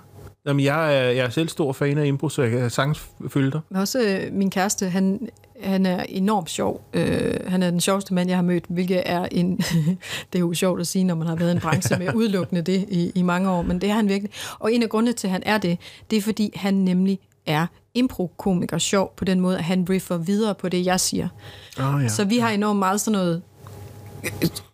Jamen, 0.46 0.66
jeg 0.66 0.98
er, 0.98 1.02
jeg 1.02 1.26
er 1.26 1.30
selv 1.30 1.50
stor 1.50 1.74
fan 1.74 1.98
af 1.98 2.06
impro, 2.06 2.30
så 2.30 2.42
jeg 2.42 2.52
kan 2.52 2.70
sagtens 2.70 3.10
følge 3.30 3.52
dig. 3.52 3.62
Også 3.76 4.02
øh, 4.02 4.34
min 4.34 4.50
kæreste, 4.50 4.90
han, 4.90 5.30
han 5.62 5.86
er 5.86 6.04
enormt 6.10 6.50
sjov. 6.50 6.90
Øh, 6.94 7.40
han 7.48 7.64
er 7.64 7.70
den 7.70 7.80
sjoveste 7.80 8.14
mand, 8.14 8.30
jeg 8.30 8.38
har 8.38 8.44
mødt, 8.44 8.66
hvilket 8.70 9.04
er 9.06 9.28
en... 9.32 9.58
det 10.34 10.36
er 10.36 10.40
jo 10.40 10.54
sjovt 10.54 10.82
at 10.82 10.88
sige, 10.88 11.04
når 11.04 11.16
man 11.16 11.28
har 11.28 11.36
været 11.36 11.50
i 11.50 11.56
en 11.56 11.60
branche 11.60 11.98
med 11.98 12.16
udelukkende 12.20 12.62
det 12.62 12.86
i, 12.90 13.12
i 13.16 13.22
mange 13.22 13.50
år, 13.50 13.62
men 13.62 13.82
det 13.82 13.90
er 13.90 13.94
han 13.94 14.10
virkelig. 14.10 14.32
Og 14.60 14.74
en 14.74 14.84
af 14.84 14.90
grundene 14.90 15.14
til, 15.14 15.28
at 15.28 15.32
han 15.32 15.44
er 15.46 15.58
det, 15.58 15.78
det 16.10 16.18
er, 16.18 16.22
fordi 16.22 16.52
han 16.56 16.74
nemlig 16.74 17.20
er 17.46 17.68
impro-komiker 17.94 18.78
sjov 18.78 19.14
på 19.18 19.26
den 19.26 19.40
måde, 19.40 19.58
at 19.58 19.64
han 19.64 19.88
riffer 19.90 20.18
videre 20.18 20.56
på 20.56 20.70
det, 20.70 20.86
jeg 20.86 21.00
siger. 21.00 21.28
Oh, 21.80 22.04
ja. 22.04 22.08
Så 22.08 22.26
vi 22.26 22.38
har 22.38 22.50
enormt 22.50 22.80
meget 22.80 23.02
sådan 23.02 23.20
noget 23.20 23.42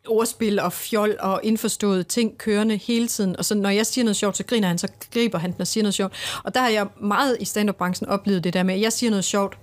ordspil 0.08 0.60
og 0.60 0.74
fjol 0.74 1.18
og 1.20 1.40
indforståede 1.44 2.04
ting 2.04 2.38
kørende 2.38 2.78
hele 2.78 3.08
tiden. 3.08 3.36
Og 3.38 3.46
så 3.46 3.56
når 3.56 3.70
jeg 3.70 3.86
siger 3.86 4.06
noget 4.06 4.16
sjovt, 4.16 4.38
så 4.38 4.44
griner 4.44 4.68
han, 4.68 4.78
så 4.78 4.88
griber 5.14 5.40
han, 5.40 5.56
når 5.58 5.66
siger 5.66 5.84
noget 5.84 5.94
sjovt. 5.94 6.14
Og 6.44 6.56
der 6.56 6.62
har 6.62 6.70
jeg 6.70 6.88
meget 7.02 7.38
i 7.40 7.46
stand-up-branchen 7.46 8.10
oplevet 8.10 8.44
det 8.44 8.54
der 8.54 8.64
med, 8.64 8.74
at 8.74 8.82
jeg 8.82 8.94
siger 8.94 9.10
noget 9.10 9.26
sjovt, 9.26 9.58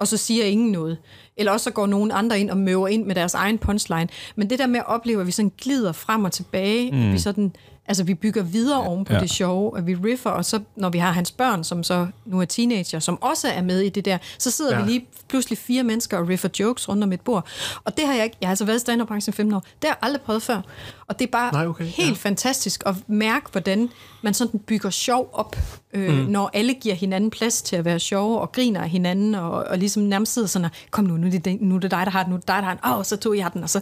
og 0.00 0.08
så 0.08 0.16
siger 0.16 0.44
ingen 0.44 0.72
noget. 0.72 0.98
Eller 1.38 1.52
også 1.52 1.64
så 1.64 1.70
går 1.70 1.86
nogen 1.86 2.10
andre 2.10 2.40
ind 2.40 2.50
og 2.50 2.56
møver 2.56 2.88
ind 2.88 3.04
med 3.04 3.14
deres 3.14 3.34
egen 3.34 3.58
punchline. 3.58 4.08
Men 4.36 4.50
det 4.50 4.58
der 4.58 4.66
med 4.66 4.78
at 4.78 4.86
opleve, 4.86 5.20
at 5.20 5.26
vi 5.26 5.32
sådan 5.32 5.52
glider 5.58 5.92
frem 5.92 6.24
og 6.24 6.32
tilbage, 6.32 6.90
mm. 6.92 7.12
vi 7.12 7.18
sådan 7.18 7.52
Altså, 7.88 8.04
vi 8.04 8.14
bygger 8.14 8.42
videre 8.42 8.80
oven 8.82 9.04
på 9.04 9.12
ja. 9.14 9.20
det 9.20 9.30
sjove, 9.30 9.78
at 9.78 9.86
vi 9.86 9.94
riffer, 9.94 10.30
og 10.30 10.44
så, 10.44 10.60
når 10.76 10.90
vi 10.90 10.98
har 10.98 11.12
hans 11.12 11.30
børn, 11.30 11.64
som 11.64 11.82
så 11.82 12.06
nu 12.24 12.40
er 12.40 12.44
teenager, 12.44 12.98
som 12.98 13.22
også 13.22 13.48
er 13.48 13.62
med 13.62 13.80
i 13.80 13.88
det 13.88 14.04
der, 14.04 14.18
så 14.38 14.50
sidder 14.50 14.78
ja. 14.78 14.84
vi 14.84 14.90
lige 14.90 15.06
pludselig 15.28 15.58
fire 15.58 15.82
mennesker 15.82 16.18
og 16.18 16.28
riffer 16.28 16.48
jokes 16.60 16.88
rundt 16.88 17.04
om 17.04 17.12
et 17.12 17.20
bord. 17.20 17.46
Og 17.84 17.96
det 17.96 18.06
har 18.06 18.14
jeg 18.14 18.24
ikke, 18.24 18.36
jeg 18.40 18.46
har 18.46 18.52
altså 18.52 18.64
været 18.64 18.76
i 18.76 18.80
stand 18.80 19.06
branchen 19.06 19.32
15 19.32 19.54
år, 19.54 19.60
det 19.60 19.70
har 19.82 19.88
jeg 19.88 19.96
aldrig 20.02 20.20
prøvet 20.20 20.42
før. 20.42 20.60
Og 21.06 21.18
det 21.18 21.26
er 21.26 21.30
bare 21.30 21.52
Nej, 21.52 21.66
okay. 21.66 21.84
helt 21.84 22.08
ja. 22.08 22.14
fantastisk 22.14 22.82
at 22.86 22.94
mærke, 23.06 23.46
hvordan 23.52 23.88
man 24.22 24.34
sådan 24.34 24.60
bygger 24.60 24.90
sjov 24.90 25.30
op, 25.32 25.56
øh, 25.94 26.18
mm. 26.18 26.30
når 26.30 26.50
alle 26.52 26.74
giver 26.74 26.94
hinanden 26.94 27.30
plads 27.30 27.62
til 27.62 27.76
at 27.76 27.84
være 27.84 27.98
sjove, 27.98 28.40
og 28.40 28.52
griner 28.52 28.80
af 28.80 28.88
hinanden, 28.88 29.34
og, 29.34 29.50
og 29.50 29.78
ligesom 29.78 30.02
nærmest 30.02 30.34
sidder 30.34 30.48
sådan, 30.48 30.70
kom 30.90 31.04
nu, 31.04 31.16
nu 31.16 31.27
er, 31.34 31.40
det, 31.40 31.60
nu 31.60 31.74
er 31.74 31.80
det 31.80 31.90
dig, 31.90 32.06
der 32.06 32.10
har 32.10 32.22
den, 32.22 32.30
nu 32.30 32.36
er 32.36 32.40
det 32.40 32.48
dig, 32.48 32.56
der 32.56 32.62
har 32.62 32.74
den, 32.74 32.90
åh, 32.90 32.98
oh, 32.98 33.04
så 33.04 33.16
tog 33.16 33.36
jeg 33.36 33.50
den, 33.52 33.62
og 33.62 33.70
så 33.70 33.80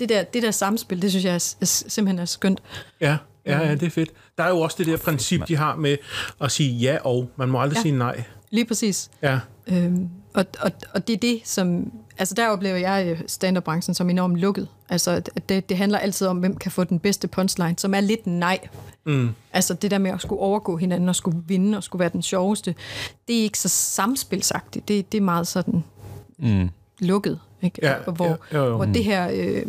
det 0.00 0.08
der, 0.08 0.22
det 0.22 0.42
der 0.42 0.50
samspil, 0.50 1.02
det 1.02 1.10
synes 1.10 1.24
jeg 1.24 1.34
er, 1.34 1.54
er, 1.60 1.66
simpelthen 1.66 2.18
er 2.18 2.24
skønt. 2.24 2.62
Ja, 3.00 3.16
Ja, 3.46 3.58
ja, 3.58 3.74
det 3.74 3.82
er 3.82 3.90
fedt. 3.90 4.10
Der 4.38 4.44
er 4.44 4.48
jo 4.48 4.60
også 4.60 4.76
det 4.78 4.86
der 4.86 4.96
princip, 4.96 5.48
de 5.48 5.56
har 5.56 5.76
med 5.76 5.96
at 6.40 6.52
sige 6.52 6.70
ja 6.72 6.98
og. 7.04 7.30
Man 7.36 7.48
må 7.48 7.60
aldrig 7.60 7.76
ja. 7.76 7.82
sige 7.82 7.98
nej. 7.98 8.24
Lige 8.50 8.64
præcis. 8.64 9.10
Ja. 9.22 9.38
Øhm, 9.66 10.08
og, 10.34 10.44
og, 10.60 10.72
og 10.94 11.06
det 11.06 11.12
er 11.12 11.18
det, 11.18 11.40
som... 11.44 11.92
Altså 12.18 12.34
der 12.34 12.48
oplever 12.48 12.76
jeg 12.76 13.06
øh, 13.06 13.20
stand-up-branchen 13.26 13.94
som 13.94 14.10
enormt 14.10 14.36
lukket. 14.36 14.68
Altså 14.88 15.22
det, 15.48 15.68
det 15.68 15.76
handler 15.76 15.98
altid 15.98 16.26
om, 16.26 16.38
hvem 16.38 16.56
kan 16.56 16.70
få 16.72 16.84
den 16.84 16.98
bedste 16.98 17.28
punchline, 17.28 17.74
som 17.78 17.94
er 17.94 18.00
lidt 18.00 18.26
nej. 18.26 18.58
Mm. 19.06 19.30
Altså 19.52 19.74
det 19.74 19.90
der 19.90 19.98
med 19.98 20.10
at 20.10 20.20
skulle 20.20 20.40
overgå 20.40 20.76
hinanden 20.76 21.08
og 21.08 21.16
skulle 21.16 21.38
vinde 21.46 21.78
og 21.78 21.84
skulle 21.84 22.00
være 22.00 22.10
den 22.12 22.22
sjoveste, 22.22 22.74
det 23.28 23.38
er 23.38 23.42
ikke 23.42 23.58
så 23.58 23.68
samspilsagtigt. 23.68 24.88
Det, 24.88 25.12
det 25.12 25.18
er 25.18 25.22
meget 25.22 25.46
sådan 25.46 25.84
mm. 26.38 26.70
Lukket. 27.00 27.40
Ikke? 27.62 27.78
Ja, 27.82 27.94
hvor, 28.14 28.38
ja, 28.52 28.58
jo, 28.58 28.64
jo. 28.64 28.76
hvor 28.76 28.84
det 28.84 29.04
her... 29.04 29.28
Øh, 29.32 29.62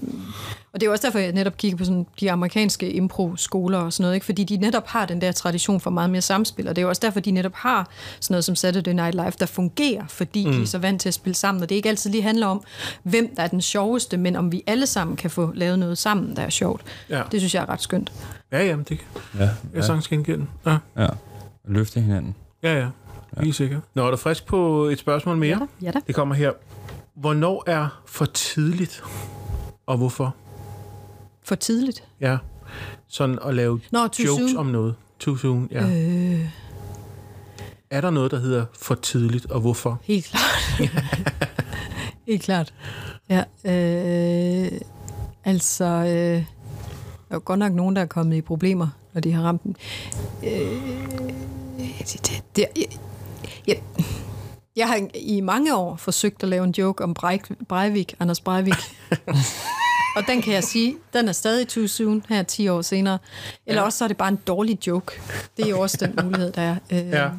og 0.73 0.81
det 0.81 0.87
er 0.87 0.91
også 0.91 1.07
derfor, 1.07 1.19
jeg 1.19 1.31
netop 1.31 1.57
kigger 1.57 1.77
på 1.77 1.85
sådan 1.85 2.05
de 2.19 2.31
amerikanske 2.31 2.91
impro-skoler 2.91 3.77
og 3.77 3.93
sådan 3.93 4.03
noget, 4.03 4.15
ikke? 4.15 4.25
fordi 4.25 4.43
de 4.43 4.57
netop 4.57 4.87
har 4.87 5.05
den 5.05 5.21
der 5.21 5.31
tradition 5.31 5.79
for 5.79 5.89
meget 5.89 6.09
mere 6.09 6.21
samspil, 6.21 6.67
og 6.67 6.75
det 6.75 6.81
er 6.81 6.85
også 6.85 6.99
derfor, 7.03 7.19
de 7.19 7.31
netop 7.31 7.53
har 7.55 7.89
sådan 8.19 8.33
noget 8.33 8.45
som 8.45 8.55
Saturday 8.55 8.91
Night 8.91 9.15
Live, 9.15 9.31
der 9.39 9.45
fungerer, 9.45 10.03
fordi 10.07 10.45
mm. 10.45 10.53
de 10.53 10.61
er 10.61 10.65
så 10.65 10.77
vant 10.77 11.01
til 11.01 11.09
at 11.09 11.13
spille 11.13 11.35
sammen, 11.35 11.63
og 11.63 11.69
det 11.69 11.75
ikke 11.75 11.89
altid 11.89 12.09
lige 12.09 12.23
handler 12.23 12.47
om, 12.47 12.63
hvem 13.03 13.35
der 13.35 13.43
er 13.43 13.47
den 13.47 13.61
sjoveste, 13.61 14.17
men 14.17 14.35
om 14.35 14.51
vi 14.51 14.63
alle 14.67 14.85
sammen 14.85 15.15
kan 15.15 15.29
få 15.29 15.51
lavet 15.55 15.79
noget 15.79 15.97
sammen, 15.97 16.35
der 16.35 16.41
er 16.41 16.49
sjovt. 16.49 16.81
Ja. 17.09 17.21
Det 17.31 17.41
synes 17.41 17.55
jeg 17.55 17.61
er 17.61 17.69
ret 17.69 17.81
skønt. 17.81 18.11
Ja, 18.51 18.65
jamen 18.65 18.85
det 18.89 18.97
kan 18.97 19.07
ja, 19.39 19.49
jeg 19.73 19.83
sagtens 19.83 20.07
genkende. 20.07 20.45
Ja. 20.65 20.77
ja. 20.97 21.07
Løfte 21.67 22.01
hinanden. 22.01 22.35
Ja, 22.63 22.79
ja. 22.79 22.87
Helt 23.37 23.47
ja. 23.47 23.51
sikkert. 23.51 23.79
Nå, 23.93 24.07
er 24.07 24.11
du 24.11 24.17
frisk 24.17 24.45
på 24.45 24.83
et 24.83 24.99
spørgsmål 24.99 25.37
mere? 25.37 25.67
Ja, 25.81 25.85
ja 25.85 25.91
da. 25.91 25.99
Det 26.07 26.15
kommer 26.15 26.35
her. 26.35 26.51
Hvornår 27.21 27.63
er 27.67 28.01
for 28.05 28.25
tidligt, 28.25 29.03
og 29.85 29.97
hvorfor? 29.97 30.35
For 31.43 31.55
tidligt? 31.55 32.03
Ja. 32.21 32.37
Sådan 33.07 33.39
at 33.45 33.55
lave 33.55 33.81
Nå, 33.91 33.99
jokes 33.99 34.51
soon. 34.51 34.57
om 34.57 34.65
noget. 34.65 34.95
Too 35.19 35.37
soon, 35.37 35.67
ja. 35.71 35.85
Øh... 35.85 36.49
Er 37.89 38.01
der 38.01 38.09
noget, 38.09 38.31
der 38.31 38.39
hedder 38.39 38.65
for 38.73 38.95
tidligt, 38.95 39.45
og 39.45 39.61
hvorfor? 39.61 39.99
Helt 40.03 40.25
klart. 40.25 40.91
Helt 42.27 42.41
klart. 42.41 42.73
Ja, 43.29 43.43
øh, 43.65 44.71
altså, 45.45 45.85
øh, 45.85 46.45
der 47.29 47.35
er 47.35 47.39
godt 47.39 47.59
nok 47.59 47.73
nogen, 47.73 47.95
der 47.95 48.01
er 48.01 48.05
kommet 48.05 48.37
i 48.37 48.41
problemer, 48.41 48.87
når 49.13 49.21
de 49.21 49.31
har 49.31 49.43
ramt 49.43 49.63
den. 49.63 49.75
Øh, 50.43 50.49
det, 51.99 52.19
det, 52.27 52.43
det, 52.55 52.65
jeg, 52.75 52.85
jeg, 53.67 53.83
jeg 54.75 54.87
har 54.87 55.07
i 55.15 55.41
mange 55.41 55.75
år 55.75 55.95
forsøgt 55.95 56.43
at 56.43 56.49
lave 56.49 56.63
en 56.63 56.71
joke 56.77 57.03
om 57.03 57.13
Breivik, 57.67 58.15
Anders 58.19 58.41
Breivik. 58.41 58.73
Og 60.15 60.23
den 60.27 60.41
kan 60.41 60.53
jeg 60.53 60.63
sige, 60.63 60.95
den 61.13 61.27
er 61.27 61.31
stadig 61.31 61.67
too 61.67 61.87
soon 61.87 62.25
her 62.29 62.43
10 62.43 62.67
år 62.67 62.81
senere. 62.81 63.17
Eller 63.65 63.81
ja. 63.81 63.85
også 63.85 63.97
så 63.97 64.03
er 64.03 64.07
det 64.07 64.17
bare 64.17 64.29
en 64.29 64.39
dårlig 64.47 64.87
joke. 64.87 65.21
Det 65.57 65.65
er 65.65 65.69
jo 65.69 65.79
også 65.79 65.97
den 65.97 66.25
mulighed, 66.25 66.51
der 66.51 66.61
er. 66.61 66.75
Øh, 66.91 67.09
ja. 67.09 67.29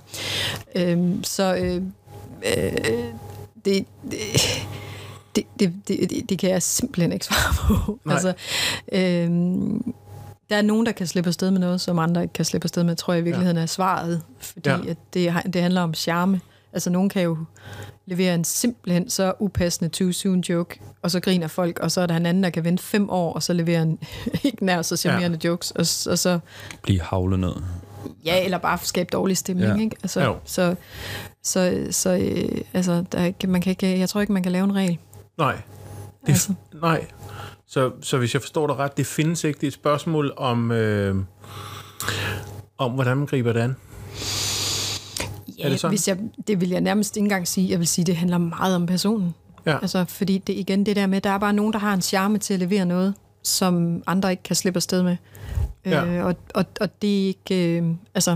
øh, 0.75 1.15
så 1.23 1.55
øh, 1.55 1.83
øh, 2.57 3.05
det, 3.65 3.87
det, 4.11 5.47
det, 5.61 5.73
det, 5.89 5.89
det, 5.89 6.29
det 6.29 6.39
kan 6.39 6.51
jeg 6.51 6.63
simpelthen 6.63 7.13
ikke 7.13 7.25
svare 7.25 7.55
på. 7.85 7.99
Altså, 8.11 8.33
øh, 8.93 9.31
der 10.51 10.57
er 10.57 10.63
nogen, 10.63 10.87
der 10.87 10.93
kan 10.93 11.07
slippe 11.07 11.29
afsted 11.29 11.51
med 11.51 11.61
noget, 11.61 11.81
som 11.81 11.99
andre 11.99 12.23
ikke 12.23 12.33
kan 12.33 12.45
slippe 12.45 12.67
afsted 12.67 12.85
med, 12.85 12.97
tror 12.97 13.13
jeg 13.13 13.21
i 13.21 13.25
virkeligheden 13.25 13.57
ja. 13.57 13.63
er 13.63 13.67
svaret. 13.67 14.23
Fordi 14.41 14.71
ja. 14.71 14.79
at 14.89 14.97
det, 15.15 15.35
det 15.53 15.63
handler 15.63 15.81
om 15.81 15.95
charme. 15.95 16.41
Altså, 16.73 16.91
nogen 16.91 17.09
kan 17.09 17.23
jo 17.23 17.37
levere 18.07 18.35
en 18.35 18.45
simpelthen 18.45 19.11
så 19.11 19.33
upassende 19.39 19.91
too 19.91 20.13
soon 20.13 20.41
joke, 20.41 20.81
og 21.03 21.11
så 21.11 21.21
griner 21.21 21.47
folk, 21.47 21.79
og 21.79 21.91
så 21.91 22.01
er 22.01 22.07
der 22.07 22.17
en 22.17 22.27
anden, 22.27 22.43
der 22.43 22.51
kan 22.51 22.65
vente 22.65 22.83
fem 22.83 23.11
år, 23.11 23.33
og 23.33 23.43
så 23.43 23.53
leverer 23.53 23.83
en 23.83 23.99
ikke 24.45 24.65
nær 24.65 24.83
så 24.83 24.97
charmerende 24.97 25.39
ja. 25.45 25.49
jokes, 25.49 25.71
og, 25.71 26.13
og 26.13 26.19
så... 26.19 26.39
Blive 26.83 27.01
havlet 27.01 27.41
ned. 27.41 27.55
Ja, 28.25 28.45
eller 28.45 28.59
bare 28.59 28.79
skabe 28.83 29.09
dårlig 29.13 29.37
stemning, 29.37 29.77
ja. 29.77 29.83
ikke? 29.83 29.97
Altså, 30.03 30.21
jo. 30.21 30.37
så, 30.45 30.75
så, 31.43 31.87
så 31.91 32.11
øh, 32.11 32.61
altså, 32.73 33.05
der, 33.13 33.47
man 33.47 33.61
kan 33.61 33.71
ikke, 33.71 33.99
jeg 33.99 34.09
tror 34.09 34.21
ikke, 34.21 34.33
man 34.33 34.43
kan 34.43 34.53
lave 34.53 34.65
en 34.65 34.75
regel. 34.75 34.99
Nej. 35.39 35.57
Det, 36.27 36.29
altså. 36.29 36.55
Nej. 36.83 37.07
Så, 37.67 37.91
så 38.01 38.19
hvis 38.19 38.35
jeg 38.35 38.43
forstår 38.43 38.67
dig 38.67 38.77
ret, 38.77 38.97
det 38.97 39.07
findes 39.07 39.45
ikke. 39.45 39.57
Det 39.57 39.67
er 39.67 39.69
et 39.69 39.75
spørgsmål 39.75 40.33
om, 40.37 40.71
øh, 40.71 41.17
om 42.79 42.93
hvordan 42.93 43.17
man 43.17 43.27
griber 43.27 43.53
det 43.53 43.61
an. 43.61 43.77
Ja, 45.59 45.71
det, 45.71 45.85
hvis 45.85 46.09
jeg, 46.09 46.19
det 46.47 46.61
vil 46.61 46.69
jeg 46.69 46.81
nærmest 46.81 47.17
ikke 47.17 47.25
engang 47.25 47.49
sige. 47.49 47.71
Jeg 47.71 47.79
vil 47.79 47.87
sige, 47.87 48.05
det 48.05 48.17
handler 48.17 48.39
meget 48.39 48.77
om 48.77 48.87
personen. 48.87 49.35
Ja. 49.67 49.79
Altså, 49.83 50.05
fordi 50.09 50.39
det 50.39 50.53
igen 50.53 50.87
det 50.87 50.97
der 50.97 51.07
med, 51.07 51.21
der 51.21 51.31
er 51.31 51.39
bare 51.39 51.53
nogen, 51.53 51.73
der 51.73 51.79
har 51.79 51.95
en 51.95 52.03
charme 52.03 52.39
til 52.39 52.55
at 52.55 52.61
levere 52.61 52.87
noget, 52.87 53.15
som 53.43 54.03
andre 54.07 54.31
ikke 54.31 54.43
kan 54.43 54.57
slippe 54.57 54.79
afsted 54.79 55.03
med. 55.03 55.17
Ja. 55.87 56.05
Øh, 56.05 56.25
og, 56.27 56.35
og, 56.55 56.65
og 56.81 57.03
det 57.03 57.23
er 57.23 57.27
ikke... 57.27 57.79
Øh, 57.79 57.95
altså, 58.15 58.31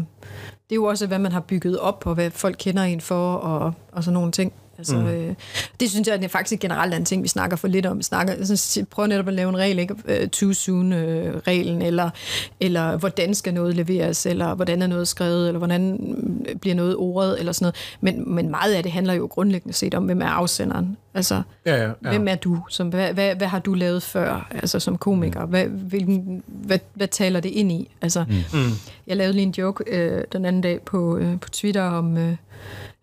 det 0.68 0.72
er 0.72 0.74
jo 0.74 0.84
også, 0.84 1.06
hvad 1.06 1.18
man 1.18 1.32
har 1.32 1.40
bygget 1.40 1.78
op, 1.78 2.02
og 2.06 2.14
hvad 2.14 2.30
folk 2.30 2.56
kender 2.58 2.82
en 2.82 3.00
for, 3.00 3.34
og, 3.34 3.72
og 3.92 4.04
sådan 4.04 4.14
nogle 4.14 4.32
ting. 4.32 4.52
Altså, 4.78 4.96
mm. 4.96 5.06
øh, 5.06 5.34
det 5.80 5.90
synes 5.90 6.08
jeg 6.08 6.18
det 6.18 6.24
er 6.24 6.28
faktisk 6.28 6.60
generelt 6.60 6.94
en 6.94 7.04
ting, 7.04 7.22
vi 7.22 7.28
snakker 7.28 7.56
for 7.56 7.68
lidt 7.68 7.86
om. 7.86 7.98
Vi 7.98 8.02
snakker, 8.02 8.32
altså, 8.32 8.84
prøver 8.90 9.06
netop 9.06 9.28
at 9.28 9.34
lave 9.34 9.48
en 9.48 9.56
regel, 9.56 9.78
ikke? 9.78 9.94
Uh, 9.94 10.28
too 10.28 10.52
soon-reglen, 10.52 11.76
uh, 11.76 11.86
eller, 11.86 12.10
eller 12.60 12.96
hvordan 12.96 13.34
skal 13.34 13.54
noget 13.54 13.76
leveres, 13.76 14.26
eller 14.26 14.54
hvordan 14.54 14.82
er 14.82 14.86
noget 14.86 15.08
skrevet, 15.08 15.46
eller 15.48 15.58
hvordan 15.58 15.98
bliver 16.60 16.74
noget 16.74 16.96
ordet, 16.96 17.38
eller 17.38 17.52
sådan 17.52 17.64
noget. 17.64 17.76
Men, 18.00 18.34
men 18.34 18.50
meget 18.50 18.74
af 18.74 18.82
det 18.82 18.92
handler 18.92 19.14
jo 19.14 19.26
grundlæggende 19.26 19.74
set 19.74 19.94
om, 19.94 20.04
hvem 20.04 20.22
er 20.22 20.26
afsenderen. 20.26 20.96
Altså, 21.14 21.42
ja, 21.66 21.76
ja, 21.76 21.90
ja. 22.04 22.10
hvem 22.10 22.28
er 22.28 22.34
du? 22.34 22.62
Som, 22.68 22.88
hvad, 22.88 23.12
hvad, 23.12 23.34
hvad 23.34 23.46
har 23.46 23.58
du 23.58 23.74
lavet 23.74 24.02
før, 24.02 24.48
altså 24.50 24.80
som 24.80 24.98
komiker? 24.98 25.44
Mm. 25.44 25.50
Hvad, 25.50 25.66
hvilken, 25.66 26.42
hvad, 26.46 26.78
hvad 26.94 27.08
taler 27.08 27.40
det 27.40 27.48
ind 27.48 27.72
i? 27.72 27.90
Altså, 28.02 28.24
mm. 28.52 28.70
Jeg 29.06 29.16
lavede 29.16 29.32
lige 29.32 29.42
en 29.42 29.54
joke 29.58 29.84
øh, 29.86 30.24
den 30.32 30.44
anden 30.44 30.62
dag 30.62 30.80
på, 30.80 31.16
øh, 31.16 31.40
på 31.40 31.50
Twitter 31.50 31.82
om... 31.82 32.16
Øh, 32.16 32.36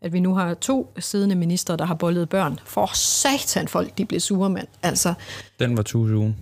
at 0.03 0.13
vi 0.13 0.19
nu 0.19 0.35
har 0.35 0.53
to 0.53 0.93
siddende 0.99 1.35
minister, 1.35 1.75
der 1.75 1.85
har 1.85 1.95
bollet 1.95 2.29
børn. 2.29 2.59
For 2.65 2.89
satan 2.93 3.67
folk, 3.67 3.97
de 3.97 4.05
blev 4.05 4.19
sure, 4.19 4.49
mand. 4.49 4.67
Altså, 4.83 5.13
den 5.59 5.77
var 5.77 5.83
too 5.83 6.07
soon. 6.07 6.35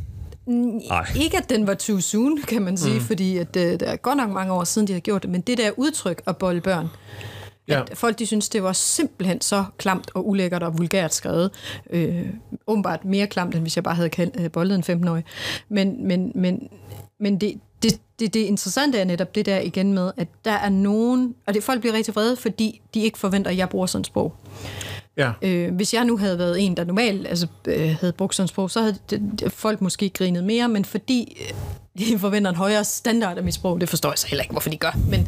Nej. 0.46 1.08
Ikke 1.16 1.38
at 1.38 1.50
den 1.50 1.68
var 1.68 1.74
too 1.74 2.00
soon, 2.00 2.42
kan 2.42 2.62
man 2.62 2.78
sige, 2.78 2.96
mm. 3.00 3.02
fordi 3.02 3.38
at, 3.38 3.56
uh, 3.56 3.62
det 3.62 3.82
er 3.82 3.96
godt 3.96 4.18
nok 4.18 4.30
mange 4.30 4.54
år 4.54 4.64
siden, 4.64 4.88
de 4.88 4.94
har 4.94 5.00
gjort 5.00 5.22
det, 5.22 5.30
men 5.30 5.42
det 5.42 5.58
der 5.58 5.72
udtryk 5.78 6.22
at 6.26 6.38
bolle 6.38 6.62
børn, 6.62 6.88
Ja. 7.68 7.82
At 7.82 7.98
folk 7.98 8.20
de 8.20 8.26
synes, 8.26 8.50
det 8.50 8.64
var 8.64 8.74
simpelthen 8.74 9.42
så 9.42 9.66
klamt 9.78 10.12
og 10.14 10.28
ulækkert 10.28 10.64
og 10.64 10.78
vulgært 10.78 11.14
skrevet. 11.14 11.52
Øh, 11.90 12.26
åbenbart 12.68 13.06
mere 13.06 13.28
klamt, 13.28 13.56
end 13.56 13.62
hvis 13.62 13.76
jeg 13.76 13.84
bare 13.84 13.96
havde 13.96 14.10
kaldt, 14.10 14.36
øh, 14.40 14.52
bollet 14.52 14.90
en 14.90 15.04
15-årig. 15.04 15.24
Men, 15.70 16.08
men, 16.08 16.32
men, 16.36 16.70
men 17.20 17.42
det, 17.42 17.60
det, 18.22 18.34
det, 18.34 18.34
det 18.34 18.40
interessante 18.48 18.98
er 18.98 19.04
netop 19.04 19.36
det 19.36 19.46
der 19.46 19.60
igen 19.60 19.94
med, 19.94 20.12
at 20.18 20.28
der 20.46 20.52
er 20.52 20.70
nogen, 20.70 21.36
og 21.48 21.54
det 21.54 21.64
folk 21.64 21.80
bliver 21.80 21.94
rigtig 21.94 22.16
vrede, 22.16 22.36
fordi 22.36 22.82
de 22.94 23.02
ikke 23.02 23.18
forventer, 23.18 23.52
at 23.52 23.58
jeg 23.58 23.70
bruger 23.70 23.86
sådan 23.86 24.02
et 24.02 24.08
sprog. 24.08 24.34
Ja. 25.18 25.32
Øh, 25.42 25.76
hvis 25.76 25.94
jeg 25.94 26.06
nu 26.06 26.18
havde 26.18 26.38
været 26.38 26.66
en, 26.66 26.78
der 26.78 26.84
normalt 26.84 27.28
altså, 27.28 27.48
øh, 27.68 27.96
havde 28.00 28.14
brugt 28.14 28.36
sådan 28.36 28.46
et 28.46 28.50
sprog, 28.50 28.72
så 28.72 28.82
havde 28.82 28.96
det, 29.10 29.52
folk 29.52 29.82
måske 29.82 30.10
grinet 30.10 30.44
mere, 30.44 30.70
men 30.70 30.86
fordi 30.86 31.38
øh, 31.42 32.06
de 32.06 32.20
forventer 32.20 32.50
en 32.50 32.58
højere 32.58 32.84
standard 32.84 33.38
af 33.38 33.44
mit 33.44 33.54
sprog, 33.54 33.82
det 33.82 33.90
forstår 33.90 34.10
jeg 34.10 34.18
så 34.18 34.28
heller 34.28 34.44
ikke, 34.44 34.52
hvorfor 34.52 34.70
de 34.70 34.78
gør. 34.78 34.98
Men, 35.08 35.28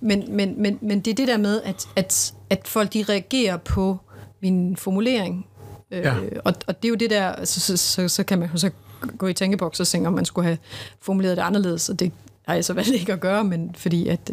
men, 0.00 0.24
men, 0.28 0.62
men, 0.62 0.78
men 0.82 1.00
det 1.00 1.10
er 1.10 1.14
det 1.14 1.28
der 1.28 1.36
med, 1.36 1.60
at, 1.64 1.88
at, 1.96 2.34
at 2.50 2.68
folk 2.68 2.92
de 2.92 3.04
reagerer 3.08 3.56
på 3.56 3.98
min 4.42 4.76
formulering, 4.76 5.46
Øh, 5.90 6.02
ja. 6.02 6.14
og, 6.44 6.54
og 6.66 6.82
det 6.82 6.88
er 6.88 6.88
jo 6.88 6.94
det 6.94 7.10
der, 7.10 7.44
så, 7.44 7.60
så, 7.60 7.76
så, 7.76 8.08
så 8.08 8.24
kan 8.24 8.38
man 8.38 8.48
jo 8.52 8.58
så 8.58 8.70
gå 9.18 9.26
i 9.26 9.32
tænkeboks 9.32 9.80
og 9.80 9.86
tænke, 9.86 10.08
om 10.08 10.14
man 10.14 10.24
skulle 10.24 10.46
have 10.46 10.58
formuleret 11.00 11.36
det 11.36 11.42
anderledes, 11.42 11.88
og 11.88 12.00
det 12.00 12.12
jeg 12.54 12.64
så 12.64 12.72
valgt 12.72 12.90
ikke 12.90 13.12
at 13.12 13.20
gøre, 13.20 13.44
men 13.44 13.74
fordi 13.78 14.08
at 14.08 14.32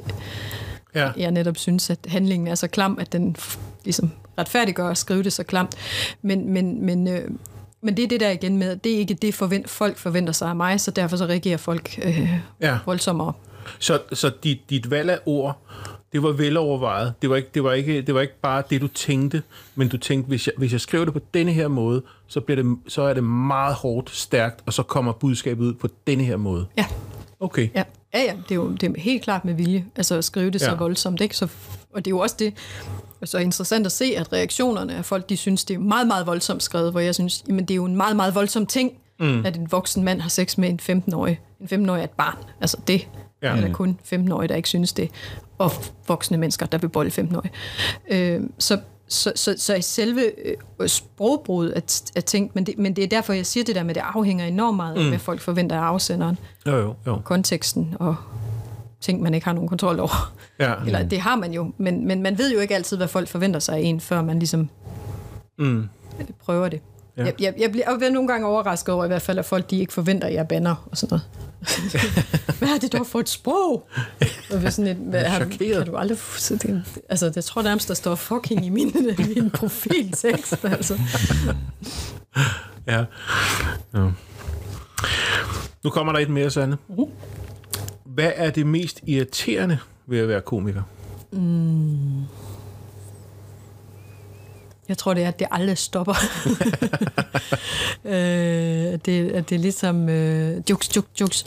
ja. 0.96 1.12
jeg 1.18 1.32
netop 1.32 1.58
synes, 1.58 1.90
at 1.90 2.00
handlingen 2.08 2.48
er 2.48 2.56
så 2.56 2.68
klam, 2.68 2.98
at 3.00 3.12
den 3.12 3.36
ligesom 3.84 4.12
retfærdiggør 4.38 4.90
at 4.90 4.98
skrive 4.98 5.24
det 5.24 5.34
så 5.34 5.44
klamt. 5.44 5.76
Men, 6.22 6.50
men, 6.50 6.86
men, 6.86 7.08
øh, 7.08 7.30
men 7.82 7.98
det 7.98 8.04
er 8.04 8.08
det 8.08 8.20
der 8.20 8.30
igen 8.30 8.58
med, 8.58 8.76
det 8.76 8.94
er 8.94 8.98
ikke 8.98 9.14
det, 9.14 9.34
forvent, 9.34 9.70
folk 9.70 9.98
forventer 9.98 10.34
sig 10.34 10.50
af 10.50 10.56
mig, 10.56 10.82
så 10.82 10.92
derfor 10.92 11.18
så 11.18 11.26
reagerer 11.26 11.58
folk 11.58 12.00
øh, 12.04 12.30
ja. 12.62 12.78
voldsommere. 12.86 13.34
Så, 13.80 14.00
så 14.14 14.32
dit, 14.44 14.70
dit 14.70 14.92
valg 14.92 15.10
af 15.10 15.20
ord 15.26 15.60
det 16.14 16.24
var 16.24 16.32
velovervejet. 16.32 17.14
Det 17.22 17.30
var, 17.30 17.36
ikke, 17.36 17.50
det, 17.54 17.64
var 17.64 17.74
ikke, 17.74 18.02
det 18.02 18.16
var 18.16 18.22
ikke 18.22 18.40
bare 18.42 18.64
det, 18.70 18.82
du 18.82 18.88
tænkte, 18.88 19.44
men 19.76 19.88
du 19.88 19.98
tænkte, 19.98 20.28
hvis 20.28 20.48
jeg, 20.48 20.54
hvis 20.58 20.72
jeg 20.72 20.82
skriver 20.82 21.06
det 21.06 21.14
på 21.14 21.20
denne 21.34 21.52
her 21.52 21.68
måde, 21.68 22.04
så, 22.28 22.42
bliver 22.42 22.64
det, 22.64 22.78
så 22.88 23.02
er 23.02 23.14
det 23.14 23.24
meget 23.24 23.76
hårdt, 23.76 24.10
stærkt, 24.10 24.64
og 24.66 24.74
så 24.74 24.84
kommer 24.84 25.12
budskabet 25.12 25.66
ud 25.66 25.74
på 25.74 25.88
denne 26.08 26.24
her 26.24 26.38
måde. 26.38 26.66
Ja. 26.78 26.86
Okay. 27.40 27.70
Ja, 27.76 27.84
ja, 28.14 28.20
ja 28.20 28.34
det, 28.50 28.52
er 28.52 28.56
jo 28.56 28.72
det 28.72 28.84
er 28.84 29.02
helt 29.02 29.24
klart 29.24 29.46
med 29.46 29.54
vilje, 29.54 29.86
altså 29.96 30.16
at 30.16 30.26
skrive 30.26 30.52
det 30.52 30.62
ja. 30.62 30.66
så 30.66 30.76
voldsomt. 30.76 31.22
Ikke? 31.22 31.38
Så, 31.38 31.48
og 31.94 32.06
det 32.06 32.12
er 32.12 32.16
jo 32.16 32.20
også 32.20 32.36
det, 32.40 32.54
så 33.24 33.38
interessant 33.38 33.86
at 33.86 33.92
se, 33.92 34.14
at 34.18 34.34
reaktionerne 34.34 34.96
af 34.96 35.06
folk, 35.06 35.30
de 35.30 35.38
synes, 35.38 35.66
det 35.66 35.74
er 35.74 35.80
meget, 35.80 36.08
meget 36.08 36.28
voldsomt 36.28 36.64
skrevet, 36.64 36.92
hvor 36.92 37.00
jeg 37.00 37.16
synes, 37.16 37.44
jamen 37.48 37.66
det 37.66 37.72
er 37.72 37.76
jo 37.76 37.86
en 37.86 37.96
meget, 37.96 38.16
meget 38.16 38.36
voldsom 38.36 38.66
ting, 38.66 38.92
mm. 39.20 39.46
at 39.46 39.58
en 39.58 39.72
voksen 39.72 40.04
mand 40.04 40.22
har 40.22 40.30
sex 40.30 40.58
med 40.58 40.70
en 40.70 41.04
15-årig. 41.10 41.40
En 41.62 41.86
15-årig 41.86 42.00
er 42.00 42.04
et 42.04 42.10
barn. 42.10 42.38
Altså 42.62 42.78
det 42.88 43.08
ja. 43.42 43.58
er 43.58 43.62
der 43.62 43.74
kun 43.74 44.00
15-årige, 44.14 44.48
der 44.48 44.56
ikke 44.56 44.70
synes 44.70 44.94
det 44.94 45.10
og 45.58 45.72
voksne 46.08 46.38
mennesker, 46.38 46.66
der 46.66 46.78
vil 46.78 46.88
bolde 46.90 47.12
15 47.12 47.36
år. 47.36 47.46
Øh, 48.12 48.42
så, 48.60 48.80
så, 49.14 49.32
så, 49.36 49.56
så 49.58 49.78
selve 49.82 50.32
øh, 50.80 50.88
sprogbruget 50.88 51.74
er, 51.76 52.02
er 52.16 52.22
tænkt, 52.22 52.56
men 52.56 52.66
det, 52.66 52.78
men 52.78 52.96
det 52.96 53.04
er 53.04 53.08
derfor, 53.08 53.34
jeg 53.34 53.46
siger 53.46 53.64
det 53.64 53.76
der 53.76 53.84
med, 53.84 53.96
det 53.96 54.02
afhænger 54.14 54.46
enormt 54.46 54.76
meget 54.76 54.96
af, 54.96 55.02
mm. 55.02 55.10
hvad 55.10 55.20
folk 55.20 55.42
forventer 55.42 55.76
af 55.76 55.82
afsenderen. 55.82 56.38
Jo, 56.68 56.76
jo, 56.76 56.96
jo. 57.08 57.22
Konteksten 57.24 57.96
og 58.00 58.16
ting, 59.02 59.22
man 59.22 59.34
ikke 59.34 59.46
har 59.46 59.54
nogen 59.54 59.70
kontrol 59.70 60.00
over. 60.00 60.34
Ja. 60.60 60.74
Eller 60.86 61.04
det 61.04 61.20
har 61.20 61.36
man 61.36 61.54
jo, 61.54 61.72
men, 61.78 62.08
men 62.08 62.22
man 62.22 62.38
ved 62.38 62.54
jo 62.54 62.60
ikke 62.60 62.76
altid, 62.76 62.98
hvad 62.98 63.08
folk 63.08 63.28
forventer 63.28 63.60
sig 63.60 63.76
af 63.76 63.82
en, 63.82 64.00
før 64.00 64.22
man 64.22 64.40
ligesom 64.40 64.70
mm. 65.58 65.90
prøver 66.46 66.70
det. 66.70 66.82
Ja. 67.18 67.26
Jeg, 67.26 67.34
jeg, 67.40 67.54
jeg, 67.58 67.72
bliver, 67.72 68.10
nogle 68.10 68.28
gange 68.28 68.48
overrasket 68.48 68.96
over 68.96 69.06
i 69.06 69.08
hvert 69.08 69.22
fald, 69.22 69.40
at 69.40 69.46
folk 69.46 69.70
de 69.70 69.80
ikke 69.80 69.94
forventer, 69.94 70.28
at 70.28 70.34
jeg 70.34 70.48
banner 70.48 70.88
og 70.92 70.98
sådan 70.98 71.20
noget. 71.20 71.24
hvad 72.60 72.70
er 72.70 72.78
det 72.82 72.94
dog 72.94 73.08
for 73.08 73.20
et 73.20 73.30
sprog? 73.30 73.88
Og 74.52 74.74
sådan 74.74 74.88
et, 74.88 74.98
hvad, 74.98 75.24
har, 75.24 75.40
kan 75.40 75.86
du 75.86 75.96
aldrig... 75.96 76.18
Det, 76.50 77.02
altså, 77.10 77.32
jeg 77.36 77.44
tror 77.44 77.62
nærmest, 77.62 77.88
der 77.88 77.94
står 77.94 78.16
fucking 78.16 78.66
i 78.66 78.70
min, 78.70 78.96
min 79.36 79.50
profiltekst. 79.50 80.66
Altså. 80.66 81.00
Ja. 82.88 83.06
ja. 83.94 84.10
Nu 85.84 85.90
kommer 85.90 86.14
der 86.14 86.20
et 86.20 86.30
mere, 86.30 86.50
Sande. 86.50 86.78
Uh. 86.88 87.10
Hvad 88.06 88.32
er 88.36 88.50
det 88.50 88.68
mest 88.68 89.02
irriterende 89.08 89.78
ved 90.08 90.20
at 90.20 90.28
være 90.28 90.42
komiker? 90.42 90.82
Mm. 91.32 92.23
Jeg 94.94 94.98
tror, 94.98 95.14
det 95.14 95.24
er, 95.24 95.28
at 95.28 95.40
det 95.40 95.48
aldrig 95.52 95.78
stopper. 95.78 96.14
øh, 98.14 99.00
det, 99.06 99.32
at 99.32 99.50
det 99.50 99.56
er 99.56 99.60
ligesom 99.60 100.10
øh, 100.10 100.62
jokes, 100.70 100.96
jokes, 100.96 101.22
jokes. 101.22 101.46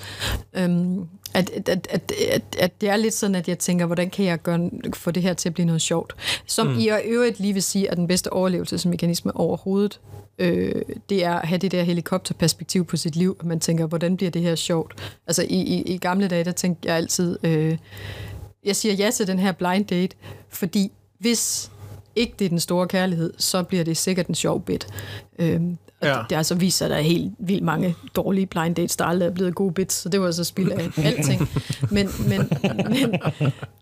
Øhm, 0.54 1.08
at, 1.34 1.50
at, 1.50 1.68
at, 1.68 1.86
at, 1.90 2.12
at, 2.32 2.42
at 2.58 2.80
det 2.80 2.88
er 2.88 2.96
lidt 2.96 3.14
sådan, 3.14 3.34
at 3.34 3.48
jeg 3.48 3.58
tænker, 3.58 3.86
hvordan 3.86 4.10
kan 4.10 4.24
jeg 4.24 4.42
gøre, 4.42 4.70
få 4.94 5.10
det 5.10 5.22
her 5.22 5.34
til 5.34 5.48
at 5.48 5.54
blive 5.54 5.66
noget 5.66 5.82
sjovt? 5.82 6.14
Som 6.46 6.66
mm. 6.66 6.78
i 6.78 6.88
øvrigt 7.04 7.40
lige 7.40 7.52
vil 7.52 7.62
sige, 7.62 7.90
at 7.90 7.96
den 7.96 8.06
bedste 8.06 8.32
overlevelsesmekanisme 8.32 9.36
overhovedet, 9.36 10.00
øh, 10.38 10.82
det 11.08 11.24
er 11.24 11.34
at 11.34 11.48
have 11.48 11.58
det 11.58 11.72
der 11.72 11.82
helikopterperspektiv 11.82 12.84
på 12.84 12.96
sit 12.96 13.16
liv, 13.16 13.36
at 13.40 13.46
man 13.46 13.60
tænker, 13.60 13.86
hvordan 13.86 14.16
bliver 14.16 14.30
det 14.30 14.42
her 14.42 14.54
sjovt? 14.54 14.94
Altså 15.26 15.42
i, 15.42 15.60
i, 15.62 15.82
i 15.82 15.98
gamle 15.98 16.28
dage, 16.28 16.44
der 16.44 16.52
tænkte 16.52 16.88
jeg 16.88 16.96
altid, 16.96 17.38
øh, 17.42 17.78
jeg 18.64 18.76
siger 18.76 18.94
ja 18.94 19.10
til 19.10 19.26
den 19.26 19.38
her 19.38 19.52
blind 19.52 19.84
date, 19.84 20.16
fordi 20.48 20.92
hvis 21.18 21.70
ikke 22.16 22.34
det 22.38 22.44
er 22.44 22.48
den 22.48 22.60
store 22.60 22.88
kærlighed, 22.88 23.32
så 23.38 23.62
bliver 23.62 23.84
det 23.84 23.96
sikkert 23.96 24.26
en 24.26 24.34
sjov 24.34 24.62
bit. 24.62 24.86
Øhm, 25.38 25.78
og 26.00 26.06
ja. 26.06 26.12
det, 26.12 26.26
det 26.30 26.36
har 26.36 26.42
så 26.42 26.54
vist 26.54 26.78
sig, 26.78 26.84
at 26.84 26.90
der 26.90 26.96
er 26.96 27.00
helt 27.02 27.32
vildt 27.38 27.64
mange 27.64 27.94
dårlige 28.16 28.46
blind 28.46 28.74
dates, 28.74 28.96
der 28.96 29.04
aldrig 29.04 29.26
er 29.26 29.30
blevet 29.30 29.54
gode 29.54 29.72
bits, 29.72 29.94
så 29.94 30.08
det 30.08 30.20
var 30.20 30.30
så 30.30 30.44
spild 30.44 30.70
af 30.70 30.90
alting. 31.04 31.48
Men, 31.90 32.08
men, 32.28 32.50
men, 32.88 33.20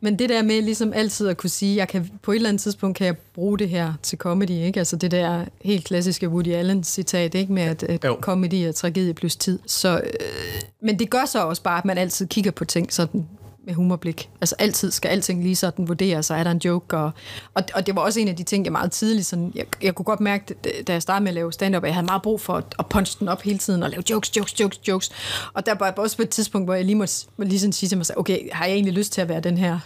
men 0.00 0.18
det 0.18 0.28
der 0.28 0.42
med 0.42 0.62
ligesom 0.62 0.92
altid 0.92 1.28
at 1.28 1.36
kunne 1.36 1.50
sige, 1.50 1.76
jeg 1.76 1.88
kan, 1.88 2.10
på 2.22 2.32
et 2.32 2.36
eller 2.36 2.48
andet 2.48 2.62
tidspunkt 2.62 2.96
kan 2.96 3.06
jeg 3.06 3.16
bruge 3.34 3.58
det 3.58 3.68
her 3.68 3.92
til 4.02 4.18
comedy, 4.18 4.50
ikke? 4.50 4.78
Altså 4.78 4.96
det 4.96 5.10
der 5.10 5.44
helt 5.62 5.84
klassiske 5.84 6.28
Woody 6.28 6.48
Allen 6.48 6.84
citat, 6.84 7.34
ikke? 7.34 7.52
Med 7.52 7.62
at, 7.62 7.82
at 7.82 8.06
comedy 8.20 8.54
er 8.54 8.72
tragedie 8.72 9.14
plus 9.14 9.36
tid. 9.36 9.58
Så, 9.66 9.96
øh, 9.96 10.60
men 10.82 10.98
det 10.98 11.10
gør 11.10 11.24
så 11.24 11.44
også 11.44 11.62
bare, 11.62 11.78
at 11.78 11.84
man 11.84 11.98
altid 11.98 12.26
kigger 12.26 12.50
på 12.50 12.64
ting 12.64 12.92
sådan 12.92 13.26
med 13.66 13.74
humorblik. 13.74 14.30
Altså 14.40 14.54
altid 14.58 14.90
skal 14.90 15.08
alting 15.08 15.42
lige 15.42 15.56
sådan 15.56 15.88
vurderes, 15.88 16.26
så 16.26 16.34
er 16.34 16.44
der 16.44 16.50
en 16.50 16.60
joke. 16.64 16.96
Og, 16.96 17.10
og, 17.54 17.62
og 17.74 17.86
det 17.86 17.96
var 17.96 18.02
også 18.02 18.20
en 18.20 18.28
af 18.28 18.36
de 18.36 18.42
ting, 18.42 18.64
jeg 18.64 18.72
meget 18.72 18.92
tidligt, 18.92 19.26
sådan, 19.26 19.52
jeg, 19.54 19.64
jeg 19.82 19.94
kunne 19.94 20.04
godt 20.04 20.20
mærke, 20.20 20.54
da 20.86 20.92
jeg 20.92 21.02
startede 21.02 21.24
med 21.24 21.30
at 21.30 21.34
lave 21.34 21.52
stand-up, 21.52 21.84
at 21.84 21.86
jeg 21.86 21.94
havde 21.94 22.06
meget 22.06 22.22
brug 22.22 22.40
for 22.40 22.54
at, 22.54 22.64
at 22.78 22.86
punche 22.86 23.16
den 23.20 23.28
op 23.28 23.42
hele 23.42 23.58
tiden 23.58 23.82
og 23.82 23.90
lave 23.90 24.02
jokes, 24.10 24.36
jokes, 24.36 24.60
jokes, 24.60 24.88
jokes. 24.88 25.10
Og 25.52 25.66
der 25.66 25.74
var 25.74 25.90
også 25.90 26.16
på 26.16 26.22
et 26.22 26.28
tidspunkt, 26.28 26.66
hvor 26.66 26.74
jeg 26.74 26.84
lige 26.84 26.96
måtte 26.96 27.26
lige 27.38 27.60
sådan 27.60 27.72
sige 27.72 27.88
til 27.88 27.98
mig 27.98 28.06
selv, 28.06 28.18
okay, 28.18 28.38
har 28.52 28.64
jeg 28.64 28.74
egentlig 28.74 28.94
lyst 28.94 29.12
til 29.12 29.20
at 29.20 29.28
være 29.28 29.40
den 29.40 29.58
her 29.58 29.78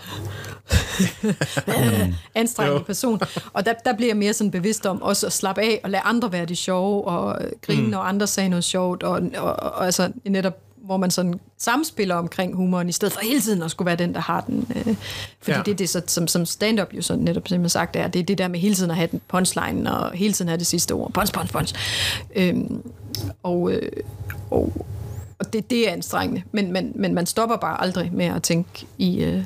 anstrengende 2.35 2.85
person? 2.85 3.21
Og 3.53 3.67
der, 3.67 3.73
der 3.85 3.97
bliver 3.97 4.11
jeg 4.11 4.17
mere 4.17 4.33
sådan 4.33 4.51
bevidst 4.51 4.87
om 4.87 5.03
også 5.03 5.27
at 5.27 5.33
slappe 5.33 5.63
af 5.63 5.81
og 5.85 5.91
lade 5.91 6.03
andre 6.03 6.33
være 6.33 6.45
de 6.45 6.57
sjove 6.57 7.05
og 7.05 7.39
grine, 7.63 7.83
mm. 7.83 7.89
når 7.89 7.99
andre 7.99 8.27
sagde 8.27 8.49
noget 8.49 8.65
sjovt 8.65 9.03
og, 9.03 9.23
og, 9.37 9.43
og, 9.43 9.57
og 9.57 9.85
altså 9.85 10.13
netop 10.25 10.68
hvor 10.89 10.97
man 10.97 11.11
sådan 11.11 11.41
samspiller 11.59 12.15
omkring 12.15 12.55
humoren, 12.55 12.89
i 12.89 12.93
stedet 12.93 13.15
for 13.15 13.21
hele 13.21 13.41
tiden 13.41 13.63
at 13.63 13.71
skulle 13.71 13.87
være 13.87 13.97
den, 13.97 14.15
der 14.15 14.21
har 14.21 14.41
den. 14.41 14.67
Øh, 14.77 14.97
fordi 15.41 15.57
ja. 15.57 15.63
det 15.63 15.71
er 15.71 15.77
det, 15.77 15.89
så, 15.89 16.03
som, 16.07 16.29
som 16.29 16.47
stand-up 16.47 16.95
jo 16.95 17.03
sådan 17.03 17.25
netop 17.25 17.49
simpelthen 17.49 17.69
sagt 17.69 17.97
er, 17.97 18.09
det 18.09 18.21
er 18.21 18.25
det 18.25 18.39
der 18.39 18.49
med 18.49 18.61
hele 18.61 18.75
tiden 18.75 18.91
at 18.91 18.97
have 18.97 19.09
den 19.13 19.21
punchline, 19.29 19.97
og 19.97 20.13
hele 20.13 20.33
tiden 20.33 20.49
have 20.49 20.59
det 20.59 20.67
sidste 20.67 20.93
ord. 20.93 21.13
Punch, 21.13 21.33
punch, 21.33 21.53
punch. 21.53 21.75
Øhm, 22.37 22.83
og, 23.43 23.73
øh, 23.73 23.93
og, 24.51 24.87
og 25.39 25.53
det, 25.53 25.71
det 25.71 25.89
er 25.89 25.93
anstrengende, 25.93 26.43
men, 26.53 26.73
men, 26.73 26.93
men 26.95 27.15
man 27.15 27.27
stopper 27.27 27.57
bare 27.57 27.81
aldrig 27.81 28.11
med 28.13 28.27
at 28.27 28.43
tænke 28.43 28.87
i... 28.99 29.25
Øh, 29.25 29.45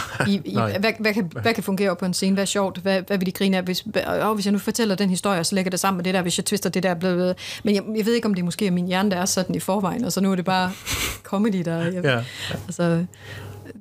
i, 0.28 0.40
i, 0.44 0.54
hvad, 0.54 0.92
hvad, 1.00 1.14
kan, 1.14 1.32
hvad 1.42 1.54
kan 1.54 1.62
fungere 1.62 1.96
på 1.96 2.04
en 2.04 2.14
scene? 2.14 2.34
Hvad 2.34 2.44
er 2.44 2.46
sjovt? 2.46 2.78
Hvad, 2.78 3.02
hvad 3.06 3.18
vil 3.18 3.26
de 3.26 3.32
grine 3.32 3.56
af? 3.56 3.62
Hvis, 3.62 3.84
oh, 4.22 4.34
hvis 4.34 4.46
jeg 4.46 4.52
nu 4.52 4.58
fortæller 4.58 4.94
den 4.94 5.10
historie, 5.10 5.44
så 5.44 5.54
lægger 5.54 5.70
det 5.70 5.80
sammen 5.80 5.96
med 5.96 6.04
det 6.04 6.14
der, 6.14 6.22
hvis 6.22 6.38
jeg 6.38 6.44
twister 6.44 6.70
det 6.70 6.82
der. 6.82 6.94
Blevet, 6.94 7.36
men 7.64 7.74
jeg, 7.74 7.82
jeg 7.96 8.06
ved 8.06 8.14
ikke, 8.14 8.26
om 8.26 8.34
det 8.34 8.44
måske 8.44 8.66
er 8.66 8.70
min 8.70 8.86
hjerne, 8.86 9.10
der 9.10 9.16
er 9.16 9.24
sådan 9.24 9.54
i 9.54 9.60
forvejen, 9.60 10.04
og 10.04 10.12
så 10.12 10.20
nu 10.20 10.32
er 10.32 10.36
det 10.36 10.44
bare 10.44 10.72
comedy, 11.30 11.62
der 11.64 11.76
jeg, 11.76 12.04
ja. 12.04 12.24
altså, 12.66 12.82
jeg 12.82 13.06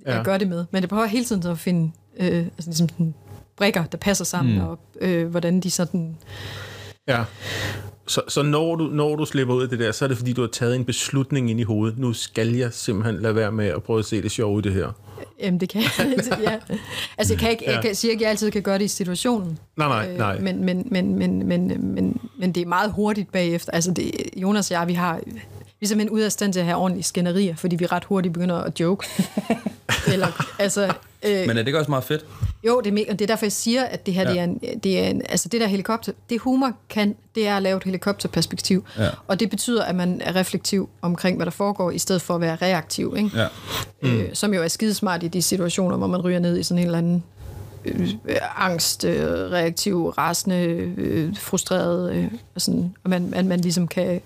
ja. 0.05 0.23
gør 0.23 0.37
det 0.37 0.47
med. 0.47 0.65
Men 0.71 0.81
det 0.81 0.89
prøver 0.89 1.05
hele 1.05 1.25
tiden 1.25 1.47
at 1.47 1.59
finde 1.59 1.91
øh, 2.19 2.37
altså, 2.37 2.69
ligesom 2.69 2.89
sådan, 2.89 3.13
brikker, 3.57 3.83
der 3.85 3.97
passer 3.97 4.25
sammen, 4.25 4.55
mm. 4.55 4.61
og 4.61 4.79
øh, 5.01 5.27
hvordan 5.27 5.59
de 5.59 5.71
sådan... 5.71 6.17
Ja. 7.07 7.23
Så, 8.07 8.21
så 8.27 8.41
når, 8.41 8.75
du, 8.75 8.83
når 8.83 9.15
du 9.15 9.25
slipper 9.25 9.53
ud 9.53 9.63
af 9.63 9.69
det 9.69 9.79
der, 9.79 9.91
så 9.91 10.05
er 10.05 10.07
det 10.07 10.17
fordi, 10.17 10.33
du 10.33 10.41
har 10.41 10.47
taget 10.47 10.75
en 10.75 10.85
beslutning 10.85 11.49
ind 11.49 11.59
i 11.59 11.63
hovedet. 11.63 11.97
Nu 11.97 12.13
skal 12.13 12.55
jeg 12.55 12.73
simpelthen 12.73 13.21
lade 13.21 13.35
være 13.35 13.51
med 13.51 13.67
at 13.67 13.83
prøve 13.83 13.99
at 13.99 14.05
se 14.05 14.21
det 14.21 14.31
sjove 14.31 14.59
i 14.59 14.61
det 14.61 14.73
her. 14.73 14.87
Jamen, 15.39 15.59
det 15.59 15.69
kan 15.69 15.81
jeg. 15.81 16.19
ja. 16.41 16.59
Altså, 17.17 17.33
jeg, 17.33 17.39
kan 17.39 17.49
ikke, 17.49 17.71
jeg 17.71 17.81
kan, 17.81 17.95
siger 17.95 18.11
ikke, 18.11 18.21
at 18.21 18.23
jeg 18.23 18.29
altid 18.29 18.51
kan 18.51 18.61
gøre 18.61 18.77
det 18.77 18.85
i 18.85 18.87
situationen. 18.87 19.59
Nej, 19.77 19.87
nej, 19.87 20.17
nej. 20.17 20.35
Øh, 20.35 20.43
men, 20.43 20.65
men, 20.65 20.87
men, 20.91 21.15
men, 21.15 21.47
men, 21.47 21.93
men, 21.93 22.21
men 22.39 22.51
det 22.51 22.61
er 22.61 22.65
meget 22.65 22.91
hurtigt 22.91 23.31
bagefter. 23.31 23.71
Altså, 23.71 23.91
det, 23.91 24.11
Jonas 24.37 24.71
og 24.71 24.77
jeg, 24.77 24.87
vi 24.87 24.93
har 24.93 25.19
vi 25.81 25.85
er 25.85 25.87
simpelthen 25.87 26.09
ude 26.09 26.25
af 26.25 26.31
stand 26.31 26.53
til 26.53 26.59
at 26.59 26.65
have 26.65 26.77
ordentlige 26.77 27.03
skænderier, 27.03 27.55
fordi 27.55 27.75
vi 27.75 27.85
ret 27.85 28.03
hurtigt 28.03 28.33
begynder 28.33 28.55
at 28.55 28.79
joke. 28.79 29.07
Eller, 30.13 30.45
altså, 30.59 30.93
øh, 31.25 31.47
Men 31.47 31.49
er 31.49 31.53
det 31.53 31.67
ikke 31.67 31.79
også 31.79 31.91
meget 31.91 32.03
fedt? 32.03 32.25
Jo, 32.63 32.81
det 32.81 32.89
er, 32.89 32.93
mega, 32.93 33.11
det 33.11 33.21
er 33.21 33.27
derfor, 33.27 33.45
jeg 33.45 33.51
siger, 33.51 33.83
at 33.83 34.05
det 34.05 34.13
her, 34.13 34.21
ja. 34.21 34.29
det, 34.29 34.39
er 34.39 34.43
en, 34.43 34.79
det 34.83 34.99
er 34.99 35.03
en, 35.03 35.21
altså 35.29 35.49
det 35.49 35.61
der 35.61 35.67
helikopter, 35.67 36.11
det 36.29 36.39
humor 36.39 36.71
kan, 36.89 37.15
det 37.35 37.47
er 37.47 37.57
at 37.57 37.63
lave 37.63 37.77
et 37.77 37.83
helikopterperspektiv. 37.83 38.85
Ja. 38.97 39.09
Og 39.27 39.39
det 39.39 39.49
betyder, 39.49 39.83
at 39.83 39.95
man 39.95 40.21
er 40.21 40.35
reflektiv 40.35 40.89
omkring, 41.01 41.35
hvad 41.35 41.45
der 41.45 41.51
foregår, 41.51 41.91
i 41.91 41.99
stedet 41.99 42.21
for 42.21 42.35
at 42.35 42.41
være 42.41 42.55
reaktiv. 42.55 43.13
Ikke? 43.17 43.31
Ja. 43.35 43.47
Øh, 44.01 44.13
mm. 44.13 44.19
Øh, 44.19 44.29
som 44.33 44.53
jo 44.53 44.63
er 44.63 44.67
skidesmart 44.67 45.23
i 45.23 45.27
de 45.27 45.41
situationer, 45.41 45.97
hvor 45.97 46.07
man 46.07 46.21
ryger 46.21 46.39
ned 46.39 46.57
i 46.57 46.63
sådan 46.63 46.79
en 46.79 46.85
eller 46.85 46.97
anden 46.97 47.23
øh, 47.85 48.09
angst, 48.57 49.05
øh, 49.05 49.29
reaktiv, 49.29 50.07
rasende, 50.07 50.55
øh, 50.97 51.35
frustreret, 51.37 52.15
øh, 52.15 52.27
og, 52.55 52.61
sådan, 52.61 52.95
og 53.03 53.09
man, 53.09 53.29
man, 53.29 53.47
man 53.47 53.59
ligesom 53.59 53.87
kan, 53.87 54.21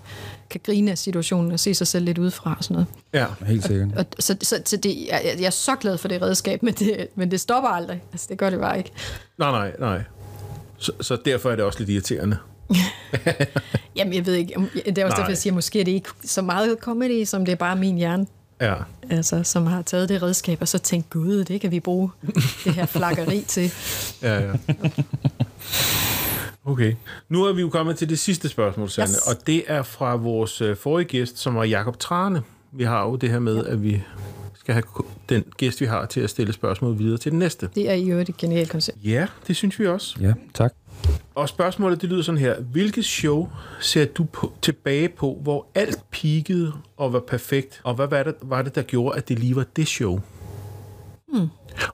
kan 0.50 0.62
grine 0.64 0.92
af 0.92 0.98
situationen 0.98 1.52
og 1.52 1.60
se 1.60 1.74
sig 1.74 1.88
selv 1.88 2.06
lidt 2.06 2.18
udefra 2.18 2.56
og 2.58 2.64
sådan 2.64 2.74
noget. 2.74 2.88
Ja, 3.14 3.46
helt 3.46 3.64
sikkert. 3.64 3.90
Og, 3.98 4.06
og, 4.18 4.24
så 4.24 4.36
så, 4.42 4.62
så 4.66 4.78
det, 4.78 5.08
jeg, 5.12 5.36
jeg 5.40 5.46
er 5.46 5.50
så 5.50 5.76
glad 5.76 5.98
for 5.98 6.08
det 6.08 6.22
redskab, 6.22 6.64
men 6.64 6.74
det, 6.74 7.08
men 7.16 7.32
det 7.32 7.40
stopper 7.40 7.70
aldrig. 7.70 8.04
Altså, 8.12 8.28
det 8.30 8.38
gør 8.38 8.50
det 8.50 8.60
bare 8.60 8.78
ikke. 8.78 8.92
Nej, 9.38 9.52
nej, 9.52 9.72
nej. 9.80 10.04
Så, 10.78 10.92
så 11.02 11.18
derfor 11.26 11.52
er 11.52 11.56
det 11.56 11.66
også 11.66 11.80
lidt 11.80 11.90
irriterende. 11.90 12.38
Jamen, 13.96 14.14
jeg 14.14 14.26
ved 14.26 14.34
ikke. 14.34 14.54
Det 14.86 14.98
er 14.98 15.06
også 15.06 15.16
Nej. 15.16 15.18
derfor, 15.18 15.30
jeg 15.30 15.38
siger, 15.38 15.54
måske 15.54 15.80
er 15.80 15.84
det 15.84 15.92
ikke 15.92 16.10
så 16.24 16.42
meget 16.42 16.78
comedy, 16.82 17.26
som 17.26 17.46
det 17.46 17.52
er 17.52 17.56
bare 17.56 17.76
min 17.76 17.96
hjerne. 17.96 18.28
Ja. 18.62 18.76
Altså, 19.10 19.44
som 19.44 19.66
har 19.68 19.82
taget 19.82 20.10
det 20.10 20.22
redskab, 20.22 20.58
og 20.62 20.68
så 20.68 20.78
tænkt, 20.78 21.10
gud, 21.10 21.44
det 21.44 21.62
kan 21.62 21.72
vi 21.72 21.80
bruge 21.80 22.10
det 22.64 22.74
her 22.74 22.86
flakkeri 22.86 23.42
til. 23.48 23.72
Ja, 24.22 24.48
ja. 24.48 24.54
Okay. 26.66 26.96
Nu 27.30 27.44
er 27.44 27.54
vi 27.54 27.62
jo 27.62 27.70
kommet 27.70 27.98
til 27.98 28.10
det 28.10 28.20
sidste 28.20 28.50
spørgsmål, 28.50 28.90
Sanne, 28.90 29.12
yes. 29.12 29.18
og 29.18 29.48
det 29.48 29.64
er 29.68 29.84
fra 29.84 30.16
vores 30.16 30.62
øh, 30.62 30.78
forrige 30.78 31.06
gæst, 31.06 31.38
som 31.38 31.56
var 31.56 31.64
Jakob 31.64 32.00
Trane. 32.00 32.44
Vi 32.72 32.84
har 32.84 33.06
jo 33.06 33.16
det 33.16 33.30
her 33.30 33.40
med, 33.40 33.66
ja. 33.66 33.72
at 33.72 33.84
vi 33.84 34.04
skal 34.56 34.74
have 34.74 34.84
den 35.30 35.44
gæst, 35.58 35.82
vi 35.82 35.86
har, 35.86 36.06
til 36.06 36.22
at 36.22 36.30
stille 36.30 36.54
spørgsmål 36.54 37.00
videre 37.00 37.18
til 37.18 37.32
den 37.32 37.40
næste. 37.40 37.70
Det 37.76 37.90
er 37.90 37.94
jo 37.94 38.18
et 38.18 38.38
genialt 38.38 38.70
koncept. 38.70 38.98
Ja, 39.04 39.28
det 39.48 39.56
synes 39.56 39.80
vi 39.80 39.88
også. 39.88 40.18
Ja, 40.22 40.34
tak. 40.54 40.74
Og 41.36 41.50
spørgsmålet, 41.50 42.02
det 42.02 42.10
lyder 42.10 42.22
sådan 42.22 42.42
her. 42.42 42.62
Hvilket 42.62 43.06
show 43.06 43.50
ser 43.80 44.06
du 44.06 44.24
på, 44.24 44.54
tilbage 44.62 45.10
på, 45.10 45.40
hvor 45.42 45.68
alt 45.76 46.04
peakede 46.12 46.74
og 46.98 47.14
var 47.14 47.20
perfekt? 47.20 47.82
Og 47.84 47.96
hvad 47.96 48.08
var 48.08 48.24
det, 48.24 48.36
var 48.42 48.62
det, 48.62 48.76
der 48.76 48.82
gjorde, 48.82 49.18
at 49.18 49.30
det 49.30 49.40
lige 49.40 49.56
var 49.56 49.66
det 49.76 49.88
show? 49.88 50.20
Hmm. 51.28 51.48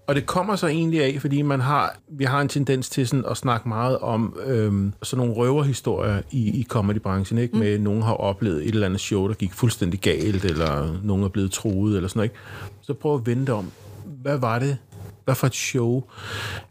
Og 0.07 0.15
det 0.15 0.25
kommer 0.25 0.55
så 0.55 0.67
egentlig 0.67 1.03
af, 1.03 1.17
fordi 1.21 1.41
man 1.41 1.59
har, 1.59 1.95
vi 2.11 2.23
har 2.23 2.41
en 2.41 2.47
tendens 2.47 2.89
til 2.89 3.07
sådan 3.07 3.25
at 3.25 3.37
snakke 3.37 3.69
meget 3.69 3.97
om 3.97 4.37
øhm, 4.45 4.93
sådan 5.03 5.25
nogle 5.25 5.41
røverhistorier 5.41 6.21
i, 6.31 6.59
i 6.59 6.63
comedybranchen, 6.63 7.39
ikke? 7.39 7.53
Mm. 7.53 7.59
Med, 7.59 7.73
at 7.73 7.81
nogen 7.81 8.01
har 8.01 8.13
oplevet 8.13 8.67
et 8.67 8.73
eller 8.73 8.85
andet 8.85 9.01
show, 9.01 9.27
der 9.27 9.33
gik 9.33 9.53
fuldstændig 9.53 9.99
galt, 9.99 10.45
eller 10.45 10.99
nogen 11.03 11.23
er 11.23 11.27
blevet 11.27 11.51
truet, 11.51 11.95
eller 11.95 12.09
sådan 12.09 12.19
noget, 12.19 12.29
ikke? 12.29 12.39
Så 12.81 12.93
prøv 12.93 13.15
at 13.15 13.25
vente 13.25 13.53
om, 13.53 13.71
hvad 14.05 14.37
var 14.37 14.59
det, 14.59 14.77
hvad 15.25 15.35
for 15.35 15.47
et 15.47 15.55
show 15.55 16.03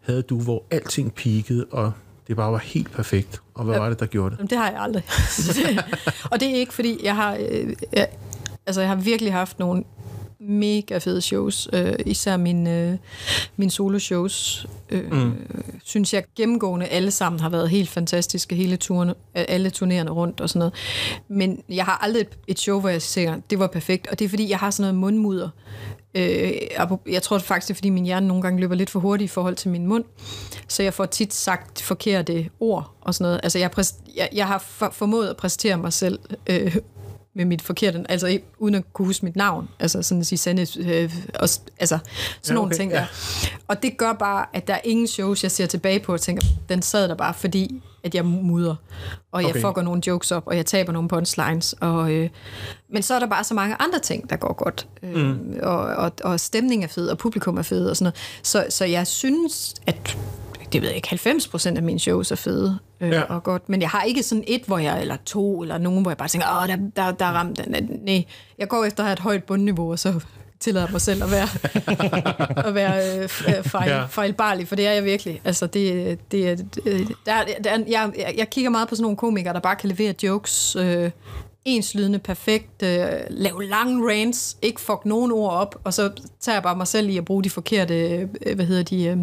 havde 0.01 0.23
du, 0.23 0.41
hvor 0.41 0.65
alting 0.71 1.15
peakede, 1.15 1.67
og 1.71 1.93
det 2.31 2.37
bare 2.37 2.53
var 2.53 2.59
helt 2.59 2.93
perfekt. 2.93 3.43
Og 3.55 3.65
hvad 3.65 3.75
ja, 3.75 3.81
var 3.81 3.89
det, 3.89 4.01
der 4.01 4.07
gjorde 4.07 4.37
det? 4.37 4.51
Det 4.51 4.59
har 4.59 4.71
jeg 4.71 4.81
aldrig. 4.81 5.03
og 6.33 6.41
det 6.41 6.51
er 6.51 6.55
ikke, 6.55 6.75
fordi 6.75 7.01
jeg 7.03 7.17
har... 7.17 7.37
Øh, 7.51 7.73
jeg, 7.93 8.09
altså, 8.67 8.81
jeg 8.81 8.91
har 8.91 8.97
virkelig 8.97 9.33
haft 9.33 9.59
nogle 9.59 9.85
mega 10.41 10.99
fede 10.99 11.21
shows. 11.21 11.69
Øh, 11.73 11.95
især 12.07 12.37
mine, 12.37 12.79
øh, 12.79 12.99
mine 13.57 13.71
solo-shows, 13.71 14.67
øh, 14.91 15.13
mm. 15.13 15.33
synes 15.85 16.15
jeg 16.15 16.25
gennemgående 16.37 16.87
alle 16.87 17.11
sammen 17.11 17.41
har 17.41 17.49
været 17.49 17.71
helt 17.71 17.89
fantastiske, 17.89 18.55
hele 18.55 18.77
turen, 18.77 19.13
alle 19.35 19.71
turnerende 19.71 20.13
rundt 20.13 20.41
og 20.41 20.49
sådan 20.49 20.59
noget. 20.59 20.75
Men 21.29 21.63
jeg 21.69 21.85
har 21.85 21.99
aldrig 22.03 22.21
et, 22.21 22.39
et 22.47 22.59
show, 22.59 22.81
hvor 22.81 22.89
jeg 22.89 23.03
siger, 23.03 23.41
det 23.51 23.59
var 23.59 23.67
perfekt. 23.67 24.07
Og 24.07 24.19
det 24.19 24.25
er 24.25 24.29
fordi, 24.29 24.51
jeg 24.51 24.59
har 24.59 24.71
sådan 24.71 24.83
noget 24.83 24.95
mundmudder. 24.95 25.49
Øh, 26.15 26.53
jeg 27.07 27.23
tror 27.23 27.39
faktisk, 27.39 27.69
det 27.69 27.75
er, 27.75 27.77
fordi 27.77 27.89
min 27.89 28.05
hjerne 28.05 28.29
nogle 28.29 28.43
gange 28.43 28.61
løber 28.61 28.75
lidt 28.75 28.91
for 28.91 29.01
hurtigt 29.01 29.31
i 29.31 29.33
forhold 29.33 29.57
til 29.57 29.71
min 29.71 29.87
mund. 29.87 30.05
Så 30.69 30.83
jeg 30.83 30.95
får 30.95 31.07
tit 31.07 31.35
sagt 31.35 31.83
forkerte 31.83 32.49
ord 32.61 32.95
og 33.01 33.15
sådan 33.15 33.25
noget. 33.25 33.41
Altså, 33.43 33.59
jeg, 33.59 33.71
præst, 33.71 34.01
jeg, 34.17 34.29
jeg 34.33 34.47
har 34.47 34.59
for, 34.59 34.91
formået 34.93 35.29
at 35.29 35.37
præstere 35.37 35.77
mig 35.77 35.93
selv 35.93 36.19
øh, 36.47 36.77
med 37.35 37.45
mit 37.45 37.63
forkerte, 37.63 38.05
altså 38.09 38.39
uden 38.59 38.75
at 38.75 38.93
kunne 38.93 39.07
huske 39.07 39.25
mit 39.25 39.37
navn, 39.37 39.69
altså 39.79 40.03
sådan 40.03 40.21
at 40.21 40.27
sige 40.27 40.39
sande, 40.39 40.67
øh, 40.81 41.15
og, 41.35 41.49
altså 41.79 41.99
sådan 41.99 41.99
ja, 42.49 42.55
nogle 42.55 42.77
ting 42.77 42.93
ja. 42.93 43.07
Og 43.69 43.83
det 43.83 43.97
gør 43.97 44.13
bare, 44.13 44.47
at 44.53 44.67
der 44.67 44.75
er 44.75 44.81
ingen 44.85 45.07
shows, 45.07 45.43
jeg 45.43 45.51
ser 45.51 45.67
tilbage 45.67 46.01
på 46.01 46.13
og 46.13 46.21
tænker, 46.21 46.47
den 46.69 46.83
sad 46.83 47.09
der 47.09 47.15
bare, 47.15 47.35
fordi 47.35 47.83
at 48.03 48.15
jeg 48.15 48.25
mudder, 48.25 48.75
og 49.33 49.43
jeg 49.43 49.51
okay. 49.51 49.61
fucker 49.61 49.83
nogle 49.83 50.03
jokes 50.07 50.33
op, 50.33 50.43
og 50.47 50.57
jeg 50.57 50.67
taber 50.67 50.93
nogle 50.93 51.09
punchlines, 51.09 51.75
og, 51.81 52.13
øh, 52.13 52.31
men 52.89 53.03
så 53.03 53.15
er 53.15 53.19
der 53.19 53.27
bare 53.27 53.45
så 53.45 53.55
mange 53.55 53.77
andre 53.79 53.99
ting, 53.99 54.31
der 54.31 54.37
går 54.37 54.53
godt, 54.53 54.89
øh, 55.03 55.27
mm. 55.27 55.59
og, 55.63 55.79
og, 55.79 56.13
og 56.25 56.41
stemning 56.41 56.85
er 56.85 56.89
fed, 56.89 57.09
og 57.09 57.19
publikum 57.19 57.59
er 57.59 57.63
fed, 57.63 57.91
og 57.91 57.97
sådan 57.97 58.05
noget. 58.05 58.41
Så, 58.43 58.67
så 58.69 58.85
jeg 58.85 59.07
synes, 59.07 59.75
at 59.87 60.19
det 60.73 60.83
ved 60.83 60.89
jeg 60.89 60.97
ikke, 60.97 61.09
90 61.09 61.49
procent 61.49 61.77
af 61.77 61.83
mine 61.83 61.99
shows 61.99 62.31
er 62.31 62.37
fede 62.37 62.79
øh, 63.01 63.11
ja. 63.11 63.23
og 63.23 63.43
godt. 63.43 63.69
Men 63.69 63.81
jeg 63.81 63.89
har 63.91 64.03
ikke 64.03 64.23
sådan 64.23 64.45
et, 64.47 64.63
hvor 64.67 64.79
jeg, 64.79 65.01
eller 65.01 65.17
to, 65.27 65.63
eller 65.63 65.79
nogen, 65.79 66.03
hvor 66.03 66.11
jeg 66.11 66.19
bare 66.19 66.29
tænker, 66.29 66.63
åh, 66.63 66.69
der, 66.69 66.77
der, 66.97 67.13
der 67.13 67.27
ramt 67.27 67.59
den. 67.65 68.01
Nej, 68.05 68.25
jeg 68.59 68.69
går 68.69 68.85
efter 68.85 69.03
at 69.03 69.07
have 69.07 69.13
et 69.13 69.19
højt 69.19 69.45
bundniveau, 69.45 69.91
og 69.91 69.99
så 69.99 70.21
tillader 70.61 70.91
mig 70.91 71.01
selv 71.01 71.23
at 71.23 71.31
være, 71.31 71.49
at 72.69 72.75
være 72.75 73.19
øh, 73.19 73.23
øh, 73.23 73.65
fejl, 73.65 73.91
ja. 73.91 74.05
fejlbarlig, 74.05 74.69
for 74.69 74.77
det 74.77 74.87
er 74.87 74.93
jeg 74.93 75.05
virkelig. 75.05 75.41
Altså, 75.45 75.67
det, 75.67 76.19
det, 76.33 76.67
der, 77.27 77.45
der, 77.65 77.79
jeg, 77.89 78.35
jeg 78.37 78.51
kigger 78.51 78.71
meget 78.71 78.89
på 78.89 78.95
sådan 78.95 79.03
nogle 79.03 79.17
komikere, 79.17 79.55
der 79.55 79.61
bare 79.61 79.77
kan 79.77 79.89
levere 79.89 80.15
jokes, 80.23 80.77
øh, 80.77 81.11
enslydende, 81.65 82.19
perfekt, 82.19 82.83
øh, 82.83 83.09
lave 83.31 83.65
lange 83.65 84.11
rants, 84.11 84.57
ikke 84.63 84.81
fuck 84.81 85.05
nogen 85.05 85.33
ord 85.33 85.53
op, 85.53 85.81
og 85.85 85.95
så 85.95 86.11
tager 86.41 86.57
jeg 86.57 86.63
bare 86.63 86.77
mig 86.77 86.87
selv 86.87 87.09
i 87.09 87.17
at 87.17 87.25
bruge 87.25 87.45
de 87.45 87.51
forkerte, 87.51 87.95
øh, 88.47 88.55
hvad 88.55 88.67
hedder 88.67 88.83
de, 88.83 89.05
øh, 89.05 89.17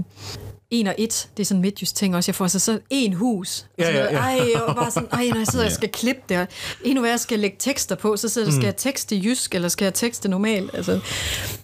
en 0.72 0.88
og 0.88 0.96
et, 0.98 1.30
det 1.38 1.44
er 1.44 1.46
sådan 1.46 1.62
midtjysk 1.62 1.96
ting 1.96 2.16
også. 2.16 2.30
Jeg 2.30 2.36
får 2.36 2.48
så 2.48 2.60
så 2.60 2.80
en 2.90 3.14
hus. 3.14 3.66
Og 3.78 3.84
ja, 3.84 3.90
ja, 3.90 4.04
ja. 4.04 4.18
Ej, 4.18 4.40
og 4.66 4.76
bare 4.76 4.92
sådan, 4.92 5.10
ej, 5.12 5.28
når 5.30 5.38
jeg 5.38 5.48
sidder 5.48 5.66
og 5.66 5.72
skal 5.72 5.90
klippe 5.90 6.22
det, 6.30 6.48
endnu 6.84 7.02
værre 7.02 7.18
skal 7.18 7.40
lægge 7.40 7.56
tekster 7.60 7.96
på, 7.96 8.18
så 8.18 8.30
sidder, 8.30 8.48
mm. 8.48 8.54
skal 8.54 8.64
jeg 8.64 8.76
tekste 8.76 9.18
jysk, 9.24 9.56
eller 9.56 9.68
skal 9.68 9.86
jeg 9.86 9.94
tekste 9.94 10.30
normalt? 10.30 10.72
Altså, 10.74 11.00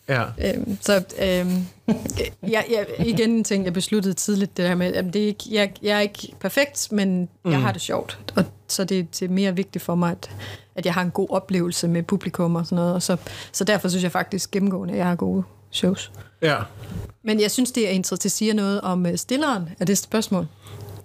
ja. 0.10 0.24
øhm, 0.24 0.78
så 0.82 1.04
øhm, 1.20 1.68
jeg, 2.44 2.66
jeg, 2.72 2.86
igen 3.00 3.30
en 3.30 3.44
ting, 3.44 3.66
jeg 3.66 3.74
besluttede 3.74 4.14
tidligt, 4.14 4.58
det 4.58 4.68
her 4.68 4.76
med, 4.76 4.94
at 4.94 5.06
det 5.14 5.24
er 5.24 5.28
ikke, 5.28 5.44
jeg, 5.52 5.74
jeg 5.82 5.98
er 5.98 6.02
ikke 6.02 6.34
perfekt, 6.40 6.88
men 6.92 7.30
mm. 7.46 7.52
jeg 7.52 7.62
har 7.62 7.72
det 7.72 7.82
sjovt. 7.82 8.20
Og 8.36 8.46
så 8.68 8.84
det, 8.84 9.20
det 9.20 9.26
er 9.26 9.30
mere 9.30 9.56
vigtigt 9.56 9.84
for 9.84 9.96
mig, 9.96 10.12
at, 10.12 10.30
at 10.76 10.86
jeg 10.86 10.94
har 10.94 11.02
en 11.02 11.12
god 11.12 11.28
oplevelse 11.30 11.88
med 11.88 12.04
publikum 12.04 12.56
og 12.56 12.66
sådan 12.66 12.76
noget. 12.76 12.94
Og 12.94 13.02
så, 13.02 13.18
så 13.52 13.64
derfor 13.64 13.90
synes 13.90 14.04
jeg 14.04 14.12
faktisk 14.12 14.52
gennemgående, 14.52 14.94
at 14.94 14.98
jeg 14.98 15.08
har 15.08 15.16
gode 15.16 15.44
shows. 15.74 16.12
Ja. 16.42 16.58
Men 17.24 17.42
jeg 17.42 17.52
synes, 17.52 17.72
det 17.72 17.88
er 17.88 17.92
interessant 17.92 18.26
at 18.26 18.32
sige 18.32 18.54
noget 18.54 18.82
om 18.82 19.06
uh, 19.06 19.16
stilleren 19.16 19.70
af 19.80 19.86
det 19.86 19.98
spørgsmål. 19.98 20.48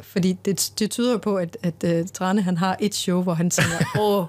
Fordi 0.00 0.32
det, 0.44 0.72
det 0.78 0.90
tyder 0.90 1.12
jo 1.12 1.18
på, 1.18 1.36
at, 1.36 1.56
at 1.62 2.00
uh, 2.00 2.08
Trane 2.14 2.42
han 2.42 2.56
har 2.56 2.76
et 2.80 2.94
show, 2.94 3.22
hvor 3.22 3.34
han 3.34 3.50
tænker, 3.50 3.76
åh, 4.00 4.24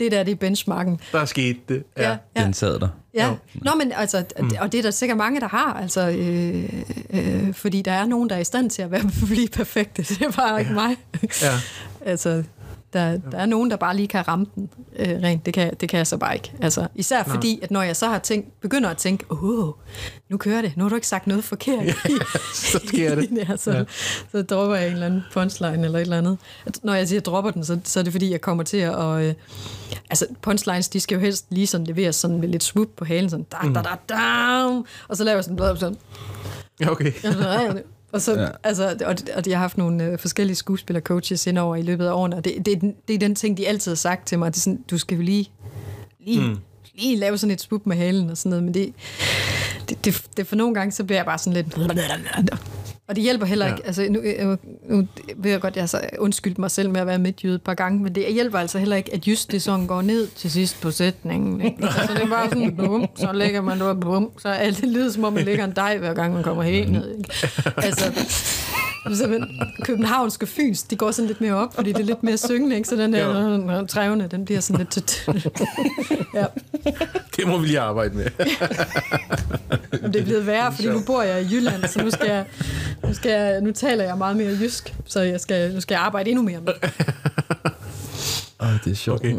det 0.00 0.12
der 0.12 0.22
det 0.22 0.32
er 0.32 0.36
benchmarken. 0.36 1.00
Der 1.12 1.24
skete 1.24 1.58
det. 1.68 1.84
Ja. 1.96 2.10
ja, 2.10 2.16
ja. 2.36 2.44
Den 2.44 2.54
sad 2.54 2.78
der. 2.78 2.88
Ja, 3.14 3.28
no. 3.28 3.34
Nå, 3.54 3.70
men 3.74 3.92
altså, 3.92 4.24
mm. 4.38 4.50
og 4.60 4.72
det 4.72 4.78
er 4.78 4.82
der 4.82 4.90
sikkert 4.90 5.18
mange, 5.18 5.40
der 5.40 5.48
har, 5.48 5.72
altså, 5.72 6.08
øh, 6.08 6.82
øh, 7.10 7.54
fordi 7.54 7.82
der 7.82 7.92
er 7.92 8.06
nogen, 8.06 8.30
der 8.30 8.36
er 8.36 8.40
i 8.40 8.44
stand 8.44 8.70
til 8.70 8.82
at 8.82 8.90
være 8.90 9.10
blive 9.26 9.48
perfekte. 9.48 10.02
Det 10.02 10.22
er 10.22 10.30
bare 10.30 10.52
ja. 10.52 10.58
ikke 10.58 10.72
mig. 10.72 10.96
Ja. 11.42 11.52
altså, 12.10 12.44
der, 12.92 13.16
der 13.16 13.38
er 13.38 13.46
nogen, 13.46 13.70
der 13.70 13.76
bare 13.76 13.96
lige 13.96 14.08
kan 14.08 14.28
ramme 14.28 14.46
den 14.54 14.70
øh, 14.96 15.08
rent. 15.08 15.46
Det 15.46 15.54
kan, 15.54 15.74
det 15.80 15.88
kan 15.88 15.98
jeg 15.98 16.06
så 16.06 16.16
bare 16.16 16.34
ikke. 16.34 16.52
Altså, 16.60 16.86
især 16.94 17.16
Nej. 17.16 17.34
fordi, 17.34 17.60
at 17.62 17.70
når 17.70 17.82
jeg 17.82 17.96
så 17.96 18.08
har 18.08 18.18
tænkt, 18.18 18.60
begynder 18.60 18.90
at 18.90 18.96
tænke, 18.96 19.24
åh, 19.30 19.72
nu 20.28 20.36
kører 20.36 20.62
det. 20.62 20.76
Nu 20.76 20.84
har 20.84 20.88
du 20.88 20.94
ikke 20.94 21.06
sagt 21.06 21.26
noget 21.26 21.44
forkert. 21.44 21.86
Ja, 21.86 21.94
så 22.54 22.80
sker 22.86 23.14
det. 23.14 23.28
ja, 23.48 23.56
så, 23.56 23.72
ja. 23.72 23.84
så 24.32 24.42
dropper 24.42 24.76
jeg 24.76 24.86
en 24.86 24.92
eller 24.92 25.06
anden 25.06 25.22
punchline 25.32 25.84
eller 25.84 25.98
et 25.98 26.02
eller 26.02 26.18
andet. 26.18 26.38
Når 26.82 26.94
jeg 26.94 27.08
siger, 27.08 27.20
at 27.20 27.26
jeg 27.26 27.32
dropper 27.32 27.50
den, 27.50 27.64
så, 27.64 27.78
så 27.84 28.00
er 28.00 28.04
det 28.04 28.12
fordi, 28.12 28.30
jeg 28.30 28.40
kommer 28.40 28.64
til 28.64 28.76
at... 28.76 29.22
Øh, 29.22 29.34
altså, 30.10 30.26
punchlines, 30.42 30.88
de 30.88 31.00
skal 31.00 31.14
jo 31.14 31.20
helst 31.20 31.46
lige 31.50 31.66
sådan 31.66 31.86
leveres 31.86 32.16
sådan 32.16 32.40
med 32.40 32.48
lidt 32.48 32.62
swoop 32.62 32.88
på 32.96 33.04
halen, 33.04 33.30
sådan 33.30 33.46
da, 33.52 33.56
da, 33.74 33.82
da, 33.82 34.14
da, 34.14 34.82
og 35.08 35.16
så 35.16 35.24
laver 35.24 35.36
jeg 35.36 35.44
sådan, 35.44 35.56
blad, 35.56 35.76
sådan. 35.76 35.96
Okay. 36.86 37.12
Og, 38.12 38.22
så, 38.22 38.40
ja. 38.40 38.48
altså, 38.64 38.96
og, 39.04 39.16
og 39.34 39.44
de 39.44 39.52
har 39.52 39.58
haft 39.58 39.78
nogle 39.78 40.04
øh, 40.04 40.18
forskellige 40.18 40.56
skuespillercoaches 40.56 41.46
indover 41.46 41.76
i 41.76 41.82
løbet 41.82 42.06
af 42.06 42.12
årene, 42.12 42.36
og 42.36 42.44
det, 42.44 42.66
det, 42.66 42.94
det 43.08 43.14
er 43.14 43.18
den 43.18 43.34
ting, 43.34 43.56
de 43.56 43.68
altid 43.68 43.90
har 43.90 43.96
sagt 43.96 44.26
til 44.26 44.38
mig, 44.38 44.52
det 44.52 44.58
er 44.58 44.60
sådan, 44.60 44.84
du 44.90 44.98
skal 44.98 45.16
jo 45.16 45.22
lige, 45.22 45.50
lige, 46.20 46.40
mm. 46.40 46.58
lige 46.94 47.16
lave 47.16 47.38
sådan 47.38 47.54
et 47.54 47.60
spup 47.60 47.86
med 47.86 47.96
halen 47.96 48.30
og 48.30 48.36
sådan 48.36 48.50
noget, 48.50 48.64
men 48.64 48.74
det, 48.74 48.92
det, 49.88 50.04
det, 50.04 50.24
det 50.36 50.46
for 50.46 50.56
nogle 50.56 50.74
gange, 50.74 50.92
så 50.92 51.04
bliver 51.04 51.18
jeg 51.18 51.26
bare 51.26 51.38
sådan 51.38 51.52
lidt... 51.52 51.76
Og 53.12 53.16
det 53.16 53.24
hjælper 53.24 53.46
heller 53.46 53.66
ikke. 53.66 53.78
Ja. 53.82 53.86
Altså, 53.86 54.06
nu, 54.10 54.20
nu, 54.42 54.56
nu 54.88 55.06
ved 55.36 55.50
jeg 55.50 55.60
godt, 55.60 55.76
jeg 55.76 55.88
har 55.92 56.00
undskyldt 56.18 56.58
mig 56.58 56.70
selv 56.70 56.90
med 56.90 57.00
at 57.00 57.06
være 57.06 57.18
midtjyde 57.18 57.54
et 57.54 57.62
par 57.62 57.74
gange, 57.74 58.02
men 58.02 58.14
det 58.14 58.32
hjælper 58.32 58.58
altså 58.58 58.78
heller 58.78 58.96
ikke, 58.96 59.14
at 59.14 59.26
just 59.26 59.52
det 59.52 59.62
sådan 59.62 59.86
går 59.86 60.02
ned 60.02 60.26
til 60.26 60.50
sidst 60.50 60.80
på 60.80 60.90
sætningen. 60.90 61.60
Ikke? 61.60 61.76
Altså, 61.82 62.14
det 62.14 62.22
er 62.22 62.28
bare 62.28 62.48
sådan, 62.48 62.76
bum, 62.76 63.06
så 63.16 63.32
lægger 63.32 63.60
man 63.60 63.78
noget, 63.78 64.00
bum, 64.00 64.30
så 64.38 64.48
er 64.48 64.52
alt 64.52 64.80
det 64.80 64.88
lyder, 64.88 65.10
som 65.10 65.24
om 65.24 65.32
man 65.32 65.44
lægger 65.44 65.64
en 65.64 65.72
dej, 65.76 65.98
hver 65.98 66.14
gang 66.14 66.34
man 66.34 66.42
kommer 66.42 66.62
helt 66.62 66.92
ned. 66.92 67.16
Ikke? 67.16 67.30
Altså, 67.76 68.04
så 69.10 69.46
københavnske 69.82 70.46
fyns, 70.46 70.82
de 70.82 70.96
går 70.96 71.10
sådan 71.10 71.26
lidt 71.26 71.40
mere 71.40 71.54
op, 71.54 71.74
fordi 71.74 71.92
det 71.92 72.00
er 72.00 72.04
lidt 72.04 72.22
mere 72.22 72.36
syngende, 72.36 72.76
ikke? 72.76 72.88
så 72.88 72.96
den 72.96 73.12
der 73.12 73.86
trævne, 73.86 74.26
den 74.26 74.44
bliver 74.44 74.60
sådan 74.60 74.86
lidt... 74.94 75.28
ja. 76.34 76.46
Det 77.36 77.46
må 77.46 77.58
vi 77.58 77.66
lige 77.66 77.80
arbejde 77.80 78.14
med. 78.14 78.24
det 80.12 80.16
er 80.16 80.24
blevet 80.24 80.46
værre, 80.46 80.72
fordi 80.72 80.88
nu 80.88 81.00
bor 81.06 81.22
jeg 81.22 81.42
i 81.42 81.46
Jylland, 81.54 81.86
så 81.86 82.02
nu, 82.02 82.10
skal 82.10 82.26
jeg, 82.30 82.46
nu, 83.04 83.14
skal 83.14 83.30
jeg, 83.30 83.60
nu 83.60 83.72
taler 83.72 84.04
jeg 84.04 84.18
meget 84.18 84.36
mere 84.36 84.56
jysk, 84.60 84.94
så 85.06 85.20
jeg 85.20 85.40
skal, 85.40 85.74
nu 85.74 85.80
skal 85.80 85.94
jeg 85.94 86.02
arbejde 86.02 86.30
endnu 86.30 86.42
mere 86.42 86.60
med 86.60 86.72
Åh, 88.62 88.68
det 88.84 88.90
er 88.90 88.94
sjovt. 88.94 89.20
Okay. 89.20 89.36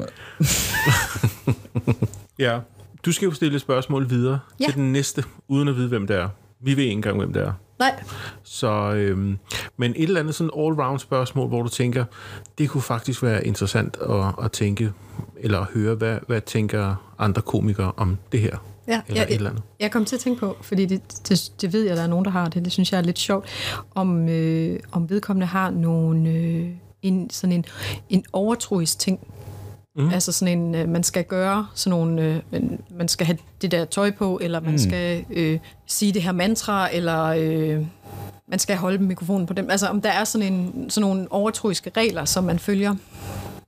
ja, 2.46 2.60
du 3.06 3.12
skal 3.12 3.26
jo 3.26 3.32
stille 3.32 3.56
et 3.56 3.62
spørgsmål 3.62 4.10
videre 4.10 4.40
ja. 4.60 4.66
til 4.66 4.74
den 4.74 4.92
næste, 4.92 5.24
uden 5.48 5.68
at 5.68 5.76
vide, 5.76 5.88
hvem 5.88 6.08
det 6.08 6.16
er. 6.16 6.30
Vi 6.62 6.78
ved 6.78 6.84
ikke 6.84 6.92
engang, 6.92 7.18
hvem 7.18 7.34
det 7.34 7.42
er. 7.42 7.54
Nej. 7.84 8.04
Så, 8.44 8.94
øhm, 8.96 9.38
men 9.78 9.92
et 9.92 10.04
eller 10.04 10.20
andet 10.20 10.36
sådan 10.36 10.52
all-round 10.58 11.00
spørgsmål, 11.00 11.48
hvor 11.48 11.62
du 11.62 11.70
tænker, 11.70 12.06
det 12.58 12.70
kunne 12.70 12.82
faktisk 12.82 13.24
være 13.24 13.48
interessant 13.48 13.98
at, 14.10 14.46
at 14.46 14.52
tænke, 14.52 14.92
eller 15.38 15.60
at 15.60 15.68
høre, 15.74 15.96
hvad, 15.96 16.18
hvad 16.28 16.42
tænker 16.42 17.14
andre 17.20 17.42
komikere 17.42 17.92
om 17.98 18.18
det 18.32 18.40
her? 18.40 18.58
Ja, 18.88 19.02
eller 19.08 19.22
jeg, 19.22 19.30
et 19.30 19.36
eller 19.36 19.50
andet. 19.50 19.64
jeg 19.80 19.92
kom 19.92 20.06
til 20.06 20.16
at 20.16 20.20
tænke 20.20 20.40
på, 20.40 20.58
fordi 20.62 20.86
det, 20.86 21.02
det, 21.30 21.52
det 21.62 21.74
ved 21.74 21.84
jeg, 21.84 21.98
der 21.98 22.04
er 22.04 22.08
nogen, 22.08 22.26
der 22.26 22.32
har 22.32 22.50
det, 22.50 22.66
det 22.66 22.74
synes 22.74 22.92
jeg 22.92 22.98
er 22.98 23.02
lidt 23.02 23.20
sjovt, 23.20 23.50
om, 23.96 24.30
øh, 24.30 24.80
om 24.92 25.10
vedkommende 25.10 25.48
har 25.48 25.70
nogle, 25.70 26.30
øh, 26.30 26.70
en, 27.02 27.30
sådan 27.30 27.52
en, 27.52 27.66
en 28.10 28.26
overtroisk 28.34 29.00
ting, 29.00 29.20
Mm. 29.96 30.10
Altså 30.10 30.32
sådan 30.32 30.60
en, 30.60 30.76
øh, 30.76 30.90
man 30.90 31.04
skal 31.04 31.24
gøre 31.24 31.68
sådan 31.74 31.90
nogle, 31.90 32.42
øh, 32.52 32.62
man 32.98 33.08
skal 33.08 33.26
have 33.26 33.38
det 33.62 33.72
der 33.72 33.86
tøj 33.86 34.12
på, 34.12 34.40
eller 34.42 34.60
man 34.60 34.72
mm. 34.72 34.78
skal 34.78 35.26
øh, 35.30 35.60
sige 35.88 36.14
det 36.14 36.22
her 36.22 36.32
mantra, 36.32 36.96
eller 36.96 37.24
øh, 37.24 37.86
man 38.50 38.60
skal 38.60 38.76
holde 38.78 38.98
mikrofonen 38.98 39.48
på 39.48 39.54
dem. 39.54 39.70
Altså 39.70 39.88
om 39.88 40.02
der 40.02 40.10
er 40.10 40.24
sådan, 40.24 40.54
en, 40.54 40.90
sådan 40.90 41.10
nogle 41.10 41.28
overtroiske 41.30 41.92
regler, 41.98 42.26
som 42.26 42.44
man 42.44 42.60
følger. 42.60 42.96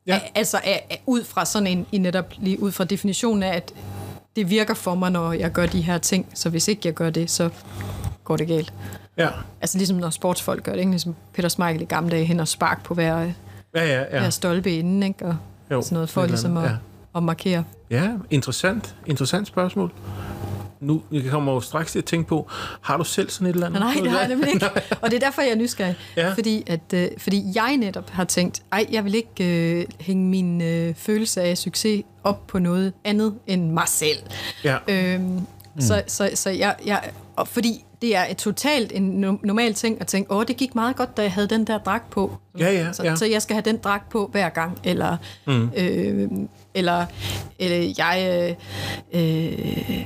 Ja. 0.07 0.19
Altså 0.35 0.57
er, 0.63 0.77
er, 0.89 0.95
ud 1.05 1.23
fra 1.23 1.45
sådan 1.45 1.67
en, 1.67 1.85
i 1.91 1.97
netop 1.97 2.33
lige 2.37 2.61
ud 2.61 2.71
fra 2.71 2.83
definitionen 2.83 3.43
af, 3.43 3.55
at 3.55 3.73
det 4.35 4.49
virker 4.49 4.73
for 4.73 4.95
mig, 4.95 5.11
når 5.11 5.33
jeg 5.33 5.51
gør 5.51 5.65
de 5.65 5.81
her 5.81 5.97
ting, 5.97 6.27
så 6.33 6.49
hvis 6.49 6.67
ikke 6.67 6.81
jeg 6.85 6.93
gør 6.93 7.09
det, 7.09 7.31
så 7.31 7.49
går 8.23 8.37
det 8.37 8.47
galt. 8.47 8.73
Ja. 9.17 9.29
Altså 9.61 9.77
ligesom 9.77 9.97
når 9.97 10.09
sportsfolk 10.09 10.63
gør 10.63 10.71
det, 10.71 10.79
ikke? 10.79 10.91
Ligesom 10.91 11.15
Peter 11.33 11.49
Smeichel 11.49 11.81
i 11.81 11.85
gamle 11.85 12.11
dage 12.11 12.25
hen 12.25 12.39
og 12.39 12.47
spark 12.47 12.83
på 12.83 12.93
hver, 12.93 13.19
ja, 13.19 13.31
ja, 13.75 13.99
ja. 13.99 14.19
hver 14.19 14.29
stolpe 14.29 14.71
inden, 14.71 15.03
ikke? 15.03 15.25
Og, 15.25 15.37
jo, 15.71 15.81
sådan 15.81 15.95
noget 15.95 16.09
for 16.09 16.25
ligesom 16.25 16.57
at, 16.57 16.63
ja. 16.63 16.75
at 17.15 17.23
markere. 17.23 17.63
Ja, 17.89 18.11
interessant. 18.29 18.95
Interessant 19.05 19.47
spørgsmål. 19.47 19.91
Nu 20.79 21.01
jeg 21.11 21.23
kommer 21.29 21.53
jo 21.53 21.61
straks 21.61 21.91
til 21.91 21.99
at 21.99 22.05
tænke 22.05 22.27
på, 22.27 22.47
har 22.81 22.97
du 22.97 23.03
selv 23.03 23.29
sådan 23.29 23.47
et 23.47 23.53
eller 23.53 23.67
andet? 23.67 23.81
Nej, 23.81 23.93
det 24.03 24.11
har 24.11 24.19
jeg 24.19 24.27
nemlig 24.27 24.53
ikke. 24.53 24.65
Og 25.01 25.11
det 25.11 25.13
er 25.13 25.19
derfor, 25.19 25.41
jeg 25.41 25.51
er 25.51 25.55
nysgerrig. 25.55 25.95
Ja. 26.17 26.33
Fordi, 26.33 26.63
at, 26.67 26.93
øh, 26.93 27.07
fordi 27.17 27.43
jeg 27.55 27.77
netop 27.77 28.09
har 28.09 28.23
tænkt, 28.23 28.63
ej, 28.71 28.85
jeg 28.91 29.05
vil 29.05 29.15
ikke 29.15 29.79
øh, 29.79 29.85
hænge 29.99 30.25
min 30.25 30.61
øh, 30.61 30.95
følelse 30.95 31.41
af 31.41 31.57
succes 31.57 32.03
op 32.23 32.47
på 32.47 32.59
noget 32.59 32.93
andet 33.03 33.35
end 33.47 33.71
mig 33.71 33.87
selv. 33.87 34.17
Ja. 34.63 34.77
Øhm, 34.87 35.23
mm. 35.23 35.81
Så, 35.81 36.03
så, 36.07 36.29
så 36.33 36.49
jeg, 36.49 36.75
jeg, 36.85 37.11
og 37.35 37.47
fordi 37.47 37.84
det 38.01 38.15
er 38.15 38.25
et 38.29 38.37
totalt 38.37 38.91
en 38.95 39.03
normal 39.43 39.73
ting 39.73 40.01
at 40.01 40.07
tænke, 40.07 40.31
åh, 40.31 40.43
det 40.47 40.57
gik 40.57 40.75
meget 40.75 40.95
godt, 40.95 41.17
da 41.17 41.21
jeg 41.21 41.31
havde 41.31 41.47
den 41.47 41.67
der 41.67 41.77
dragt 41.77 42.09
på. 42.09 42.37
Ja, 42.59 42.71
ja, 42.71 42.93
så, 42.93 43.03
ja. 43.03 43.15
så 43.15 43.25
jeg 43.25 43.41
skal 43.41 43.53
have 43.53 43.63
den 43.65 43.77
dragt 43.77 44.09
på 44.09 44.29
hver 44.31 44.49
gang, 44.49 44.79
eller, 44.83 45.17
mm. 45.47 45.69
øh, 45.77 46.29
eller, 46.73 47.05
eller 47.59 47.93
jeg... 47.97 48.55
Øh, 49.13 49.21
øh, 49.21 50.05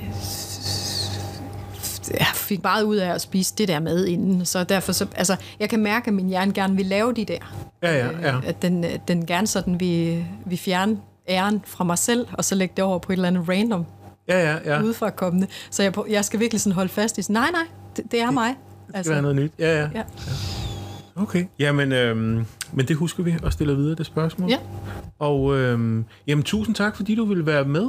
jeg 2.18 2.26
fik 2.34 2.62
meget 2.62 2.82
ud 2.82 2.96
af 2.96 3.14
at 3.14 3.20
spise 3.20 3.54
det 3.58 3.68
der 3.68 3.80
mad 3.80 4.06
inden, 4.06 4.46
så 4.46 4.64
derfor 4.64 4.92
så, 4.92 5.06
altså, 5.16 5.36
jeg 5.60 5.68
kan 5.68 5.80
mærke, 5.80 6.08
at 6.08 6.14
min 6.14 6.28
hjerne 6.28 6.52
gerne 6.52 6.76
vil 6.76 6.86
lave 6.86 7.12
de 7.12 7.24
der. 7.24 7.38
Ja, 7.82 7.96
ja, 7.96 8.06
ja. 8.22 8.36
Øh, 8.36 8.48
at 8.48 8.62
den, 8.62 8.84
den 9.08 9.26
gerne 9.26 9.46
sådan 9.46 9.80
vil, 9.80 10.24
vil 10.46 10.58
fjerne 10.58 10.98
æren 11.28 11.62
fra 11.66 11.84
mig 11.84 11.98
selv, 11.98 12.26
og 12.32 12.44
så 12.44 12.54
lægge 12.54 12.72
det 12.76 12.84
over 12.84 12.98
på 12.98 13.12
et 13.12 13.16
eller 13.16 13.28
andet 13.28 13.48
random 13.48 13.86
ja, 14.30 14.50
ja, 14.50 14.58
ja. 14.64 14.82
udefra 14.82 15.10
kommende. 15.10 15.46
Så 15.70 15.82
jeg, 15.82 15.92
jeg 16.08 16.24
skal 16.24 16.40
virkelig 16.40 16.60
sådan 16.60 16.74
holde 16.74 16.88
fast 16.88 17.18
i, 17.18 17.32
nej, 17.32 17.50
nej, 17.50 17.66
det, 17.96 18.12
det 18.12 18.20
er 18.20 18.30
mig. 18.30 18.48
Det 18.48 18.56
skal 18.88 18.96
altså. 18.96 19.12
være 19.12 19.22
noget 19.22 19.36
nyt. 19.36 19.52
Ja, 19.58 19.80
ja. 19.80 19.88
ja. 19.94 20.02
Okay. 21.16 21.44
Jamen, 21.58 21.92
øhm, 21.92 22.46
men 22.72 22.88
det 22.88 22.96
husker 22.96 23.22
vi 23.22 23.34
og 23.42 23.52
stiller 23.52 23.74
videre 23.74 23.94
det 23.94 24.06
spørgsmål. 24.06 24.50
Ja. 24.50 24.58
Og 25.18 25.56
øhm, 25.56 26.04
jamen, 26.26 26.42
tusind 26.42 26.74
tak, 26.74 26.96
fordi 26.96 27.14
du 27.14 27.24
ville 27.24 27.46
være 27.46 27.64
med. 27.64 27.86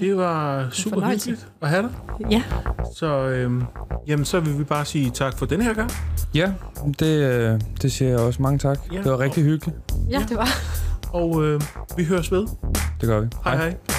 Det 0.00 0.16
var 0.16 0.68
super 0.70 1.00
hyggeligt 1.00 1.48
at 1.60 1.68
have 1.68 1.82
dig. 1.82 1.90
Ja. 2.30 2.42
Så, 2.96 3.28
øhm, 3.28 3.62
jamen, 4.06 4.24
så 4.24 4.40
vil 4.40 4.58
vi 4.58 4.64
bare 4.64 4.84
sige 4.84 5.10
tak 5.10 5.38
for 5.38 5.46
den 5.46 5.62
her 5.62 5.74
gang. 5.74 5.90
Ja, 6.34 6.52
det, 6.98 7.22
øh, 7.22 7.60
det 7.82 7.92
siger 7.92 8.08
jeg 8.08 8.18
også. 8.18 8.42
Mange 8.42 8.58
tak. 8.58 8.78
Ja. 8.92 8.98
Det 8.98 9.12
var 9.12 9.18
rigtig 9.18 9.44
hyggeligt. 9.44 9.76
Ja, 10.10 10.26
det 10.28 10.36
var. 10.36 10.48
Og 11.12 11.44
øh, 11.44 11.60
vi 11.96 12.04
høres 12.04 12.32
ved. 12.32 12.46
Det 13.00 13.08
gør 13.08 13.20
vi. 13.20 13.28
Hej 13.44 13.56
hej. 13.56 13.74
hej. 13.88 13.98